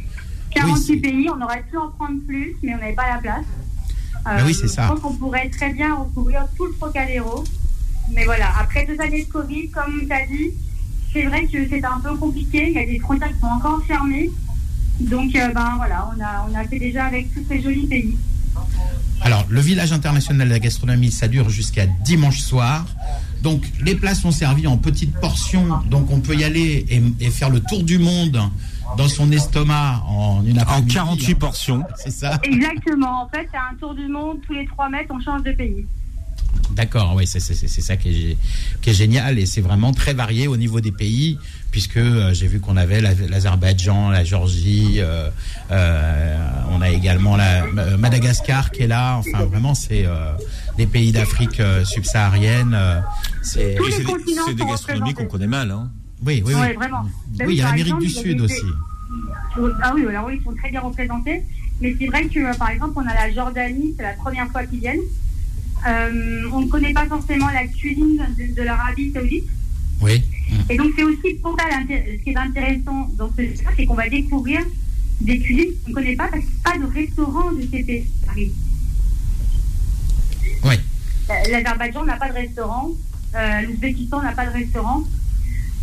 48 0.54 0.84
c'est- 0.94 0.96
pays, 1.00 1.28
on 1.30 1.40
aurait 1.44 1.62
pu 1.70 1.76
en 1.76 1.88
prendre 1.90 2.18
plus, 2.26 2.56
mais 2.62 2.74
on 2.74 2.78
n'avait 2.78 2.94
pas 2.94 3.08
la 3.14 3.18
place. 3.20 3.44
Euh, 4.26 4.36
Bah 4.38 4.42
oui, 4.44 4.54
c'est 4.54 4.68
ça. 4.68 4.84
Je 4.84 4.88
pense 4.92 5.00
qu'on 5.00 5.14
pourrait 5.14 5.48
très 5.50 5.72
bien 5.72 5.94
recouvrir 5.94 6.46
tout 6.56 6.66
le 6.66 6.74
Trocadéro. 6.74 7.44
Mais 8.12 8.24
voilà, 8.24 8.52
après 8.58 8.86
deux 8.86 9.00
années 9.00 9.24
de 9.24 9.30
Covid, 9.30 9.68
comme 9.70 10.02
tu 10.06 10.12
as 10.12 10.26
dit, 10.26 10.50
c'est 11.12 11.24
vrai 11.24 11.46
que 11.46 11.68
c'est 11.68 11.84
un 11.84 12.00
peu 12.00 12.14
compliqué. 12.16 12.66
Il 12.68 12.72
y 12.74 12.78
a 12.78 12.86
des 12.86 12.98
frontières 12.98 13.32
qui 13.32 13.40
sont 13.40 13.46
encore 13.46 13.82
fermées. 13.86 14.30
Donc, 15.00 15.34
euh, 15.36 15.48
ben 15.52 15.74
voilà, 15.76 16.08
on 16.16 16.20
a, 16.22 16.46
on 16.50 16.54
a 16.54 16.64
fait 16.64 16.78
déjà 16.78 17.06
avec 17.06 17.32
tous 17.34 17.44
ces 17.48 17.60
jolis 17.62 17.86
pays. 17.86 18.16
Alors, 19.22 19.44
le 19.48 19.60
village 19.60 19.92
international 19.92 20.46
de 20.48 20.52
la 20.52 20.58
gastronomie, 20.58 21.10
ça 21.10 21.28
dure 21.28 21.48
jusqu'à 21.50 21.86
dimanche 22.04 22.40
soir. 22.40 22.86
Donc, 23.42 23.62
les 23.84 23.94
plats 23.94 24.14
sont 24.14 24.30
servis 24.32 24.66
en 24.66 24.76
petites 24.76 25.14
portions. 25.20 25.66
Donc, 25.90 26.10
on 26.10 26.20
peut 26.20 26.34
y 26.34 26.44
aller 26.44 26.84
et, 26.88 27.02
et 27.24 27.30
faire 27.30 27.50
le 27.50 27.60
tour 27.60 27.82
du 27.84 27.98
monde 27.98 28.40
dans 28.96 29.08
son 29.08 29.30
estomac 29.32 30.02
en 30.08 30.42
une 30.46 30.58
En 30.58 30.62
après-midi. 30.62 30.94
48 30.94 31.34
portions. 31.34 31.84
C'est 31.96 32.10
ça. 32.10 32.38
Exactement. 32.44 33.22
En 33.22 33.28
fait, 33.28 33.48
c'est 33.50 33.58
un 33.58 33.76
tour 33.80 33.94
du 33.94 34.06
monde. 34.08 34.38
Tous 34.46 34.52
les 34.52 34.66
trois 34.66 34.88
mètres, 34.88 35.10
on 35.14 35.20
change 35.20 35.42
de 35.42 35.52
pays. 35.52 35.84
D'accord, 36.72 37.12
oui, 37.14 37.26
c'est 37.26 37.38
ça 37.40 37.96
qui 37.96 38.08
est, 38.32 38.36
qui 38.80 38.90
est 38.90 38.94
génial 38.94 39.38
et 39.38 39.46
c'est 39.46 39.60
vraiment 39.60 39.92
très 39.92 40.14
varié 40.14 40.48
au 40.48 40.56
niveau 40.56 40.80
des 40.80 40.90
pays, 40.90 41.38
puisque 41.70 41.98
euh, 41.98 42.32
j'ai 42.34 42.46
vu 42.48 42.60
qu'on 42.60 42.76
avait 42.76 43.00
la- 43.00 43.14
l'Azerbaïdjan, 43.14 44.10
la 44.10 44.24
Géorgie, 44.24 44.94
euh, 44.98 45.28
euh, 45.70 46.48
on 46.70 46.80
a 46.80 46.90
également 46.90 47.36
la 47.36 47.64
euh, 47.64 47.96
Madagascar 47.98 48.70
qui 48.70 48.82
est 48.82 48.86
là. 48.86 49.16
Enfin, 49.18 49.44
vraiment, 49.44 49.74
c'est 49.74 50.06
des 50.76 50.86
pays 50.86 51.12
d'Afrique 51.12 51.60
euh, 51.60 51.84
subsaharienne. 51.84 52.74
euh, 52.74 53.00
c'est 53.42 53.76
les 53.78 53.98
des- 53.98 54.04
continents 54.04 54.42
c'est 54.46 54.54
des 54.54 54.62
sont 54.62 54.68
gastronomies 54.68 55.14
qu'on 55.14 55.26
connaît 55.26 55.46
mal. 55.46 55.70
Hein. 55.70 55.90
oui, 56.24 56.42
oui, 56.44 56.52
oui. 56.54 56.60
Ouais, 56.60 56.72
vraiment. 56.74 57.02
Ben 57.38 57.46
Oui, 57.46 57.54
il 57.54 57.58
y 57.58 57.62
a 57.62 57.66
l'Amérique 57.70 57.98
du 57.98 58.08
Sud 58.10 58.40
aussi. 58.40 58.60
Ah 59.82 59.92
oui, 59.94 60.04
alors 60.06 60.26
oui, 60.26 60.38
ils 60.40 60.44
sont 60.44 60.54
très 60.54 60.70
bien 60.70 60.80
représentés. 60.80 61.42
Mais 61.80 61.94
c'est 61.98 62.06
vrai 62.06 62.26
que, 62.26 62.56
par 62.58 62.70
exemple, 62.70 62.92
on 62.96 63.06
a 63.06 63.14
la 63.14 63.32
Jordanie, 63.32 63.94
c'est 63.96 64.02
la 64.02 64.12
première 64.14 64.48
fois 64.50 64.64
qu'ils 64.64 64.80
viennent. 64.80 65.00
Euh, 65.86 66.42
on 66.52 66.62
ne 66.62 66.68
connaît 66.68 66.92
pas 66.92 67.06
forcément 67.06 67.48
la 67.50 67.66
cuisine 67.66 68.26
de, 68.38 68.54
de 68.54 68.62
l'Arabie 68.62 69.12
Saoudite. 69.12 69.44
Oui. 70.02 70.22
Et 70.68 70.76
donc, 70.76 70.92
c'est 70.96 71.04
aussi 71.04 71.34
pour 71.42 71.56
ça 71.58 71.64
ce 71.88 72.22
qui 72.24 72.30
est 72.30 72.36
intéressant 72.36 73.08
dans 73.16 73.30
ce 73.36 73.42
cas, 73.62 73.70
c'est 73.76 73.86
qu'on 73.86 73.94
va 73.94 74.08
découvrir 74.08 74.60
des 75.20 75.38
cuisines 75.38 75.72
qu'on 75.84 75.90
ne 75.90 75.94
connaît 75.94 76.16
pas 76.16 76.28
parce 76.28 76.42
qu'il 76.44 76.52
n'y 76.52 76.60
a 76.64 76.70
pas 76.72 76.78
de 76.78 76.92
restaurant 76.92 77.52
de 77.52 77.62
ces 77.62 77.82
pays. 77.82 78.52
Euh, 81.28 81.32
L'Azerbaïdjan 81.50 82.04
n'a 82.04 82.16
pas 82.16 82.28
de 82.28 82.34
restaurant, 82.34 82.90
euh, 83.34 83.60
l'Ouzbékistan 83.62 84.22
n'a 84.22 84.32
pas 84.32 84.46
de 84.46 84.52
restaurant, 84.52 85.02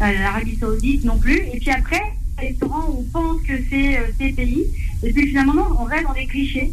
euh, 0.02 0.20
l'Arabie 0.20 0.58
Saoudite 0.58 1.04
non 1.04 1.18
plus. 1.18 1.38
Et 1.38 1.60
puis 1.60 1.70
après, 1.70 2.02
les 2.40 2.50
restaurants, 2.50 2.96
on 2.98 3.04
pense 3.04 3.42
que 3.42 3.54
c'est 3.70 4.00
ces 4.18 4.32
pays. 4.32 4.66
Et 5.04 5.12
puis 5.12 5.28
finalement, 5.28 5.68
on 5.80 5.84
reste 5.84 6.04
dans 6.04 6.14
des 6.14 6.28
clichés. 6.28 6.72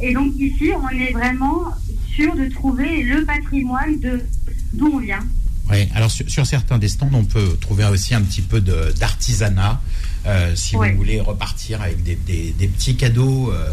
Et 0.00 0.14
donc 0.14 0.32
ici, 0.38 0.70
on 0.74 0.88
est 0.88 1.12
vraiment 1.12 1.66
sûr 2.14 2.34
de 2.34 2.46
trouver 2.46 3.02
le 3.02 3.24
patrimoine 3.26 4.00
d'où 4.72 4.90
on 4.94 4.98
vient. 4.98 5.24
Oui, 5.70 5.88
alors 5.94 6.10
sur, 6.10 6.28
sur 6.28 6.46
certains 6.46 6.78
des 6.78 6.88
stands, 6.88 7.10
on 7.12 7.24
peut 7.24 7.56
trouver 7.60 7.84
aussi 7.86 8.14
un 8.14 8.22
petit 8.22 8.42
peu 8.42 8.60
de- 8.60 8.92
d'artisanat. 8.98 9.80
euh, 10.26 10.54
si 10.54 10.76
Ouais. 10.76 10.90
vous 10.90 10.98
voulez 10.98 11.18
repartir 11.18 11.80
avec 11.80 12.02
des, 12.02 12.14
des- 12.14 12.52
des 12.58 12.68
petits 12.68 12.94
cadeaux 12.94 13.50
euh, 13.52 13.70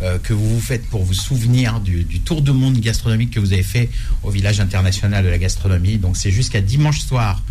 euh, 0.00 0.18
que 0.18 0.32
vous 0.32 0.48
vous 0.54 0.60
faites 0.60 0.86
pour 0.88 1.04
vous 1.04 1.12
souvenir 1.12 1.78
du, 1.80 2.04
du 2.04 2.20
tour 2.20 2.40
de 2.40 2.52
monde 2.52 2.78
gastronomique 2.80 3.32
que 3.32 3.40
vous 3.40 3.52
avez 3.52 3.62
fait 3.62 3.90
au 4.22 4.30
village 4.30 4.60
international 4.60 5.22
de 5.22 5.28
la 5.28 5.36
gastronomie. 5.36 5.98
Donc 5.98 6.16
c'est 6.16 6.30
jusqu'à 6.30 6.62
dimanche 6.62 7.00
soir 7.00 7.42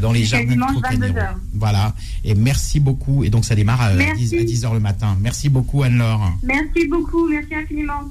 dans 0.00 0.12
les 0.12 0.24
jardins 0.24 0.46
de 0.46 0.50
dimanche, 0.52 0.72
Trocadéro. 0.72 1.00
22 1.02 1.18
heures. 1.20 1.36
Voilà, 1.54 1.94
et 2.24 2.34
merci 2.36 2.78
beaucoup. 2.78 3.24
Et 3.24 3.30
donc 3.30 3.44
ça 3.44 3.56
démarre 3.56 3.80
à, 3.80 3.92
Merci. 3.94 4.24
10, 4.28 4.34
à 4.40 4.44
10 4.44 4.64
heures 4.66 4.74
le 4.74 4.80
matin. 4.80 5.16
Merci 5.20 5.48
beaucoup 5.48 5.82
Anne-Laure. 5.82 6.32
Merci 6.44 6.86
beaucoup, 6.88 7.28
merci 7.28 7.54
infiniment. 7.56 8.02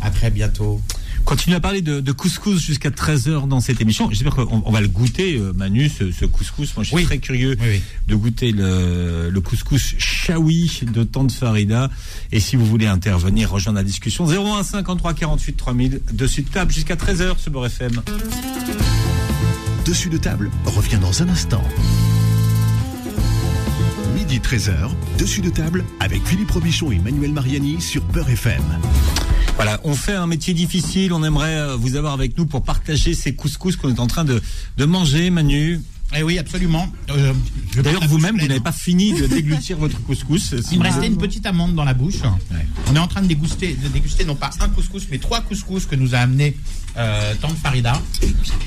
À 0.00 0.10
très 0.10 0.30
bientôt. 0.30 0.80
Continue 1.26 1.56
à 1.56 1.60
parler 1.60 1.82
de, 1.82 1.98
de 1.98 2.12
couscous 2.12 2.62
jusqu'à 2.64 2.90
13h 2.90 3.48
dans 3.48 3.58
cette 3.58 3.80
émission. 3.80 4.08
J'espère 4.10 4.36
qu'on 4.36 4.62
on 4.64 4.70
va 4.70 4.80
le 4.80 4.86
goûter, 4.86 5.36
euh, 5.36 5.52
Manu, 5.52 5.88
ce, 5.88 6.12
ce 6.12 6.24
couscous. 6.24 6.74
Moi, 6.76 6.84
je 6.84 6.88
suis 6.90 6.96
Oui. 6.96 7.04
très 7.04 7.18
curieux 7.18 7.56
Oui, 7.60 7.66
oui. 7.68 7.82
de 8.06 8.14
goûter 8.14 8.52
le, 8.52 9.28
le 9.28 9.40
couscous 9.40 9.96
Chaoui 9.98 10.82
de 10.82 11.02
Tante 11.02 11.32
Farida. 11.32 11.90
Et 12.30 12.38
si 12.38 12.54
vous 12.54 12.64
voulez 12.64 12.86
intervenir, 12.86 13.50
rejoindre 13.50 13.78
la 13.78 13.84
discussion, 13.84 14.24
01 14.24 14.62
53 14.62 15.14
48 15.14 15.56
3000, 15.56 16.00
dessus 16.12 16.42
de 16.42 16.48
table 16.48 16.72
jusqu'à 16.72 16.94
13h 16.94 17.38
sur 17.38 17.50
Beurre 17.50 17.66
FM. 17.66 18.00
Dessus 19.84 20.08
de 20.10 20.18
table 20.18 20.48
revient 20.64 20.98
dans 21.00 21.22
un 21.24 21.28
instant. 21.28 21.64
Midi 24.14 24.38
13h, 24.38 24.90
dessus 25.18 25.40
de 25.40 25.50
table 25.50 25.84
avec 25.98 26.24
Philippe 26.24 26.52
Robichon 26.52 26.92
et 26.92 26.98
Manuel 27.00 27.32
Mariani 27.32 27.80
sur 27.80 28.02
Beurre 28.04 28.30
FM. 28.30 28.62
Voilà, 29.56 29.80
on 29.84 29.94
fait 29.94 30.12
un 30.12 30.26
métier 30.26 30.52
difficile. 30.52 31.14
On 31.14 31.24
aimerait 31.24 31.56
euh, 31.56 31.76
vous 31.76 31.96
avoir 31.96 32.12
avec 32.12 32.36
nous 32.36 32.44
pour 32.44 32.62
partager 32.62 33.14
ces 33.14 33.34
couscous 33.34 33.76
qu'on 33.76 33.88
est 33.88 34.00
en 34.00 34.06
train 34.06 34.24
de, 34.24 34.40
de 34.76 34.84
manger, 34.84 35.30
Manu. 35.30 35.80
Eh 36.14 36.22
oui, 36.22 36.38
absolument. 36.38 36.88
Euh, 37.10 37.32
D'ailleurs, 37.82 38.06
vous-même, 38.06 38.38
vous 38.38 38.46
n'avez 38.46 38.60
pas 38.60 38.72
fini 38.72 39.12
de 39.12 39.26
déglutir 39.36 39.76
votre 39.76 40.00
couscous. 40.02 40.54
Il 40.70 40.78
me 40.78 40.84
restait 40.84 41.06
une 41.06 41.18
petite 41.18 41.44
amande 41.46 41.74
dans 41.74 41.84
la 41.84 41.94
bouche. 41.94 42.20
Ouais. 42.22 42.64
On 42.88 42.96
est 42.96 42.98
en 42.98 43.08
train 43.08 43.22
de 43.22 43.26
déguster, 43.26 43.74
de 43.74 43.88
déguster 43.88 44.24
non 44.24 44.34
pas 44.36 44.50
un 44.60 44.68
couscous, 44.68 45.06
mais 45.10 45.18
trois 45.18 45.40
couscous 45.40 45.84
que 45.86 45.96
nous 45.96 46.14
a 46.14 46.18
amené 46.18 46.56
euh, 46.96 47.34
Tante 47.42 47.56
Farida. 47.58 48.00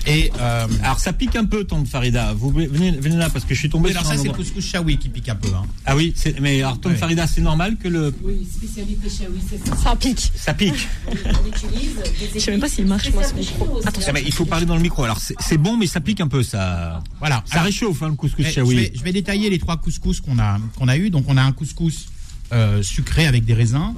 Et 0.05 0.31
euh, 0.39 0.67
Alors, 0.83 0.99
ça 0.99 1.13
pique 1.13 1.35
un 1.35 1.45
peu, 1.45 1.63
Tante 1.63 1.87
Farida. 1.87 2.33
Vous 2.33 2.51
venez, 2.51 2.91
venez 2.91 3.15
là 3.15 3.29
parce 3.29 3.45
que 3.45 3.55
je 3.55 3.59
suis 3.59 3.69
tombé 3.69 3.89
alors 3.91 4.03
sur 4.03 4.11
ça, 4.11 4.17
c'est 4.21 4.27
le 4.27 4.33
couscous 4.33 4.63
chaoui 4.63 4.97
qui 4.97 5.09
pique 5.09 5.29
un 5.29 5.35
peu. 5.35 5.47
Hein. 5.55 5.63
Ah 5.85 5.95
oui, 5.95 6.13
c'est- 6.15 6.39
mais 6.39 6.61
alors, 6.61 6.79
Tante 6.79 6.91
Ouais. 6.91 6.97
Farida, 6.97 7.25
c'est 7.25 7.41
normal 7.41 7.77
que 7.77 7.87
le 7.87 8.13
Oui, 8.21 8.47
spécialité 8.53 9.09
Chaoui, 9.09 9.39
c'est 9.49 9.65
ça. 9.67 9.75
Ça 9.75 9.95
pique. 9.95 10.31
ça 10.35 10.53
pique. 10.53 10.87
On 11.07 11.47
utilise 11.47 11.95
des 11.95 12.29
Je 12.35 12.39
sais 12.39 12.51
même 12.51 12.59
pas 12.59 12.69
s'il 12.69 12.85
marche, 12.85 13.11
moi, 13.13 13.23
ce 13.23 13.33
micro. 13.33 13.81
Ah, 13.85 14.11
mais 14.13 14.23
il 14.25 14.33
faut 14.33 14.45
parler 14.45 14.65
dans 14.67 14.75
le 14.75 14.81
micro. 14.81 15.03
Alors, 15.03 15.19
c'est 15.19 15.35
c'est 15.39 15.57
bon, 15.57 15.77
mais 15.77 15.87
ça 15.87 16.01
pique 16.01 16.21
un 16.21 16.27
peu. 16.27 16.43
Ça, 16.43 17.01
Voilà. 17.19 17.28
Ça 17.45 17.53
Alors, 17.55 17.65
réchauffe 17.65 18.01
hein, 18.03 18.09
le 18.09 18.15
couscous 18.15 18.45
eh, 18.47 18.51
je, 18.51 18.61
vais, 18.61 18.91
je 18.95 19.03
vais 19.03 19.11
détailler 19.11 19.49
les 19.49 19.59
trois 19.59 19.77
couscous 19.77 20.19
qu'on 20.21 20.39
a, 20.39 20.57
qu'on 20.77 20.87
a 20.87 20.97
eu. 20.97 21.09
Donc, 21.09 21.25
on 21.27 21.37
a 21.37 21.41
un 21.43 21.51
couscous 21.51 22.07
euh, 22.51 22.81
sucré 22.83 23.27
avec 23.27 23.45
des 23.45 23.53
raisins. 23.53 23.93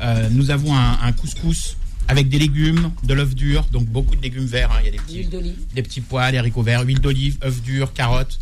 Euh, 0.00 0.28
nous 0.30 0.50
avons 0.50 0.76
un, 0.76 0.98
un 1.02 1.12
couscous 1.12 1.76
avec 2.06 2.28
des 2.28 2.38
légumes, 2.38 2.90
de 3.02 3.14
l'œuf 3.14 3.34
dur, 3.34 3.66
donc 3.72 3.86
beaucoup 3.86 4.14
de 4.14 4.20
légumes 4.22 4.44
verts. 4.46 4.70
hein. 4.72 4.80
Il 4.80 4.86
y 4.86 4.88
a 4.88 4.92
des 4.92 4.98
petits, 4.98 5.24
des 5.74 5.82
petits 5.82 6.00
pois, 6.02 6.30
des 6.30 6.38
haricots 6.38 6.62
verts, 6.62 6.82
huile 6.82 7.00
d'olive, 7.00 7.38
œufs 7.42 7.62
durs, 7.62 7.92
carottes. 7.94 8.38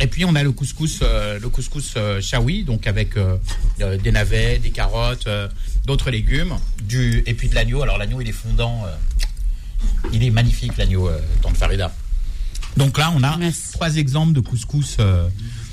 Et 0.00 0.08
puis 0.08 0.24
on 0.24 0.34
a 0.34 0.42
le 0.42 0.50
couscous, 0.50 0.98
euh, 1.02 1.38
le 1.38 1.48
couscous 1.48 1.94
euh, 1.96 2.20
chaoui, 2.20 2.64
donc 2.64 2.88
avec 2.88 3.10
des 3.78 4.10
navets, 4.10 4.58
des 4.58 4.70
carottes, 4.70 5.28
euh, 5.28 5.46
d'autres 5.86 6.10
légumes, 6.10 6.54
du 6.82 7.22
et 7.26 7.34
puis 7.34 7.48
de 7.48 7.54
l'agneau. 7.54 7.82
Alors 7.82 7.98
l'agneau 7.98 8.20
il 8.20 8.28
est 8.28 8.32
fondant, 8.32 8.82
euh, 8.84 8.96
il 10.12 10.24
est 10.24 10.30
magnifique 10.30 10.76
l'agneau 10.76 11.08
euh, 11.08 11.20
Tante 11.42 11.56
Farida. 11.56 11.94
Donc 12.76 12.98
là 12.98 13.12
on 13.14 13.22
a 13.22 13.36
Merci. 13.36 13.72
trois 13.72 13.96
exemples 13.96 14.32
de 14.32 14.40
couscous, 14.40 14.96
euh, 15.00 15.28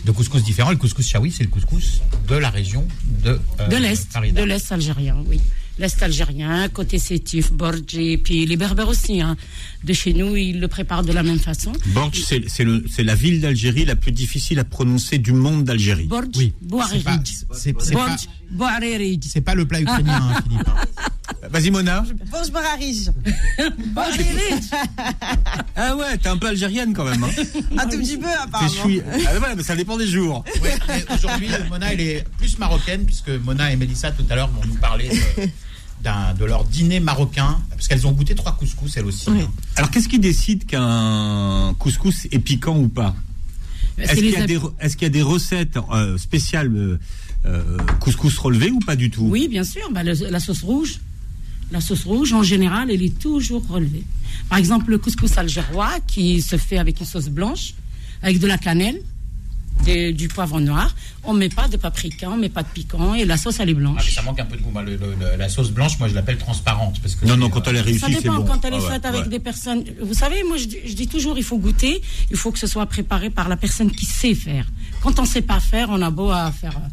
de 0.06 0.12
couscous 0.12 0.44
différents. 0.44 0.72
Le 0.72 0.78
couscous 0.78 1.08
chaoui 1.08 1.32
c'est 1.32 1.44
le 1.44 1.50
couscous 1.50 2.02
de 2.28 2.36
la 2.36 2.50
région 2.50 2.88
de 3.24 3.40
euh, 3.60 3.68
De 3.68 3.78
l'Est, 3.78 4.08
de 4.34 4.44
l'Est 4.44 4.72
algérien, 4.72 5.18
oui. 5.28 5.40
L'Est 5.82 6.04
algérien, 6.04 6.70
côté 6.70 7.00
Sétif, 7.00 7.52
Borgi, 7.52 8.18
puis 8.18 8.46
les 8.46 8.56
Berbères 8.56 8.88
aussi. 8.88 9.20
hein. 9.20 9.36
De 9.84 9.94
chez 9.94 10.14
nous, 10.14 10.36
ils 10.36 10.60
le 10.60 10.68
préparent 10.68 11.02
de 11.04 11.12
la 11.12 11.24
même 11.24 11.40
façon. 11.40 11.72
Borj, 11.88 12.22
c'est 12.24 12.44
c'est 12.48 12.64
le- 12.64 12.86
c'est 12.88 13.04
la 13.04 13.16
ville 13.16 13.42
d'Algérie 13.42 13.84
la 13.86 13.96
plus 13.96 14.12
difficile 14.12 14.60
à 14.60 14.64
prononcer 14.64 15.18
du 15.18 15.34
monde 15.34 15.64
d'Algérie. 15.64 16.06
Borj, 16.06 16.28
Oui, 16.38 16.54
c'est 16.62 17.04
pas, 17.04 17.20
c'est- 17.56 17.74
pas, 17.74 17.80
Borj, 18.52 18.80
c'est 19.28 19.42
pas 19.42 19.56
le 19.56 19.66
plat 19.66 19.82
ukrainien, 19.82 20.22
hein, 20.22 20.44
Philippe. 20.44 20.70
Vas-y, 21.50 21.72
Mona. 21.72 22.06
Bonjour 22.30 22.52
Bararige. 22.52 23.10
Bouaririj. 23.96 24.62
Ah 25.76 25.96
ouais, 25.96 26.18
t'es 26.18 26.30
un 26.30 26.38
peu 26.38 26.48
algérienne 26.48 26.94
quand 26.94 27.06
même. 27.06 27.24
Hein. 27.24 27.30
Un 27.78 27.88
tout 27.88 27.98
petit 27.98 28.18
peu 28.18 28.28
apparemment. 28.30 28.70
chouille. 28.72 29.02
Ah 29.28 29.34
ouais, 29.40 29.56
mais 29.58 29.64
ça 29.64 29.76
dépend 29.76 29.98
des 29.98 30.06
jours. 30.08 30.44
Ouais, 30.62 30.76
aujourd'hui, 31.16 31.48
Mona, 31.70 31.92
elle 31.94 32.02
est 32.02 32.24
plus 32.38 32.60
marocaine, 32.60 33.04
puisque 33.06 33.30
Mona 33.30 33.72
et 33.72 33.76
Mélissa, 33.78 34.12
tout 34.12 34.26
à 34.30 34.36
l'heure, 34.36 34.50
vont 34.50 34.62
nous 34.68 34.76
parler 34.76 35.10
de, 35.10 35.44
de 36.04 36.46
leur 36.46 36.64
dîner 36.66 37.00
marocain, 37.00 37.60
parce 37.70 37.88
qu'elles 37.88 38.06
ont 38.08 38.12
goûté 38.12 38.36
trois 38.36 38.54
couscous, 38.58 38.98
elles 38.98 39.06
aussi. 39.06 39.30
Oui. 39.30 39.42
hein. 39.42 39.52
Alors, 39.76 39.92
qu'est-ce 39.92 40.10
qui 40.10 40.20
décide 40.20 40.66
qu'un 40.66 41.74
couscous 41.80 42.26
est 42.32 42.40
piquant 42.40 42.78
ou 42.78 42.88
pas 42.88 43.16
Est-ce 43.98 44.10
C'est 44.10 44.16
qu'il 44.16 44.26
les 44.26 44.32
y, 44.32 44.36
a 44.36 44.40
hab- 44.42 44.48
des 44.48 44.58
re- 44.58 44.72
est-ce 44.80 44.96
qu'il 44.98 45.06
y 45.06 45.12
a 45.12 45.14
des 45.14 45.22
recettes 45.22 45.78
euh, 45.92 46.18
spéciales 46.18 46.72
euh, 46.76 47.00
euh, 47.46 47.78
couscous 48.00 48.38
relevé 48.38 48.72
ou 48.72 48.80
pas 48.80 48.96
du 48.96 49.10
tout 49.10 49.24
Oui, 49.24 49.48
bien 49.48 49.64
sûr. 49.64 49.82
Bah, 49.92 50.04
le- 50.04 50.30
la 50.30 50.40
sauce 50.40 50.62
rouge, 50.64 51.00
la 51.72 51.82
sauce 51.82 52.04
rouge, 52.04 52.34
en 52.34 52.44
général, 52.44 52.90
elle 52.92 53.02
est 53.04 53.18
toujours 53.20 53.66
relevée. 53.68 54.04
Par 54.50 54.58
exemple, 54.58 54.92
le 54.92 54.98
couscous 54.98 55.38
algérois, 55.38 55.94
qui 56.08 56.42
se 56.42 56.58
fait 56.58 56.78
avec 56.78 57.00
une 57.00 57.06
sauce 57.06 57.30
blanche, 57.30 57.74
avec 58.24 58.40
de 58.40 58.48
la 58.48 58.58
cannelle, 58.58 59.02
du 59.86 60.28
poivre 60.28 60.60
noir. 60.60 60.94
On 61.24 61.34
met 61.34 61.50
pas 61.50 61.68
de 61.68 61.78
paprika, 61.78 62.30
on 62.30 62.38
met 62.38 62.50
pas 62.50 62.64
de 62.64 62.68
piquant, 62.70 63.14
et 63.14 63.26
la 63.26 63.38
sauce, 63.38 63.60
elle 63.60 63.70
est 63.70 63.74
Ah, 63.74 63.76
mais 63.76 63.82
blanche. 63.82 64.12
ça 64.14 64.22
manque 64.22 64.40
un 64.40 64.46
peu 64.46 64.58
de 64.58 64.62
goût. 64.62 64.72
moi, 64.72 64.82
le- 64.84 64.96
le- 64.96 65.16
le- 65.20 65.38
la 65.38 65.50
sauce 65.50 65.70
blanche, 65.72 66.00
moi, 66.00 66.08
je 66.08 66.16
l'appelle 66.16 66.38
transparente. 66.38 67.00
Parce 67.02 67.16
que 67.16 67.26
Non, 67.26 67.38
non, 67.38 67.48
euh, 67.48 67.50
quand 67.50 67.68
elle 67.68 67.76
est 67.76 67.82
réussie, 67.82 68.00
Ça 68.00 68.08
c'est 68.08 68.22
dépend 68.22 68.38
bon. 68.38 68.46
quand 68.46 68.66
elle 68.66 68.74
est 68.74 68.78
Ah 68.78 68.84
ouais, 68.84 68.90
faite 68.90 69.06
avec 69.06 69.22
ouais. 69.24 69.28
des 69.30 69.40
personnes. 69.40 69.84
Vous 70.02 70.14
savez, 70.14 70.44
moi 70.44 70.58
je 70.58 70.66
dis, 70.66 70.78
je 70.86 70.94
dis 70.94 71.08
toujours, 71.08 71.38
il 71.38 71.44
faut 71.44 71.58
goûter, 71.58 72.02
il 72.32 72.38
faut 72.38 72.52
que 72.52 72.60
ce 72.60 72.68
soit 72.68 72.86
préparé 72.86 73.30
par 73.30 73.50
la 73.50 73.58
personne 73.58 73.92
qui 73.92 74.06
sait 74.06 74.34
faire. 74.36 74.66
Quand 75.02 75.20
on 75.20 75.26
sait 75.26 75.42
pas 75.42 75.60
faire, 75.60 75.88
on 75.90 76.02
a 76.02 76.10
beau 76.10 76.30
à 76.32 76.52
faire 76.52 76.76
euh, 76.78 76.88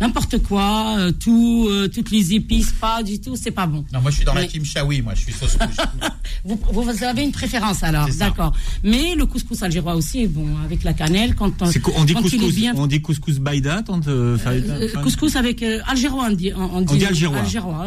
n'importe 0.00 0.38
quoi, 0.42 0.96
euh, 0.98 1.12
tout, 1.12 1.66
euh, 1.70 1.88
toutes 1.88 2.10
les 2.10 2.34
épices, 2.34 2.72
pas 2.72 3.02
du 3.02 3.20
tout, 3.20 3.36
c'est 3.36 3.50
pas 3.50 3.66
bon. 3.66 3.84
Non, 3.92 4.00
moi, 4.00 4.10
je 4.10 4.16
suis 4.16 4.24
dans 4.24 4.34
la 4.34 4.44
team 4.46 4.64
Chaoui, 4.64 5.02
moi, 5.02 5.14
je 5.14 5.20
suis 5.22 5.32
sauce 5.32 5.56
rouge. 5.60 5.76
Vous, 6.44 6.58
vous 6.72 7.04
avez 7.04 7.22
une 7.22 7.32
préférence 7.32 7.82
alors, 7.82 8.08
d'accord. 8.18 8.52
Mais 8.84 9.14
le 9.14 9.26
couscous 9.26 9.62
algérois 9.62 9.94
aussi 9.96 10.22
est 10.22 10.28
bon, 10.28 10.46
avec 10.64 10.84
la 10.84 10.92
cannelle, 10.92 11.34
quand 11.34 11.52
on, 11.62 11.66
on 11.96 12.04
dit 12.04 12.14
quand 12.14 12.20
il 12.20 12.34
est 12.34 12.38
couscous, 12.38 12.54
bien. 12.54 12.74
on 12.76 12.86
dit 12.86 13.00
couscous 13.00 13.38
baïda, 13.38 13.82
euh, 14.06 14.36
Euh, 14.46 14.88
couscous 15.02 15.34
avec 15.36 15.62
euh, 15.62 15.80
algérois, 15.86 16.26
on 16.30 16.34
dit, 16.34 16.52
on, 16.56 16.78
on 16.78 16.80
dit 16.82 17.04
algérois. 17.04 17.40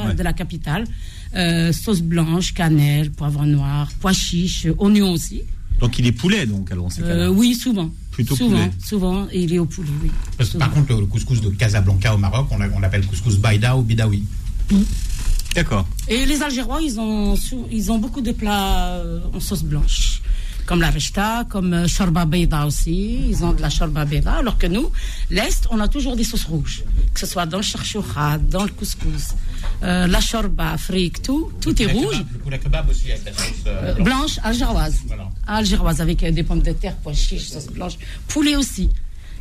Ouais. 0.08 0.14
de 0.14 0.24
la 0.24 0.34
capitale. 0.34 0.86
Euh, 1.36 1.72
sauce 1.72 2.02
blanche, 2.02 2.54
cannelle, 2.54 3.12
poivre 3.12 3.46
noir, 3.46 3.90
pois 4.00 4.14
chiche, 4.14 4.68
oignon 4.78 5.12
aussi. 5.12 5.44
Donc 5.80 5.98
il 6.00 6.08
est 6.08 6.12
poulet, 6.12 6.46
donc 6.46 6.72
alors 6.72 6.86
on 6.86 6.90
sait 6.90 7.04
Euh, 7.04 7.30
oui, 7.30 7.56
souvent. 7.56 7.90
Plutôt 8.20 8.36
souvent, 8.36 8.50
poulet. 8.58 8.72
souvent, 8.86 9.28
il 9.34 9.54
est 9.54 9.60
au 9.60 9.66
poulet, 9.66 9.88
oui. 10.04 10.12
Parce 10.38 10.50
par 10.58 10.70
contre, 10.72 10.94
le, 10.94 11.06
couscous 11.06 11.40
de 11.40 11.50
Casablanca 11.52 12.14
au 12.14 12.18
Maroc, 12.18 12.48
on 12.52 12.58
l'a- 12.58 12.68
on 12.76 12.80
l'appelle 12.80 13.06
couscous 13.08 13.38
baïda 13.38 13.78
ou 13.78 13.82
bidawi. 13.82 14.24
D'accord. 15.56 15.88
Et 16.10 16.26
les 16.26 16.42
Algérois, 16.44 16.82
ils 16.82 17.00
ont, 17.00 17.36
sou- 17.38 17.66
ils 17.72 17.92
ont 17.92 17.98
beaucoup 17.98 18.22
de 18.22 18.32
plats 18.34 18.96
euh, 18.98 19.20
en 19.34 19.40
sauce 19.40 19.64
blanche. 19.64 20.22
Comme 20.70 20.82
la 20.82 20.92
rechta, 20.92 21.46
comme 21.50 21.74
euh, 21.74 21.88
shorba 21.88 22.26
beida 22.26 22.64
aussi. 22.68 23.22
Ils 23.32 23.44
ont 23.44 23.54
de 23.54 23.62
la 23.62 23.72
shorba 23.72 24.06
beida. 24.06 24.34
Alors 24.34 24.56
que 24.62 24.68
nous, 24.68 24.88
l'Est, 25.32 25.66
on 25.72 25.80
a 25.80 25.88
toujours 25.88 26.16
des 26.16 26.24
sauces 26.24 26.46
rouges. 26.46 26.84
Que 27.12 27.20
ce 27.20 27.26
soit 27.26 27.48
dans 27.48 27.58
le 27.58 27.64
charchoucha, 27.64 28.38
dans 28.38 28.66
le 28.66 28.70
couscous, 28.70 29.34
euh, 29.82 30.06
la 30.06 30.22
shorba, 30.22 30.78
fric, 30.78 31.24
tout, 31.24 31.52
tout 31.60 31.76
est 31.82 31.88
rouge. 31.88 32.20
Le 32.34 32.40
poulet 32.44 32.60
kebab 32.60 32.88
aussi 32.88 33.12
avec 33.12 33.26
la 33.26 33.34
sauce 33.34 33.64
Euh, 33.66 33.94
blanche 34.10 34.36
algéroise. 34.44 34.98
Voilà. 35.08 35.28
Algéroise 35.48 36.02
avec 36.02 36.22
euh, 36.24 36.30
des 36.32 36.44
pommes 36.44 36.62
de 36.62 36.74
terre, 36.74 36.96
pois 37.02 37.14
chiches, 37.14 37.50
sauce 37.50 37.66
blanche, 37.68 37.98
poulet 38.28 38.56
aussi. 38.56 38.92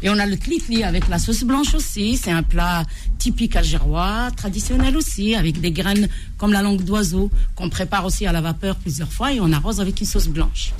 Et 0.02 0.08
on 0.08 0.18
a 0.18 0.24
le 0.24 0.38
tlitli 0.38 0.82
avec 0.82 1.08
la 1.08 1.18
sauce 1.18 1.42
blanche 1.44 1.74
aussi. 1.74 2.16
C'est 2.16 2.30
un 2.30 2.42
plat 2.42 2.84
typique 3.18 3.54
algérois, 3.54 4.30
traditionnel 4.34 4.96
aussi, 4.96 5.34
avec 5.34 5.60
des 5.60 5.72
graines 5.72 6.08
comme 6.38 6.52
la 6.52 6.62
langue 6.62 6.84
d'oiseau 6.84 7.30
qu'on 7.54 7.68
prépare 7.68 8.06
aussi 8.06 8.24
à 8.24 8.32
la 8.32 8.40
vapeur 8.40 8.76
plusieurs 8.76 9.12
fois 9.12 9.32
et 9.34 9.40
on 9.40 9.52
arrose 9.52 9.78
avec 9.80 10.00
une 10.00 10.06
sauce 10.06 10.28
blanche. 10.28 10.72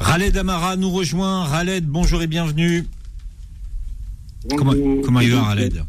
Raled 0.00 0.36
Amara 0.36 0.76
nous 0.76 0.90
rejoint. 0.90 1.44
Raled, 1.44 1.86
bonjour 1.86 2.22
et 2.22 2.26
bienvenue. 2.26 2.86
Comment, 4.56 4.72
comment 5.04 5.20
il 5.20 5.30
va, 5.32 5.42
Raled? 5.42 5.84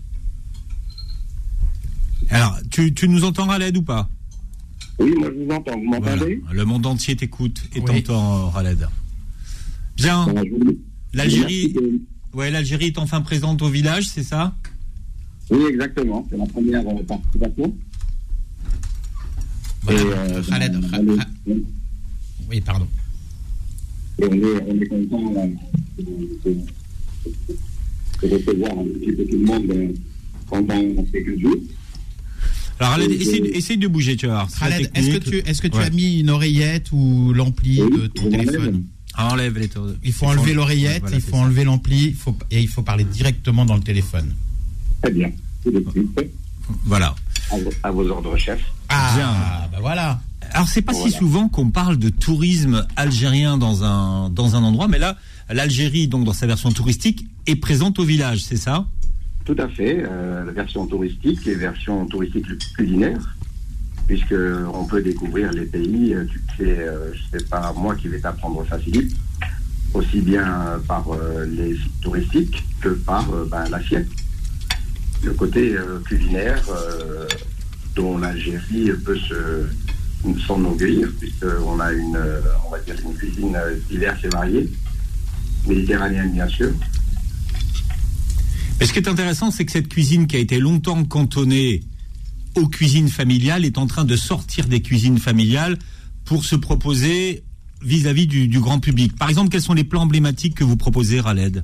Alors, 2.30 2.58
tu, 2.70 2.94
tu 2.94 3.08
nous 3.08 3.24
entends, 3.24 3.46
Raled, 3.48 3.76
ou 3.78 3.82
pas? 3.82 4.10
Oui, 5.00 5.14
moi 5.18 5.30
je 5.34 5.44
vous 5.44 5.52
entends. 5.52 5.78
Vous 5.78 5.86
Voilà. 6.00 6.16
m'entendez? 6.16 6.42
Le 6.52 6.66
monde 6.66 6.86
entier 6.86 7.16
t'écoute 7.16 7.62
et 7.74 7.80
Oui. 7.80 8.04
t'entend, 8.04 8.50
Raled. 8.50 8.88
Bien. 9.96 10.28
L'Algérie, 11.14 11.74
ouais, 12.34 12.52
l'Algérie 12.52 12.88
est 12.88 12.98
enfin 12.98 13.22
présente 13.22 13.62
au 13.62 13.70
village, 13.70 14.08
c'est 14.10 14.24
ça? 14.24 14.54
Oui, 15.50 15.66
exactement. 15.70 16.26
C'est 16.30 16.38
la 16.38 16.46
première 16.46 16.82
euh, 16.88 17.04
participation. 17.04 17.76
Voilà. 19.84 20.00
Et, 20.00 20.04
euh, 20.06 20.44
Khaled, 20.44 20.76
on 20.76 20.90
Khaled- 20.90 21.22
est- 21.48 21.64
Oui, 22.50 22.62
pardon. 22.62 22.88
Et 24.22 24.26
on 24.30 24.34
est, 24.34 24.64
on 24.68 24.82
est 24.82 24.86
content 24.88 25.34
euh, 25.38 25.48
de, 25.98 26.50
de- 26.50 26.58
de 28.22 28.36
recevoir 28.36 28.72
un 28.72 28.84
petit 28.84 29.12
peu 29.14 29.26
tout 29.26 29.38
le 29.38 29.46
monde 29.46 29.66
euh, 29.72 29.88
pendant 30.48 31.04
quelques 31.12 31.40
jours. 31.42 31.56
Alors, 32.80 32.94
Raled, 32.94 33.10
Oui, 33.12 33.52
essaye, 33.54 33.78
de 33.78 33.88
bouger, 33.88 34.16
tu 34.16 34.26
la 34.28 34.48
Khaled, 34.60 34.90
est-ce 34.96 35.10
que 35.12 35.18
tu, 35.18 35.38
est-ce 35.40 35.62
que 35.62 35.68
tu 35.68 35.78
Ouais. 35.78 35.84
as 35.86 35.90
mis 35.92 36.20
une 36.20 36.30
oreillette 36.32 36.92
ou 36.92 37.32
l'ampli 37.34 37.82
Oui, 37.82 37.92
de 38.02 38.08
ton 38.08 38.30
téléphone 38.30 38.84
Ah, 39.14 39.32
enlève 39.34 39.58
les 39.60 39.68
taux. 39.68 39.88
Il 40.04 40.14
faut 40.14 40.26
enlever 40.28 40.54
l'oreillette, 40.54 41.02
Voilà, 41.02 41.16
il 41.18 41.22
faut 41.22 41.36
enlever 41.36 41.64
l'ampli, 41.64 42.14
faut, 42.14 42.36
et 42.50 42.60
il 42.62 42.68
faut 42.68 42.82
parler 42.82 43.04
directement 43.04 43.66
dans 43.66 43.76
le 43.76 43.82
téléphone. 43.84 44.34
Très 45.02 45.12
bien. 45.12 45.32
Voilà. 46.86 47.16
À, 47.52 47.58
vos- 47.58 47.72
à 47.84 47.92
vos 47.92 48.08
ordres, 48.10 48.38
chef. 48.38 48.62
Ah, 48.90 49.14
Bien. 49.16 49.34
bah 49.72 49.78
voilà. 49.82 50.20
Alors 50.54 50.68
c'est 50.68 50.82
pas 50.82 50.94
si 50.94 51.12
souvent 51.12 51.48
qu'on 51.48 51.70
parle 51.70 51.98
de 51.98 52.10
tourisme 52.10 52.86
algérien 52.96 53.58
dans 53.58 53.84
un 53.84 54.30
dans 54.30 54.56
un 54.56 54.64
endroit, 54.64 54.88
mais 54.88 55.00
là 55.00 55.18
l'Algérie 55.50 56.08
donc 56.08 56.26
dans 56.26 56.34
sa 56.34 56.46
version 56.48 56.72
touristique 56.72 57.26
est 57.48 57.56
présente 57.56 58.00
au 58.00 58.04
village, 58.04 58.44
c'est 58.44 58.58
ça? 58.58 58.86
Tout 59.46 59.56
à 59.58 59.68
fait. 59.68 60.04
euh, 60.08 60.46
la 60.46 60.52
version 60.52 60.86
touristique 60.86 61.46
et 61.48 61.56
version 61.56 62.06
touristique 62.06 62.46
culinaire, 62.76 63.36
puisque 64.08 64.36
on 64.74 64.86
peut 64.86 65.02
découvrir 65.02 65.52
les 65.52 65.66
pays. 65.66 66.14
euh, 66.14 66.26
Tu 66.26 66.40
sais, 66.58 66.78
euh, 66.80 67.12
c'est 67.32 67.50
pas 67.50 67.74
moi 67.76 67.96
qui 67.96 68.08
vais 68.08 68.20
t'apprendre 68.20 68.64
ça, 68.70 68.78
Philippe, 68.78 69.14
aussi 69.94 70.22
bien 70.22 70.80
par 70.88 71.06
euh, 71.12 71.46
les 71.46 71.74
sites 71.76 72.02
touristiques 72.02 72.64
que 72.82 72.90
par 72.90 73.26
ben, 73.50 73.68
l'assiette. 73.70 74.08
Le 75.24 75.34
côté 75.34 75.76
culinaire 76.06 76.64
dont 77.96 78.18
l'Algérie 78.18 78.90
peut 79.06 79.18
se 79.20 79.68
s'enorgueillir, 80.46 81.10
puisqu'on 81.20 81.80
a 81.80 81.92
une, 81.92 82.16
euh, 82.16 82.42
on 82.68 82.72
va 82.72 82.80
dire 82.80 82.96
une 83.04 83.14
cuisine 83.14 83.56
euh, 83.56 83.76
diverse 83.90 84.24
et 84.24 84.30
variée, 84.30 84.70
méditerranéenne 85.68 86.32
bien 86.32 86.48
sûr. 86.48 86.72
Et 88.80 88.86
ce 88.86 88.94
qui 88.94 89.00
est 89.00 89.08
intéressant, 89.08 89.52
c'est 89.52 89.66
que 89.66 89.72
cette 89.72 89.90
cuisine 89.90 90.28
qui 90.28 90.36
a 90.36 90.40
été 90.40 90.60
longtemps 90.60 91.04
cantonnée 91.04 91.82
aux 92.56 92.68
cuisines 92.68 93.10
familiales 93.10 93.64
est 93.64 93.78
en 93.78 93.88
train 93.88 94.06
de 94.06 94.16
sortir 94.16 94.68
des 94.68 94.82
cuisines 94.82 95.20
familiales 95.20 95.78
pour 96.26 96.46
se 96.46 96.56
proposer 96.56 97.44
vis-à-vis 97.84 98.28
du, 98.28 98.48
du 98.48 98.60
grand 98.60 98.80
public. 98.80 99.16
Par 99.16 99.30
exemple, 99.30 99.50
quels 99.50 99.62
sont 99.62 99.74
les 99.74 99.84
plans 99.84 100.02
emblématiques 100.02 100.56
que 100.56 100.64
vous 100.64 100.78
proposez, 100.78 101.20
Raled? 101.20 101.64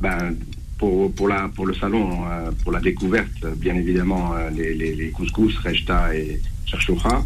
Ben, 0.00 0.34
pour, 0.80 1.12
pour, 1.12 1.28
la, 1.28 1.48
pour 1.54 1.66
le 1.66 1.74
salon, 1.74 2.24
euh, 2.24 2.50
pour 2.62 2.72
la 2.72 2.80
découverte, 2.80 3.44
bien 3.56 3.74
évidemment, 3.74 4.34
euh, 4.34 4.48
les, 4.50 4.74
les, 4.74 4.94
les 4.94 5.10
couscous, 5.10 5.54
rechta 5.58 6.14
et 6.16 6.40
cherchoucha. 6.64 7.22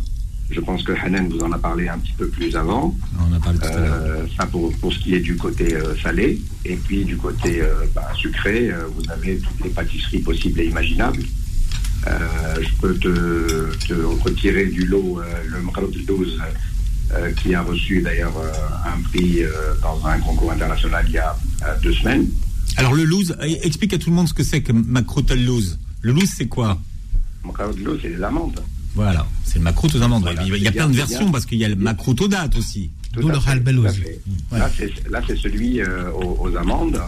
Je 0.51 0.61
pense 0.61 0.83
que 0.83 0.93
Hanan 0.93 1.29
vous 1.29 1.39
en 1.39 1.53
a 1.53 1.59
parlé 1.59 1.89
un 1.89 1.99
petit 1.99 2.13
peu 2.19 2.29
plus 2.29 2.55
avant. 2.57 2.95
On 3.19 3.33
a 3.33 3.39
parlé 3.39 3.59
tout 3.61 3.67
à. 3.67 3.77
Euh, 3.77 4.27
ça 4.37 4.45
pour, 4.47 4.73
pour 4.79 4.93
ce 4.93 4.99
qui 4.99 5.15
est 5.15 5.21
du 5.21 5.37
côté 5.37 5.73
euh, 5.73 5.97
salé. 6.03 6.39
Et 6.65 6.77
puis 6.77 7.05
du 7.05 7.17
côté 7.17 7.63
euh, 7.63 7.87
ben, 7.95 8.03
sucré, 8.17 8.71
vous 8.95 9.11
avez 9.11 9.39
toutes 9.39 9.65
les 9.65 9.71
pâtisseries 9.71 10.19
possibles 10.19 10.61
et 10.61 10.67
imaginables. 10.67 11.23
Je 12.07 12.69
peux 12.83 12.95
te, 12.99 13.09
te 13.89 13.95
retirer 13.95 14.67
du 14.67 14.85
lot 14.85 15.21
le 15.47 15.63
Mkharout 15.63 15.93
12 16.07 16.43
euh, 17.13 17.33
qui 17.33 17.55
a 17.55 17.63
reçu 17.63 18.03
d'ailleurs 18.03 18.37
un 18.85 19.01
prix 19.09 19.43
dans 19.81 20.07
un 20.07 20.19
concours 20.19 20.53
international 20.53 21.05
il 21.09 21.15
y 21.15 21.19
a 21.19 21.35
deux 21.83 21.95
semaines. 21.95 22.27
Alors 22.77 22.95
le 22.95 23.05
loose, 23.05 23.37
eh, 23.43 23.67
explique 23.67 23.95
à 23.95 23.99
tout 23.99 24.11
le 24.11 24.17
monde 24.17 24.29
ce 24.29 24.35
que 24.35 24.43
c'est 24.43 24.63
que 24.63 24.73
macrotel 24.73 25.45
loose. 25.45 25.79
Le 26.03 26.13
loose, 26.13 26.31
c'est 26.37 26.49
quoi 26.49 26.79
Mkharout 27.45 27.75
12, 27.75 27.99
c'est 28.03 28.09
les 28.09 28.23
amandes. 28.23 28.61
Voilà, 28.95 29.27
c'est 29.45 29.59
le 29.59 29.65
macroute 29.65 29.95
aux 29.95 30.03
amandes. 30.03 30.23
Voilà, 30.23 30.43
il 30.45 30.63
y 30.63 30.69
a, 30.69 30.73
plein 30.73 30.89
de 30.89 30.95
versions 30.95 31.25
bien. 31.25 31.33
parce 31.33 31.47
qu'il 31.47 31.59
y 31.59 31.65
a 31.65 31.69
le 31.69 31.77
macroute 31.77 32.21
aux 32.21 32.29
dates 32.29 32.57
aussi. 32.57 32.91
D'où 33.13 33.29
le 33.29 33.39
fait. 33.41 34.21
Là, 34.53 34.71
c'est, 35.27 35.37
celui 35.37 35.81
euh, 35.81 36.11
aux, 36.13 36.49
aux 36.49 36.57
amandes 36.57 37.01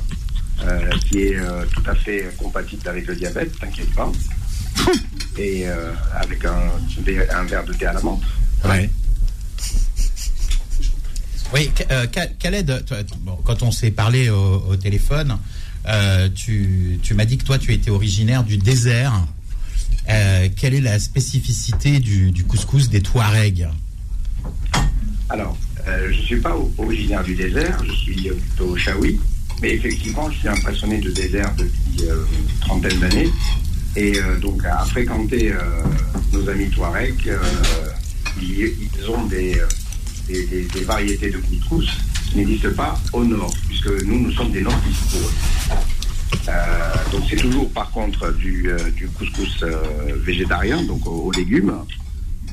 euh, 0.64 0.90
qui 1.08 1.18
est 1.18 1.36
euh, 1.36 1.64
tout 1.72 1.82
à 1.86 1.94
fait 1.94 2.32
compatible 2.38 2.88
avec 2.88 3.06
le 3.06 3.16
diabète, 3.16 3.58
t'inquiète 3.58 3.92
pas. 3.94 4.10
Et 5.38 5.68
euh, 5.68 5.92
avec 6.14 6.44
un, 6.44 6.70
un 7.34 7.44
verre 7.44 7.64
de 7.64 7.72
thé 7.72 7.86
à 7.86 7.92
la 7.92 8.00
menthe. 8.00 8.22
Ouais. 8.64 8.90
Oui, 11.54 11.70
euh, 11.90 12.06
Khaled, 12.38 12.84
bon, 13.20 13.38
quand 13.44 13.62
on 13.62 13.70
s'est 13.70 13.90
parlé 13.90 14.30
au, 14.30 14.64
au 14.68 14.76
téléphone, 14.76 15.38
euh, 15.88 16.28
tu, 16.34 16.98
tu 17.02 17.14
m'as 17.14 17.24
dit 17.24 17.38
que 17.38 17.44
toi, 17.44 17.58
tu 17.58 17.72
étais 17.72 17.90
originaire 17.90 18.44
du 18.44 18.58
désert. 18.58 19.26
Euh, 20.08 20.48
quelle 20.56 20.74
est 20.74 20.80
la 20.80 20.98
spécificité 20.98 21.98
du, 22.00 22.44
couscous 22.44 22.88
des 22.88 23.00
Touaregs 23.00 23.68
Alors, 25.28 25.56
euh, 25.86 26.08
je 26.12 26.20
ne 26.20 26.24
suis 26.24 26.40
pas 26.40 26.56
originaire 26.78 27.22
du 27.22 27.34
désert, 27.34 27.78
je 27.84 27.92
suis 27.92 28.30
plutôt 28.30 28.76
chaoui. 28.76 29.20
Mais 29.62 29.74
effectivement, 29.74 30.30
je 30.30 30.38
suis 30.38 30.48
un 30.48 30.56
passionné 30.56 30.98
de 30.98 31.10
désert 31.10 31.54
depuis 31.56 32.04
une 32.04 32.58
trentaine 32.60 32.98
d'années. 33.00 33.30
Et 33.96 34.12
donc, 34.42 34.62
à 34.66 34.84
fréquenter 34.84 35.54
nos 36.30 36.46
amis 36.50 36.68
Touaregs, 36.68 37.32
ils, 38.42 39.08
ont 39.08 39.24
des 39.24 39.56
variétés 40.84 41.30
de 41.30 41.38
couscous 41.38 41.88
qui 42.36 42.44
n'existent 42.44 42.74
pas 42.76 42.98
au 43.12 43.24
nord, 43.24 43.52
puisque 43.66 43.88
nous, 44.04 44.20
nous 44.24 44.32
sommes 44.32 44.52
des 44.52 44.60
nordistes 44.60 45.10
pour 45.10 45.20
eux. 45.20 45.32
Euh, 46.48 46.94
donc, 47.12 47.22
c'est 47.30 47.36
toujours, 47.36 47.70
par 47.70 47.90
contre, 47.90 48.32
du, 48.34 48.70
euh, 48.70 48.90
du 48.90 49.08
couscous 49.08 49.62
euh, 49.62 49.76
végétarien, 50.22 50.82
donc 50.82 51.06
aux, 51.06 51.10
aux 51.28 51.32
légumes, 51.32 51.72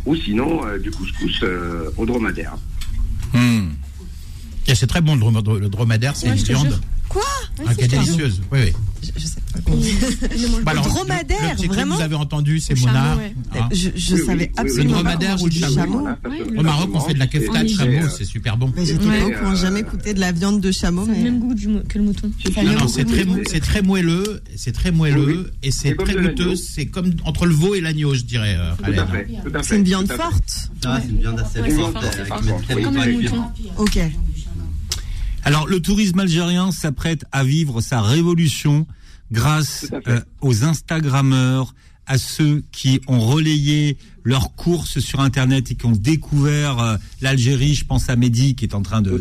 ou 0.06 0.16
sinon 0.16 0.66
euh, 0.66 0.80
du 0.80 0.90
couscous 0.92 1.40
euh, 1.44 1.90
au 1.98 2.06
dromadaire. 2.06 2.56
Hmm. 3.34 3.70
Et 4.68 4.76
C'est 4.76 4.88
très 4.88 5.02
bon 5.02 5.16
le, 5.16 5.22
drom- 5.22 5.60
le 5.60 5.70
dromadaire, 5.70 6.16
c'est 6.16 6.30
Ouais, 6.30 6.38
une 6.38 6.44
viande 6.44 6.68
jure. 6.68 6.80
Quoi? 7.10 7.22
Ah, 7.68 7.76
qui 7.76 7.84
est 7.84 7.88
délicieuse. 7.90 8.42
Oui, 8.52 8.60
oui. 8.66 8.74
Je, 9.18 9.26
sais 9.28 9.36
pas. 9.54 9.60
Bah 10.64 10.72
alors, 10.72 10.84
le- 10.86 10.90
dromadaire, 10.90 11.56
le, 11.62 11.68
vraiment 11.68 11.94
que 11.96 12.00
vous 12.00 12.04
avez 12.06 12.16
entendu, 12.16 12.60
c'est 12.60 12.78
Mona. 12.80 12.94
chameau, 12.94 13.20
ouais. 13.20 13.34
hein. 13.60 13.70
Je, 13.72 13.90
je 13.96 14.14
Oui, 14.16 14.20
oui, 14.22 14.26
savais 14.28 14.44
oui, 14.46 14.52
absolument 14.58 14.98
oui. 14.98 15.04
pas 15.04 15.16
Dromadaire 15.16 15.42
ou 15.42 15.46
le 15.46 15.52
du 15.52 15.60
chameau. 15.60 15.76
chameau. 15.76 16.04
Ouais, 16.04 16.58
Au 16.60 16.64
Maroc, 16.64 16.90
on 16.94 17.00
fait 17.02 17.14
de 17.14 17.20
la 17.20 17.26
c'est- 17.26 17.32
kefta 17.40 17.64
de 17.64 17.68
c'est- 17.68 17.76
chameau, 17.76 17.92
euh, 18.06 18.10
c'est 18.18 18.26
super 18.26 18.58
bon. 18.58 18.72
Mais 18.76 18.86
j'étais 18.86 19.06
pas 19.06 19.26
au 19.26 19.32
courant, 19.32 19.56
jamais 19.56 19.84
goûté 19.84 20.14
de 20.14 20.20
la 20.20 20.32
viande 20.32 20.62
de 20.62 20.72
chameau. 20.72 21.04
A 21.04 21.08
le 21.08 21.12
Mais... 21.14 21.24
même 21.24 21.40
goût 21.40 21.54
que 21.88 21.98
le 21.98 22.04
mouton. 22.04 22.32
c'est- 22.44 22.64
Non, 22.64 22.88
c'est 22.88 23.06
très, 23.06 23.26
c'est 23.48 23.62
moelleux, 23.82 24.42
c'est 24.56 24.72
très 24.72 24.92
moelleux 24.92 25.52
et 25.62 25.72
c'est 25.72 25.90
C'est 25.90 25.96
très 25.96 26.16
goûteux. 26.16 26.56
C'est 26.56 26.86
comme 26.88 27.12
entre 27.26 27.46
le 27.46 27.54
veau 27.54 27.76
et 27.76 27.82
l'agneau, 27.82 28.14
je 28.16 28.22
dirais. 28.24 28.56
euh, 28.58 28.74
fait, 28.84 29.28
C'est 29.64 29.76
une 29.78 29.84
viande 29.84 30.12
forte. 30.12 30.70
Ah, 30.86 31.00
c'est 31.02 31.10
une 31.10 31.20
viande 31.20 31.40
assez 31.40 31.60
forte. 31.72 31.98
c'est 32.02 32.22
euh, 32.22 32.26
c'est. 32.68 32.82
Comme 32.82 32.96
le 32.98 33.12
mouton. 33.14 33.44
Ok. 33.78 34.00
Alors, 35.46 35.68
le 35.68 35.82
tourisme 35.82 36.20
algérien 36.20 36.72
s'apprête 36.72 37.26
à 37.32 37.44
vivre 37.44 37.82
sa 37.82 38.02
révolution 38.02 38.88
grâce 39.32 39.88
euh, 40.08 40.22
aux 40.42 40.64
Instagrammeurs, 40.64 41.76
à 42.06 42.18
ceux 42.18 42.64
qui 42.72 43.02
ont 43.08 43.20
relayé 43.20 43.98
leurs 44.24 44.56
courses 44.56 45.00
sur 45.00 45.20
Internet 45.20 45.72
et 45.72 45.76
qui 45.76 45.86
ont 45.86 45.92
découvert 45.92 46.80
euh, 46.80 46.98
l'Algérie. 47.22 47.76
Je 47.76 47.86
pense 47.86 48.10
à 48.10 48.16
Mehdi 48.16 48.56
qui 48.56 48.66
est 48.66 48.76
en 48.76 48.82
train 48.82 49.02
de, 49.02 49.18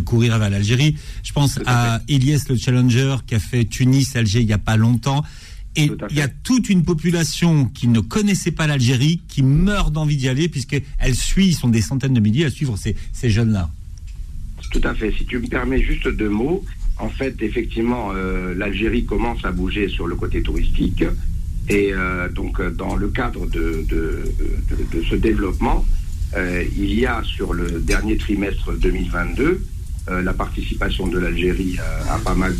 courir 0.00 0.38
vers 0.38 0.50
l'Algérie. 0.50 0.96
Je 1.22 1.32
pense 1.32 1.58
à 1.66 1.94
à 1.94 2.00
Elias 2.08 2.44
le 2.48 2.56
Challenger 2.56 3.16
qui 3.26 3.34
a 3.34 3.38
fait 3.38 3.64
Tunis-Alger 3.64 4.40
il 4.40 4.46
n'y 4.46 4.52
a 4.52 4.58
pas 4.58 4.76
longtemps. 4.76 5.22
Et 5.74 5.90
il 6.10 6.16
y 6.16 6.20
a 6.20 6.28
toute 6.28 6.68
une 6.68 6.84
population 6.84 7.64
qui 7.64 7.88
ne 7.88 8.00
connaissait 8.00 8.50
pas 8.50 8.66
l'Algérie, 8.66 9.22
qui 9.26 9.42
meurt 9.42 9.90
d'envie 9.90 10.18
d'y 10.18 10.28
aller, 10.28 10.50
puisqu'elle 10.50 11.14
suit, 11.14 11.46
ils 11.46 11.54
sont 11.54 11.68
des 11.68 11.80
centaines 11.80 12.12
de 12.12 12.20
milliers 12.20 12.44
à 12.44 12.50
suivre 12.50 12.76
ces, 12.76 12.94
ces 13.14 13.30
jeunes-là. 13.30 13.70
Tout 14.72 14.80
à 14.84 14.94
fait. 14.94 15.12
Si 15.12 15.26
tu 15.26 15.38
me 15.38 15.46
permets 15.46 15.80
juste 15.80 16.08
deux 16.08 16.30
mots, 16.30 16.64
en 16.98 17.08
fait, 17.08 17.34
effectivement, 17.40 18.10
euh, 18.14 18.54
l'Algérie 18.54 19.04
commence 19.04 19.44
à 19.44 19.52
bouger 19.52 19.88
sur 19.88 20.06
le 20.06 20.16
côté 20.16 20.42
touristique. 20.42 21.04
Et 21.68 21.92
euh, 21.92 22.28
donc, 22.28 22.60
euh, 22.60 22.70
dans 22.70 22.96
le 22.96 23.08
cadre 23.08 23.46
de, 23.46 23.84
ce 25.08 25.14
développement, 25.14 25.84
il 26.76 26.94
y 26.94 27.04
a 27.04 27.22
sur 27.24 27.52
le 27.52 27.80
dernier 27.80 28.16
trimestre 28.16 28.72
2022 28.72 29.62
euh, 30.08 30.22
la 30.22 30.32
participation 30.32 31.06
de 31.06 31.18
l'Algérie 31.18 31.76
à 32.08 32.18
pas 32.18 32.34
mal 32.34 32.54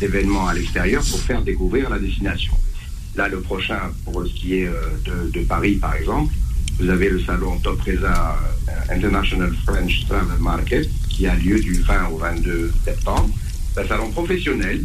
d'événements 0.00 0.48
à 0.48 0.54
l'extérieur 0.54 1.02
pour 1.08 1.20
faire 1.20 1.42
découvrir 1.42 1.90
la 1.90 1.98
destination. 1.98 2.54
Là, 3.14 3.28
le 3.28 3.40
prochain, 3.40 3.78
pour 4.04 4.26
ce 4.26 4.32
qui 4.32 4.54
est 4.54 4.70
de 5.04 5.40
Paris, 5.40 5.74
par 5.74 5.94
exemple, 5.96 6.32
vous 6.78 6.88
avez 6.90 7.08
le 7.08 7.20
salon 7.20 7.58
Topresa 7.58 8.38
euh, 8.68 8.94
International 8.94 9.52
French 9.66 10.06
Travel 10.08 10.38
Market 10.38 10.88
qui 11.08 11.26
a 11.26 11.34
lieu 11.34 11.58
du 11.58 11.82
20 11.82 12.08
au 12.10 12.18
22 12.18 12.72
septembre. 12.84 13.30
C'est 13.74 13.82
un 13.82 13.88
salon 13.88 14.10
professionnel 14.10 14.82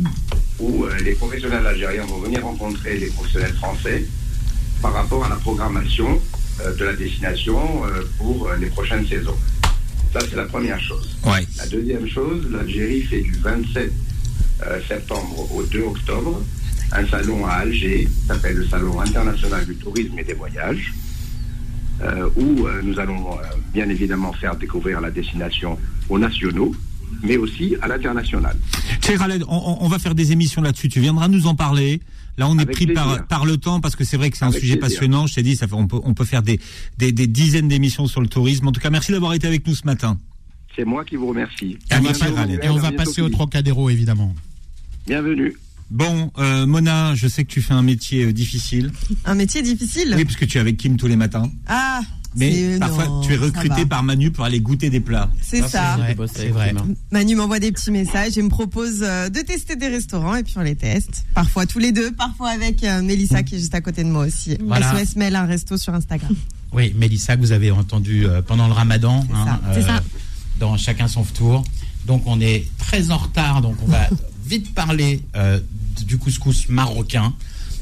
où 0.59 0.85
euh, 0.85 0.97
les 1.03 1.13
professionnels 1.13 1.65
algériens 1.65 2.05
vont 2.05 2.19
venir 2.19 2.43
rencontrer 2.43 2.97
les 2.97 3.07
professionnels 3.07 3.53
français 3.55 4.05
par 4.81 4.93
rapport 4.93 5.23
à 5.25 5.29
la 5.29 5.35
programmation 5.35 6.21
euh, 6.61 6.75
de 6.75 6.85
la 6.85 6.93
destination 6.93 7.83
pour 8.17 8.51
les 8.59 8.67
prochaines 8.67 9.07
saisons. 9.07 9.37
Ça, 10.13 10.19
c'est 10.29 10.35
la 10.35 10.45
première 10.45 10.79
chose. 10.79 11.17
Ouais. 11.25 11.45
La 11.57 11.65
deuxième 11.65 12.07
chose, 12.07 12.47
l'Algérie 12.51 13.01
fait 13.01 13.21
du 13.21 13.33
27 13.33 13.91
euh, 14.67 14.79
septembre 14.87 15.51
au 15.51 15.63
2 15.63 15.81
octobre 15.81 16.41
un 16.91 17.07
salon 17.07 17.43
à 17.47 17.53
Alger, 17.53 18.05
qui 18.05 18.27
s'appelle 18.27 18.57
le 18.57 18.67
Salon 18.67 19.01
international 19.01 19.65
du 19.65 19.75
tourisme 19.75 20.19
et 20.19 20.23
des 20.23 20.33
voyages, 20.33 20.93
où 22.35 22.67
euh, 22.67 22.81
nous 22.83 22.99
allons 22.99 23.31
euh, 23.31 23.43
bien 23.73 23.87
évidemment 23.89 24.33
faire 24.33 24.55
découvrir 24.55 25.01
la 25.01 25.11
destination 25.11 25.77
aux 26.09 26.19
nationaux, 26.19 26.73
mais 27.21 27.37
aussi 27.37 27.75
à 27.81 27.87
l'international. 27.87 28.55
Khaled, 29.01 29.43
on, 29.47 29.87
va 29.87 29.99
faire 29.99 30.15
des 30.15 30.31
émissions 30.31 30.61
là-dessus. 30.61 30.89
Tu 30.89 30.99
viendras 30.99 31.27
nous 31.27 31.47
en 31.47 31.55
parler. 31.55 32.01
Là, 32.37 32.47
on 32.49 32.57
est 32.57 32.63
Avec 32.63 32.75
pris 32.75 32.87
par, 32.87 33.45
le 33.45 33.57
temps 33.57 33.79
parce 33.79 33.95
que 33.95 34.03
c'est 34.03 34.17
vrai 34.17 34.31
que 34.31 34.37
c'est 34.37 34.45
un 34.45 34.47
Avec 34.47 34.59
sujet 34.61 34.77
plaisir. 34.77 34.97
passionnant. 34.99 35.27
Je 35.27 35.35
t'ai 35.35 35.43
dit, 35.43 35.55
ça 35.55 35.67
fait, 35.67 35.75
on 35.75 35.87
peut, 35.87 35.99
on 36.03 36.13
peut 36.13 36.25
faire 36.25 36.41
des, 36.41 36.59
des, 36.97 37.11
des 37.11 37.27
dizaines 37.27 37.67
d'émissions 37.67 38.07
sur 38.07 38.21
le 38.21 38.27
tourisme. 38.27 38.67
En 38.67 38.71
tout 38.71 38.81
cas, 38.81 38.89
merci 38.89 39.11
d'avoir 39.11 39.33
été 39.33 39.45
avec 39.45 39.67
nous 39.67 39.75
ce 39.75 39.85
matin. 39.85 40.17
C'est 40.75 40.85
moi 40.85 41.05
qui 41.05 41.15
vous 41.15 41.27
remercie. 41.27 41.77
Et 41.91 41.95
on 41.95 42.01
va 42.01 42.47
Et 42.63 42.69
on 42.69 42.77
va 42.77 42.91
passer 42.91 43.21
au. 43.21 43.29
Trocadéro, 43.29 43.89
évidemment. 43.89 44.33
Bienvenue. 45.05 45.53
Bon, 45.93 46.31
euh, 46.39 46.65
Mona, 46.65 47.13
je 47.13 47.27
sais 47.27 47.43
que 47.43 47.51
tu 47.51 47.61
fais 47.61 47.75
un 47.75 47.83
métier 47.83 48.25
euh, 48.25 48.33
difficile. 48.33 48.91
Un 49.25 49.35
métier 49.35 49.61
difficile? 49.61 50.11
Oui, 50.17 50.25
parce 50.25 50.35
que 50.37 50.45
tu 50.45 50.57
es 50.57 50.61
avec 50.61 50.75
Kim 50.77 50.97
tous 50.97 51.05
les 51.05 51.15
matins. 51.15 51.51
Ah, 51.67 52.01
Mais 52.35 52.51
c'est- 52.51 52.79
parfois, 52.79 53.05
non, 53.05 53.21
tu 53.21 53.31
es 53.33 53.37
ça 53.37 53.43
recruté 53.43 53.85
par 53.85 54.01
Manu 54.01 54.31
pour 54.31 54.43
aller 54.43 54.59
goûter 54.59 54.89
des 54.89 54.99
plats. 54.99 55.29
C'est 55.39 55.61
ça. 55.69 55.97
vrai, 55.97 56.15
bossé 56.15 56.33
c'est 56.35 56.47
vrai. 56.47 56.73
Hein. 56.75 56.87
Manu 57.11 57.35
m'envoie 57.35 57.59
des 57.59 57.71
petits 57.71 57.91
messages 57.91 58.39
et 58.39 58.41
me 58.41 58.49
propose 58.49 59.01
euh, 59.03 59.29
de 59.29 59.39
tester 59.41 59.75
des 59.75 59.87
restaurants 59.87 60.33
et 60.33 60.41
puis 60.41 60.55
on 60.57 60.61
les 60.61 60.75
teste. 60.75 61.25
Parfois 61.35 61.67
tous 61.67 61.77
les 61.77 61.91
deux, 61.91 62.11
parfois 62.11 62.49
avec 62.49 62.83
euh, 62.83 63.03
Mélissa 63.03 63.43
qui 63.43 63.53
est 63.53 63.59
juste 63.59 63.75
à 63.75 63.81
côté 63.81 64.03
de 64.03 64.09
moi 64.09 64.25
aussi. 64.25 64.57
Voilà. 64.65 64.95
SOS 64.97 65.15
Mail 65.15 65.35
un 65.35 65.45
resto 65.45 65.77
sur 65.77 65.93
Instagram. 65.93 66.35
Oui, 66.71 66.91
Mélissa, 66.97 67.35
que 67.35 67.41
vous 67.41 67.51
avez 67.51 67.69
entendu 67.69 68.25
euh, 68.25 68.41
pendant 68.41 68.65
le 68.65 68.73
ramadan. 68.73 69.23
C'est 69.27 69.33
ça, 69.35 69.59
euh, 69.67 69.73
c'est 69.75 69.81
ça. 69.83 70.03
Dans 70.59 70.75
Chacun 70.75 71.07
son 71.07 71.23
tour. 71.23 71.63
Donc 72.07 72.23
on 72.25 72.41
est 72.41 72.65
très 72.79 73.11
en 73.11 73.17
retard, 73.17 73.61
donc 73.61 73.75
on 73.83 73.87
va 73.87 74.09
vite 74.53 74.73
parler 74.75 75.21
euh, 75.35 75.59
du 76.05 76.17
couscous 76.19 76.69
marocain, 76.69 77.33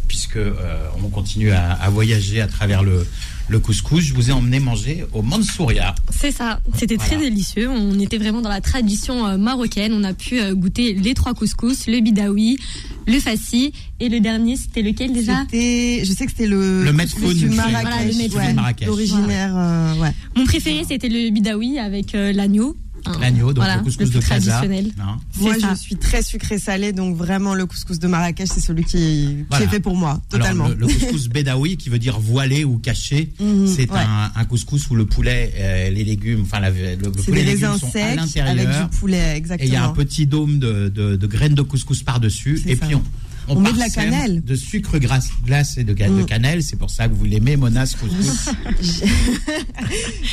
puisque 0.07 0.37
euh, 0.37 0.87
on 1.03 1.09
continue 1.09 1.51
à, 1.51 1.73
à 1.73 1.89
voyager 1.89 2.39
à 2.41 2.47
travers 2.47 2.81
le, 2.83 3.05
le 3.49 3.59
couscous. 3.59 4.01
Je 4.03 4.13
vous 4.13 4.29
ai 4.29 4.33
emmené 4.33 4.59
manger 4.59 5.05
au 5.13 5.21
Mansouria. 5.21 5.93
C'est 6.09 6.31
ça, 6.31 6.61
c'était 6.75 6.97
très 6.97 7.17
délicieux. 7.17 7.69
On 7.69 7.99
était 7.99 8.17
vraiment 8.17 8.41
dans 8.41 8.49
la 8.49 8.61
tradition 8.61 9.25
euh, 9.27 9.37
marocaine. 9.37 9.93
On 9.93 10.03
a 10.05 10.13
pu 10.13 10.39
euh, 10.39 10.55
goûter 10.55 10.93
les 10.93 11.13
trois 11.13 11.33
couscous, 11.33 11.87
le 11.87 11.99
bidawi, 11.99 12.57
le 13.05 13.19
fassi 13.19 13.73
et 13.99 14.07
le 14.07 14.19
dernier, 14.21 14.55
c'était 14.55 14.81
lequel 14.81 15.11
déjà? 15.11 15.41
C'était, 15.41 16.03
je 16.05 16.11
sais 16.13 16.25
que 16.25 16.31
c'était 16.31 16.47
le, 16.47 16.85
Le 16.85 16.93
Medfoun, 16.93 17.33
du 17.33 17.49
Marrakech, 17.49 18.31
Voilà, 18.31 18.63
ouais, 18.63 18.87
originaire, 18.87 19.53
euh, 19.57 19.95
ouais. 19.95 20.13
Mon 20.37 20.45
préféré, 20.45 20.85
c'était 20.87 21.09
le 21.09 21.29
bidawi 21.31 21.79
avec 21.79 22.15
euh, 22.15 22.31
l'agneau. 22.31 22.77
L'agneau, 23.19 23.47
donc 23.53 23.57
voilà, 23.63 23.77
le 23.77 23.83
couscous 23.83 24.09
plus 24.09 24.19
de 24.19 24.25
Casa. 24.25 24.51
traditionnel. 24.51 24.91
Moi, 25.39 25.53
ça. 25.59 25.73
je 25.73 25.79
suis 25.79 25.95
très 25.95 26.21
sucré-salé, 26.21 26.91
donc 26.93 27.15
vraiment 27.15 27.53
le 27.55 27.65
couscous 27.65 27.99
de 27.99 28.07
Marrakech, 28.07 28.49
c'est 28.53 28.59
celui 28.61 28.83
qui, 28.83 28.91
qui 28.91 29.45
Voilà. 29.49 29.65
est 29.65 29.67
fait 29.69 29.79
pour 29.79 29.95
moi, 29.95 30.21
totalement. 30.29 30.65
Alors, 30.65 30.77
le, 30.77 30.87
le 30.87 30.93
couscous 30.93 31.27
bédaoui, 31.29 31.77
qui 31.77 31.89
veut 31.89 31.99
dire 31.99 32.19
voilé 32.19 32.63
ou 32.63 32.77
caché, 32.77 33.31
Mhm, 33.39 33.67
c'est 33.67 33.89
ouais. 33.91 33.97
un, 33.99 34.31
un 34.35 34.45
couscous 34.45 34.89
où 34.89 34.95
le 34.95 35.05
poulet, 35.05 35.53
euh, 35.57 35.89
les 35.89 36.03
légumes, 36.03 36.41
enfin 36.43 36.59
le, 36.59 36.69
le 36.95 37.11
C'est 37.17 37.25
poulet 37.25 37.43
les 37.43 37.53
légumes 37.53 37.77
sont 37.77 37.87
à 37.87 37.91
secs 37.91 38.01
avec 38.01 38.15
l'intérieur. 38.17 38.89
du 38.89 38.97
poulet, 38.97 39.17
Et 39.17 39.31
il 39.31 39.37
exactement. 39.37 39.71
y 39.73 39.75
a 39.75 39.85
un 39.85 39.89
petit 39.93 40.25
dôme 40.27 40.59
de, 40.59 40.89
de- 40.89 41.15
de 41.15 41.27
graines 41.27 41.55
de 41.55 41.61
couscous 41.61 42.03
par-dessus. 42.03 42.61
C'est 42.63 42.71
Et 42.71 42.75
ça. 42.75 42.85
puis 42.85 42.95
on, 42.95 43.03
On 43.47 43.59
met 43.59 43.73
de 43.73 43.79
la 43.79 43.89
cannelle. 43.89 44.43
De 44.43 44.55
sucre 44.55 44.97
glace, 44.99 45.29
glace 45.45 45.77
et 45.77 45.83
de, 45.83 45.93
de 45.93 46.03
Mm. 46.21 46.25
cannelle. 46.25 46.63
C'est 46.63 46.75
pour 46.77 46.89
ça 46.89 47.07
que 47.07 47.13
vous 47.13 47.25
l'aimez, 47.25 47.57
Mona, 47.57 47.85
couscous. 47.85 48.49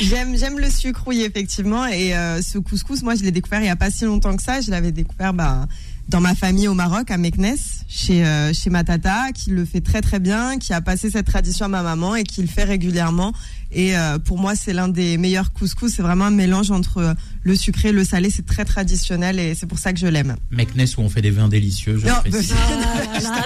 J'aime, 0.01 0.37
j'aime 0.37 0.59
le 0.59 0.69
sucre, 0.69 1.03
oui, 1.07 1.21
effectivement. 1.21 1.85
Et 1.87 2.15
euh, 2.15 2.41
ce 2.41 2.57
couscous, 2.57 3.01
moi, 3.03 3.15
je 3.15 3.23
l'ai 3.23 3.31
découvert 3.31 3.59
il 3.59 3.63
n'y 3.63 3.69
a 3.69 3.75
pas 3.75 3.91
si 3.91 4.05
longtemps 4.05 4.35
que 4.35 4.43
ça. 4.43 4.61
Je 4.61 4.71
l'avais 4.71 4.91
découvert 4.91 5.33
bah, 5.33 5.67
dans 6.09 6.21
ma 6.21 6.33
famille 6.35 6.67
au 6.67 6.73
Maroc, 6.73 7.11
à 7.11 7.17
Meknes, 7.17 7.55
chez, 7.87 8.25
euh, 8.25 8.51
chez 8.51 8.69
ma 8.71 8.83
tata, 8.83 9.31
qui 9.33 9.51
le 9.51 9.63
fait 9.63 9.79
très 9.81 10.01
très 10.01 10.19
bien, 10.19 10.57
qui 10.57 10.73
a 10.73 10.81
passé 10.81 11.09
cette 11.11 11.27
tradition 11.27 11.65
à 11.65 11.69
ma 11.69 11.83
maman 11.83 12.15
et 12.15 12.23
qui 12.23 12.41
le 12.41 12.47
fait 12.47 12.63
régulièrement. 12.63 13.31
Et 13.71 13.95
euh, 13.95 14.17
pour 14.17 14.39
moi, 14.39 14.55
c'est 14.55 14.73
l'un 14.73 14.87
des 14.87 15.17
meilleurs 15.19 15.53
couscous. 15.53 15.93
C'est 15.95 16.01
vraiment 16.01 16.25
un 16.25 16.31
mélange 16.31 16.71
entre 16.71 16.97
euh, 16.97 17.13
le 17.43 17.55
sucré 17.55 17.89
et 17.89 17.91
le 17.91 18.03
salé. 18.03 18.31
C'est 18.31 18.45
très 18.45 18.65
traditionnel 18.65 19.37
et 19.39 19.53
c'est 19.53 19.67
pour 19.67 19.77
ça 19.77 19.93
que 19.93 19.99
je 19.99 20.07
l'aime. 20.07 20.35
Meknes 20.49 20.85
où 20.97 21.01
on 21.01 21.09
fait 21.09 21.21
des 21.21 21.29
vins 21.31 21.47
délicieux, 21.47 21.99
je 21.99 22.07
Non, 22.07 22.15
précise. 22.21 22.53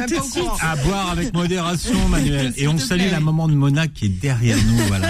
suite. 0.08 0.20
courant. 0.44 0.58
À 0.62 0.76
boire 0.78 1.10
avec 1.12 1.34
modération, 1.34 2.08
Manuel. 2.08 2.54
Et 2.58 2.68
on 2.70 2.78
salue 2.78 3.12
la 3.12 3.20
maman 3.20 3.50
de 3.50 3.56
Mona 3.56 3.88
qui 3.90 4.06
est 4.06 4.10
derrière 4.22 4.58
nous. 4.66 4.78
Voilà. 4.88 5.08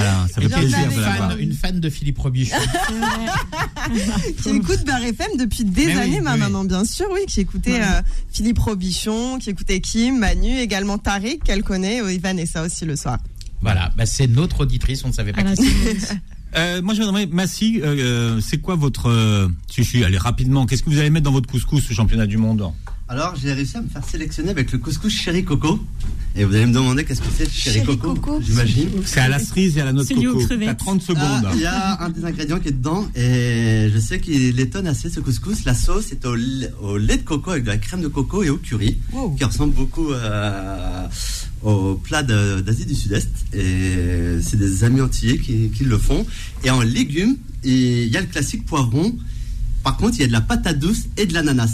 Voilà, 0.00 0.26
ça 0.32 0.40
fait 0.40 0.48
plaisir 0.48 0.86
de 0.86 1.00
fan, 1.00 1.36
une 1.38 1.52
fan 1.52 1.80
de 1.80 1.90
Philippe 1.90 2.18
Robichon. 2.18 2.56
qui 4.42 4.50
écoute 4.50 4.84
Beurre 4.84 5.04
FM 5.04 5.36
depuis 5.38 5.64
des 5.64 5.86
Mais 5.86 5.94
oui, 5.94 6.00
années, 6.00 6.20
ma 6.20 6.34
oui. 6.34 6.40
maman, 6.40 6.64
bien 6.64 6.84
sûr, 6.84 7.06
oui, 7.12 7.20
qui 7.26 7.40
écoutait 7.40 7.80
euh, 7.80 8.02
Philippe 8.30 8.58
Robichon, 8.58 9.38
qui 9.38 9.50
écoutait 9.50 9.80
Kim, 9.80 10.18
Manu, 10.18 10.58
également 10.58 10.98
Tariq, 10.98 11.40
qu'elle 11.42 11.62
connaît, 11.62 11.98
et 11.98 12.18
Vanessa 12.18 12.62
aussi 12.62 12.84
le 12.84 12.96
soir. 12.96 13.18
voilà, 13.60 13.90
bah, 13.96 14.06
c'est 14.06 14.26
notre 14.26 14.60
auditrice, 14.60 15.04
on 15.04 15.08
ne 15.08 15.12
savait 15.12 15.32
pas 15.32 15.42
qui. 15.54 15.62
Euh, 16.56 16.80
moi, 16.80 16.94
je 16.94 17.00
me 17.00 17.06
demandais, 17.06 17.26
Massi, 17.26 17.80
euh, 17.82 17.96
euh, 17.98 18.40
c'est 18.40 18.58
quoi 18.58 18.74
votre. 18.74 19.10
Euh, 19.10 19.48
si, 19.70 19.84
si, 19.84 20.02
allez, 20.02 20.16
rapidement, 20.16 20.66
qu'est-ce 20.66 20.82
que 20.82 20.90
vous 20.90 20.98
allez 20.98 21.10
mettre 21.10 21.24
dans 21.24 21.32
votre 21.32 21.48
couscous 21.48 21.90
au 21.90 21.94
championnat 21.94 22.26
du 22.26 22.38
monde 22.38 22.62
Alors, 23.10 23.34
j'ai 23.36 23.52
réussi 23.54 23.76
à 23.78 23.80
me 23.80 23.88
faire 23.88 24.04
sélectionner 24.04 24.50
avec 24.50 24.70
le 24.70 24.78
couscous 24.78 25.10
Chéri 25.12 25.42
Coco. 25.44 25.80
Et 26.36 26.44
vous 26.44 26.54
allez 26.54 26.66
me 26.66 26.74
demander 26.74 27.06
qu'est-ce 27.06 27.22
que 27.22 27.26
c'est 27.34 27.44
le 27.46 27.50
Chéri 27.50 27.76
Chéri 27.80 27.86
Coco, 27.86 28.14
Coco. 28.14 28.40
j'imagine. 28.42 28.90
C'est 29.06 29.20
à 29.20 29.28
la 29.28 29.38
cerise 29.38 29.78
et 29.78 29.80
à 29.80 29.86
la 29.86 29.92
noix 29.94 30.04
de 30.04 30.08
coco. 30.14 30.46
T'as 30.46 30.74
30 30.74 31.00
secondes. 31.02 31.22
Ah, 31.46 31.50
Il 31.54 31.60
y 31.62 31.64
a 31.66 32.02
un 32.02 32.10
des 32.10 32.22
ingrédients 32.26 32.60
qui 32.60 32.68
est 32.68 32.72
dedans 32.72 33.08
et 33.16 33.88
je 33.92 33.98
sais 33.98 34.20
qu'il 34.20 34.60
étonne 34.60 34.86
assez 34.86 35.08
ce 35.08 35.20
couscous. 35.20 35.64
La 35.64 35.74
sauce 35.74 36.12
est 36.12 36.24
au 36.26 36.34
lait, 36.34 36.70
au 36.82 36.98
lait 36.98 37.16
de 37.16 37.22
coco 37.22 37.50
avec 37.52 37.64
de 37.64 37.68
la 37.68 37.78
crème 37.78 38.02
de 38.02 38.08
coco 38.08 38.42
et 38.42 38.50
au 38.50 38.58
curry 38.58 38.98
Wow. 39.12 39.30
qui 39.36 39.44
ressemble 39.44 39.72
beaucoup 39.72 40.12
euh, 40.12 41.06
au 41.62 41.94
plat 41.94 42.22
d'Asie 42.22 42.84
du 42.84 42.94
Sud-Est. 42.94 43.30
Et 43.54 44.38
c'est 44.42 44.58
des 44.58 44.84
amis 44.84 45.00
antillais 45.00 45.38
qui, 45.38 45.70
qui 45.70 45.84
le 45.84 45.96
font. 45.96 46.26
Et 46.62 46.68
en 46.70 46.82
légumes, 46.82 47.36
et 47.64 48.04
il 48.04 48.12
y 48.12 48.16
a 48.18 48.20
le 48.20 48.26
classique 48.26 48.66
poivron. 48.66 49.16
Par 49.82 49.96
contre, 49.96 50.16
il 50.18 50.20
y 50.20 50.24
a 50.24 50.26
de 50.28 50.32
la 50.32 50.42
patate 50.42 50.78
douce 50.78 51.04
et 51.16 51.24
de 51.24 51.32
l'ananas. 51.32 51.72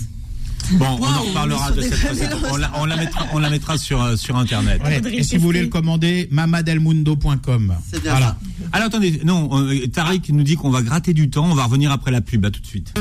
Bon, 0.73 0.99
on 1.01 1.05
en 1.05 1.21
reparlera 1.23 1.71
de 1.73 1.81
cette 1.83 2.09
recette. 2.11 2.37
On 2.51 2.57
la, 2.57 2.71
on 2.77 2.85
la 2.87 2.97
mettra, 2.97 3.27
on 3.33 3.39
la 3.39 3.51
mettra 3.51 3.79
sur, 3.79 4.03
euh, 4.03 4.17
sur 4.17 4.37
Internet. 4.37 4.83
Ouais, 4.85 5.01
Et 5.13 5.23
si 5.23 5.37
vous 5.37 5.43
voulez 5.43 5.61
le 5.63 5.69
commander, 5.69 6.29
mamadelmundo.com. 6.31 7.75
C'est 7.91 8.03
bien 8.03 8.11
Voilà. 8.13 8.27
ça. 8.27 8.37
Alors 8.73 8.87
attendez, 8.89 9.21
non, 9.25 9.49
euh, 9.53 9.87
Tariq 9.89 10.33
nous 10.33 10.43
dit 10.43 10.57
qu'on 10.57 10.71
va 10.71 10.83
gratter 10.83 11.13
du 11.15 11.31
temps. 11.31 11.47
On 11.51 11.55
va 11.55 11.65
revenir 11.65 11.91
après 11.93 12.11
la 12.11 12.21
pub. 12.21 12.45
À 12.45 12.51
tout 12.51 12.61
de 12.61 12.67
suite. 12.67 12.95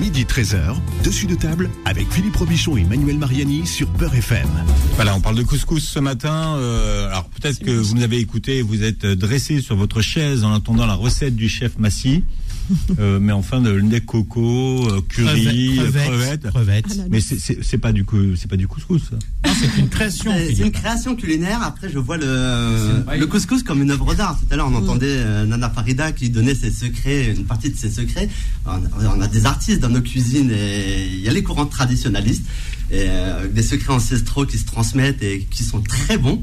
Midi 0.00 0.24
13h, 0.24 0.76
dessus 1.02 1.26
de 1.26 1.34
table 1.34 1.68
avec 1.84 2.10
Philippe 2.12 2.36
Robichon 2.36 2.76
et 2.76 2.84
Manuel 2.84 3.18
Mariani 3.18 3.66
sur 3.66 3.88
Peur 3.88 4.14
FM. 4.14 4.46
Voilà, 4.94 5.16
on 5.16 5.20
parle 5.20 5.34
de 5.34 5.42
couscous 5.42 5.82
ce 5.88 5.98
matin. 5.98 6.54
Euh, 6.56 7.08
alors 7.08 7.24
peut-être 7.24 7.58
que 7.58 7.72
vous 7.72 7.96
nous 7.96 8.02
avez 8.02 8.18
écouté, 8.18 8.62
vous 8.62 8.84
êtes 8.84 9.04
dressé 9.04 9.60
sur 9.60 9.74
votre 9.74 10.00
chaise 10.00 10.44
en 10.44 10.54
attendant 10.54 10.86
la 10.86 10.94
recette 10.94 11.34
du 11.34 11.48
chef 11.48 11.78
Massi. 11.78 12.22
Euh, 12.98 13.18
mais 13.20 13.32
enfin 13.32 13.60
de 13.60 13.70
lait 13.70 14.00
coco, 14.00 14.86
euh, 14.90 15.00
curry, 15.08 15.76
Crevettes, 15.76 15.96
euh, 15.96 16.08
crevettes, 16.08 16.46
crevettes. 16.50 16.86
crevettes. 16.86 17.10
Mais 17.10 17.20
c'est- 17.20 17.78
pas 17.78 17.92
du 17.92 18.04
coup, 18.04 18.34
c'est 18.36 18.48
pas 18.50 18.56
du 18.56 18.66
couscous. 18.66 19.02
c'est 19.44 19.78
une 19.80 19.88
création. 19.88 20.32
C'est 20.34 20.58
une 20.64 20.72
création 20.72 21.14
culinaire. 21.16 21.62
Après, 21.62 21.88
je 21.88 21.98
vois 21.98 22.16
le, 22.16 23.02
le 23.18 23.26
couscous 23.26 23.62
comme 23.62 23.82
une 23.82 23.90
œuvre 23.90 24.14
d'art. 24.14 24.38
Tout 24.38 24.46
à 24.52 24.56
l'heure, 24.56 24.68
on 24.70 24.74
entendait 24.74 25.24
Nana 25.46 25.70
Farida 25.70 26.12
qui 26.12 26.30
donnait 26.30 26.54
ses 26.54 26.70
secrets, 26.70 27.32
une 27.36 27.44
partie 27.44 27.70
de 27.70 27.76
ses 27.76 27.90
secrets. 27.90 28.28
On 28.66 28.70
a, 28.70 29.14
on 29.16 29.20
a 29.20 29.28
des 29.28 29.46
artistes 29.46 29.80
dans 29.80 29.88
nos 29.88 30.00
cuisines 30.02 30.50
et 30.50 31.06
il 31.06 31.20
y 31.20 31.28
a 31.28 31.32
les 31.32 31.42
courants 31.42 31.66
traditionnalistes 31.66 32.44
et 32.90 33.04
euh, 33.08 33.40
avec 33.40 33.52
des 33.54 33.62
secrets 33.62 33.92
ancestraux 33.92 34.46
qui 34.46 34.58
se 34.58 34.64
transmettent 34.64 35.22
et 35.22 35.46
qui 35.50 35.62
sont 35.62 35.80
très 35.80 36.16
bons. 36.18 36.42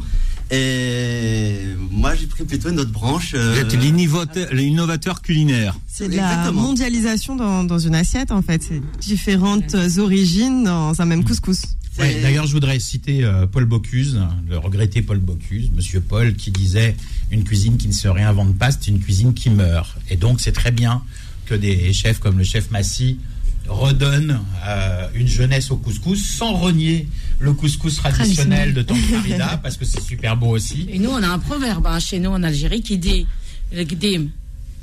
Et 0.51 1.59
moi, 1.91 2.13
j'ai 2.15 2.27
pris 2.27 2.43
plutôt 2.43 2.69
une 2.69 2.79
autre 2.79 2.91
branche. 2.91 3.33
euh, 3.35 3.53
Vous 3.53 3.59
êtes 3.61 3.73
l'innovateur, 3.81 4.53
l'innovateur 4.53 5.21
culinaire. 5.21 5.75
C'est 5.87 6.07
de 6.09 6.15
la 6.15 6.51
mondialisation 6.51 7.35
dans, 7.35 7.63
dans 7.63 7.79
une 7.79 7.95
assiette 7.95 8.31
en 8.31 8.41
fait. 8.41 8.61
C'est 8.63 8.81
différentes 8.99 9.75
origines 9.97 10.63
dans 10.65 11.01
un 11.01 11.05
même 11.05 11.23
couscous. 11.23 11.61
Ouais, 11.97 12.21
D'ailleurs, 12.21 12.45
je 12.45 12.51
voudrais 12.51 12.77
citer 12.79 13.23
euh, 13.23 13.47
Paul 13.47 13.63
Bocuse, 13.65 14.19
le 14.49 14.57
regretté 14.57 15.01
Paul 15.01 15.19
Bocuse, 15.19 15.71
Monsieur 15.73 16.01
Paul, 16.01 16.35
qui 16.35 16.51
disait 16.51 16.95
une 17.31 17.43
cuisine 17.45 17.77
qui 17.77 17.87
ne 17.87 17.93
se 17.93 18.09
réinvente 18.09 18.57
pas, 18.57 18.69
c'est 18.71 18.87
une 18.89 18.99
cuisine 18.99 19.33
qui 19.33 19.49
meurt. 19.49 19.97
Et 20.09 20.17
donc, 20.17 20.41
c'est 20.41 20.51
très 20.51 20.71
bien 20.71 21.01
que 21.45 21.55
des 21.55 21.93
chefs 21.93 22.19
comme 22.19 22.37
le 22.37 22.43
chef 22.43 22.69
Massy 22.69 23.17
redonnent 23.67 24.39
euh, 24.65 25.07
une 25.13 25.27
jeunesse 25.27 25.71
au 25.71 25.77
couscous 25.77 26.23
sans 26.23 26.53
renier 26.53 27.07
le 27.39 27.53
couscous 27.53 27.97
traditionnel 27.97 28.73
de 28.73 28.81
Tante 28.81 28.97
Farida, 28.97 29.59
parce 29.61 29.77
que 29.77 29.85
c'est 29.85 30.01
super 30.01 30.37
beau 30.37 30.49
aussi. 30.49 30.87
Et 30.89 30.99
nous, 30.99 31.09
on 31.09 31.21
a 31.21 31.27
un 31.27 31.39
proverbe 31.39 31.87
hein, 31.87 31.99
chez 31.99 32.19
nous 32.19 32.29
en 32.29 32.43
Algérie 32.43 32.81
qui 32.81 32.97
dit 32.97 33.27
le 33.71 33.83
qdim 33.83 34.29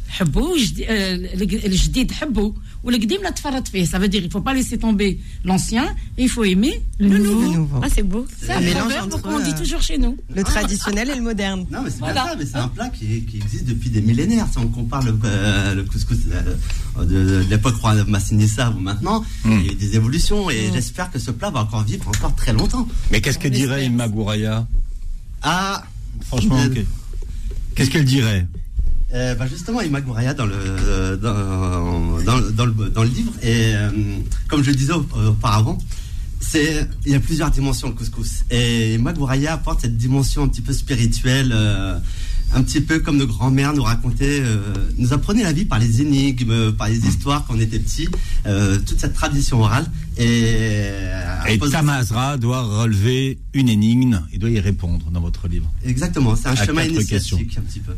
حبو 0.10 0.56
وجد- 0.56 0.86
euh, 0.90 1.18
le- 1.36 1.68
le 1.70 1.76
جديد 1.76 2.12
حبو 2.12 2.54
والقديم 2.84 3.22
لا 3.24 3.30
تفرط 3.30 3.68
فيه 3.68 3.86
ça 3.86 4.00
veut 4.00 4.08
dire 4.08 4.24
il 4.24 4.32
faut 4.32 4.42
pas 4.50 4.54
laisser 4.54 4.78
tomber 4.78 5.20
l'ancien 5.44 5.86
et 6.18 6.24
il 6.24 6.30
faut 6.30 6.46
aimer 6.46 6.82
le, 7.00 7.18
nouveau. 7.18 7.68
Ah, 7.84 7.88
c'est 7.94 8.04
beau. 8.04 8.26
C'est 8.42 8.52
Un 8.54 8.58
un 8.58 8.62
mélange 8.62 8.84
proverbe 8.84 9.14
entre, 9.14 9.22
qu'on 9.22 9.40
dit 9.40 9.52
euh, 9.56 9.62
toujours 9.62 9.82
chez 9.82 9.98
nous. 9.98 10.16
Le 10.34 10.44
traditionnel 10.44 11.10
et 11.10 11.16
le 11.16 11.22
moderne. 11.32 11.62
Non, 11.74 11.82
mais 11.84 11.90
c'est 11.90 12.00
Voilà. 12.00 12.14
bien 12.24 12.32
ça, 12.32 12.36
mais 12.40 12.46
c'est 12.52 12.62
un 12.68 12.72
plat 12.78 12.90
qui, 12.98 13.08
qui 13.30 13.36
existe 13.44 13.66
depuis 13.66 13.90
des 13.90 14.02
millénaires. 14.10 14.48
Si 14.54 14.58
on 14.60 14.70
compare 14.80 15.04
le, 15.10 15.14
euh, 15.26 15.76
le 15.80 15.84
couscous 15.92 16.20
euh, 16.32 17.04
de, 17.12 17.18
de 17.30 17.46
l'époque 17.52 17.76
roi 17.82 17.94
Massinissa 18.16 18.66
ou 18.76 18.80
maintenant, 18.90 19.20
il 19.46 19.66
y 19.66 19.70
a 19.70 19.74
eu 19.74 19.76
des 19.86 19.92
évolutions 20.00 20.44
et 20.50 20.62
j'espère 20.76 21.08
que 21.14 21.20
ce 21.20 21.32
plat 21.32 21.50
va 21.56 21.60
encore 21.66 21.84
vivre 21.92 22.08
encore 22.16 22.34
très 22.42 22.54
longtemps. 22.60 22.86
Mais 23.12 23.20
qu'est-ce 23.22 23.40
qu'elle 23.42 23.58
dirait 23.64 23.82
Imma 23.90 24.08
Gouraya 24.16 24.56
Ah, 25.42 25.84
Franchement, 26.30 26.60
Euh, 26.64 26.68
ok. 26.68 26.78
qu'est-ce 27.76 27.90
qu'elle 27.92 28.06
dirait 28.18 28.44
Euh, 29.15 29.35
bah 29.35 29.47
justement, 29.47 29.83
Gouraya 30.01 30.33
dans 30.33 30.47
le, 30.47 31.19
dans, 31.21 32.19
dans, 32.25 32.41
dans 32.51 32.65
le, 32.67 32.89
dans 32.91 33.03
le 33.03 33.09
livre, 33.11 33.33
et 33.43 33.75
euh, 33.75 33.91
comme 34.49 34.63
je 34.65 34.71
le 34.71 34.77
disais 34.77 34.93
au- 34.95 35.07
auparavant, 35.29 35.77
c'est, 36.41 36.89
il 37.05 37.13
y 37.13 37.15
a 37.15 37.21
plusieurs 37.21 37.51
dimensions 37.51 37.89
le 37.89 37.95
couscous. 37.95 38.45
Et 38.51 38.99
Gouraya 39.13 39.53
apporte 39.55 39.83
cette 39.83 39.97
dimension 39.99 40.45
un 40.45 40.49
petit 40.49 40.63
peu 40.63 40.73
spirituelle, 40.73 41.51
euh, 41.55 41.99
un 42.55 42.63
petit 42.63 42.81
peu 42.81 43.01
comme 43.01 43.19
nos 43.19 43.27
grands-mères 43.27 43.75
nous 43.75 43.83
racontaient, 43.83 44.41
euh, 44.41 44.75
nous 44.97 45.13
apprenaient 45.13 45.43
la 45.45 45.53
vie 45.53 45.67
par 45.67 45.79
les 45.79 46.01
énigmes, 46.01 46.73
par 46.73 46.89
les 46.89 46.99
histoires 47.07 47.45
quand 47.47 47.55
on 47.55 47.61
était 47.61 47.79
petit, 47.79 48.09
toute 48.87 48.99
cette 48.99 49.15
tradition 49.15 49.61
orale. 49.61 49.87
Et, 50.17 50.89
Et 51.49 51.59
Tamazra 51.59 52.39
doit 52.39 52.63
relever 52.63 53.39
une 53.53 53.69
énigme 53.69 54.23
et 54.33 54.39
doit 54.39 54.51
y 54.51 54.61
répondre 54.61 55.11
dans 55.11 55.21
votre 55.21 55.49
livre. 55.49 55.71
Exactement, 55.85 56.35
c'est 56.35 56.49
un 56.49 56.53
À 56.53 56.67
chemin 56.67 56.83
initiatique 56.85 57.11
questions. 57.11 57.39
un 57.59 57.63
petit 57.63 57.81
peu. 57.81 57.93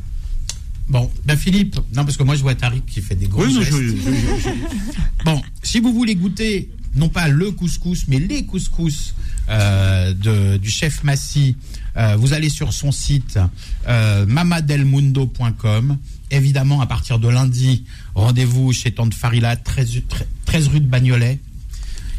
Bon, 0.88 1.10
ben 1.24 1.36
Philippe, 1.36 1.76
non 1.94 2.04
parce 2.04 2.16
que 2.16 2.22
moi 2.22 2.36
je 2.36 2.42
vois 2.42 2.54
Tariq 2.54 2.84
qui 2.86 3.00
fait 3.00 3.14
des 3.14 3.26
gros 3.26 3.42
Oui, 3.44 3.54
non, 3.54 3.62
gestes. 3.62 3.72
je- 3.72 3.86
je- 3.96 4.50
Bon, 5.24 5.40
si 5.62 5.80
vous 5.80 5.92
voulez 5.94 6.14
goûter 6.14 6.68
non 6.94 7.08
pas 7.08 7.26
le 7.28 7.50
couscous, 7.50 8.04
mais 8.06 8.18
les 8.20 8.44
couscous 8.44 9.14
euh, 9.48 10.12
de, 10.14 10.58
du 10.58 10.70
chef 10.70 11.02
Massy, 11.02 11.56
euh, 11.96 12.16
vous 12.16 12.32
allez 12.34 12.48
sur 12.50 12.72
son 12.72 12.92
site 12.92 13.38
euh, 13.88 14.26
mamadelmundo.com. 14.26 15.96
Évidemment, 16.30 16.80
à 16.80 16.86
partir 16.86 17.18
de 17.18 17.28
lundi, 17.28 17.84
rendez-vous 18.14 18.72
chez 18.72 18.92
Tante 18.92 19.14
Farila, 19.14 19.56
13, 19.56 20.02
13 20.46 20.68
rue 20.68 20.80
de 20.80 20.86
Bagnolet. 20.86 21.38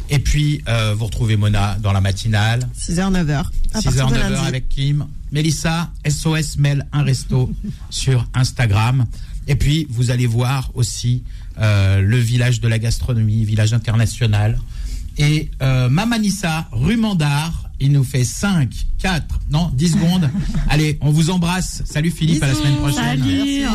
Et 0.08 0.18
puis, 0.18 0.62
euh, 0.68 0.94
vous 0.94 1.06
retrouvez 1.06 1.36
Mona 1.36 1.76
dans 1.80 1.92
la 1.92 2.00
matinale. 2.00 2.68
6h, 2.78 3.12
9h. 3.12 3.46
6h, 3.74 4.12
9h 4.12 4.46
avec 4.46 4.68
Kim. 4.68 5.06
Mélissa, 5.32 5.90
SOS 6.08 6.56
Mail 6.58 6.86
un 6.92 7.02
resto 7.02 7.52
sur 7.90 8.26
Instagram. 8.34 9.06
Et 9.48 9.56
puis, 9.56 9.86
vous 9.90 10.10
allez 10.10 10.26
voir 10.26 10.70
aussi 10.74 11.22
euh, 11.58 12.00
le 12.00 12.18
village 12.18 12.60
de 12.60 12.68
la 12.68 12.78
gastronomie, 12.78 13.44
village 13.44 13.72
international. 13.72 14.58
Et 15.18 15.50
euh, 15.62 15.88
Mamanissa, 15.88 16.68
rue 16.72 16.96
Mandar, 16.96 17.70
il 17.80 17.92
nous 17.92 18.04
fait 18.04 18.24
5, 18.24 18.70
4, 18.98 19.40
non, 19.50 19.70
10 19.74 19.92
secondes. 19.92 20.30
Allez, 20.68 20.98
on 21.00 21.10
vous 21.10 21.30
embrasse. 21.30 21.82
Salut 21.84 22.10
Philippe, 22.10 22.42
à 22.42 22.48
la 22.48 22.54
semaine 22.54 22.76
prochaine. 22.76 23.20
Salut. 23.20 23.66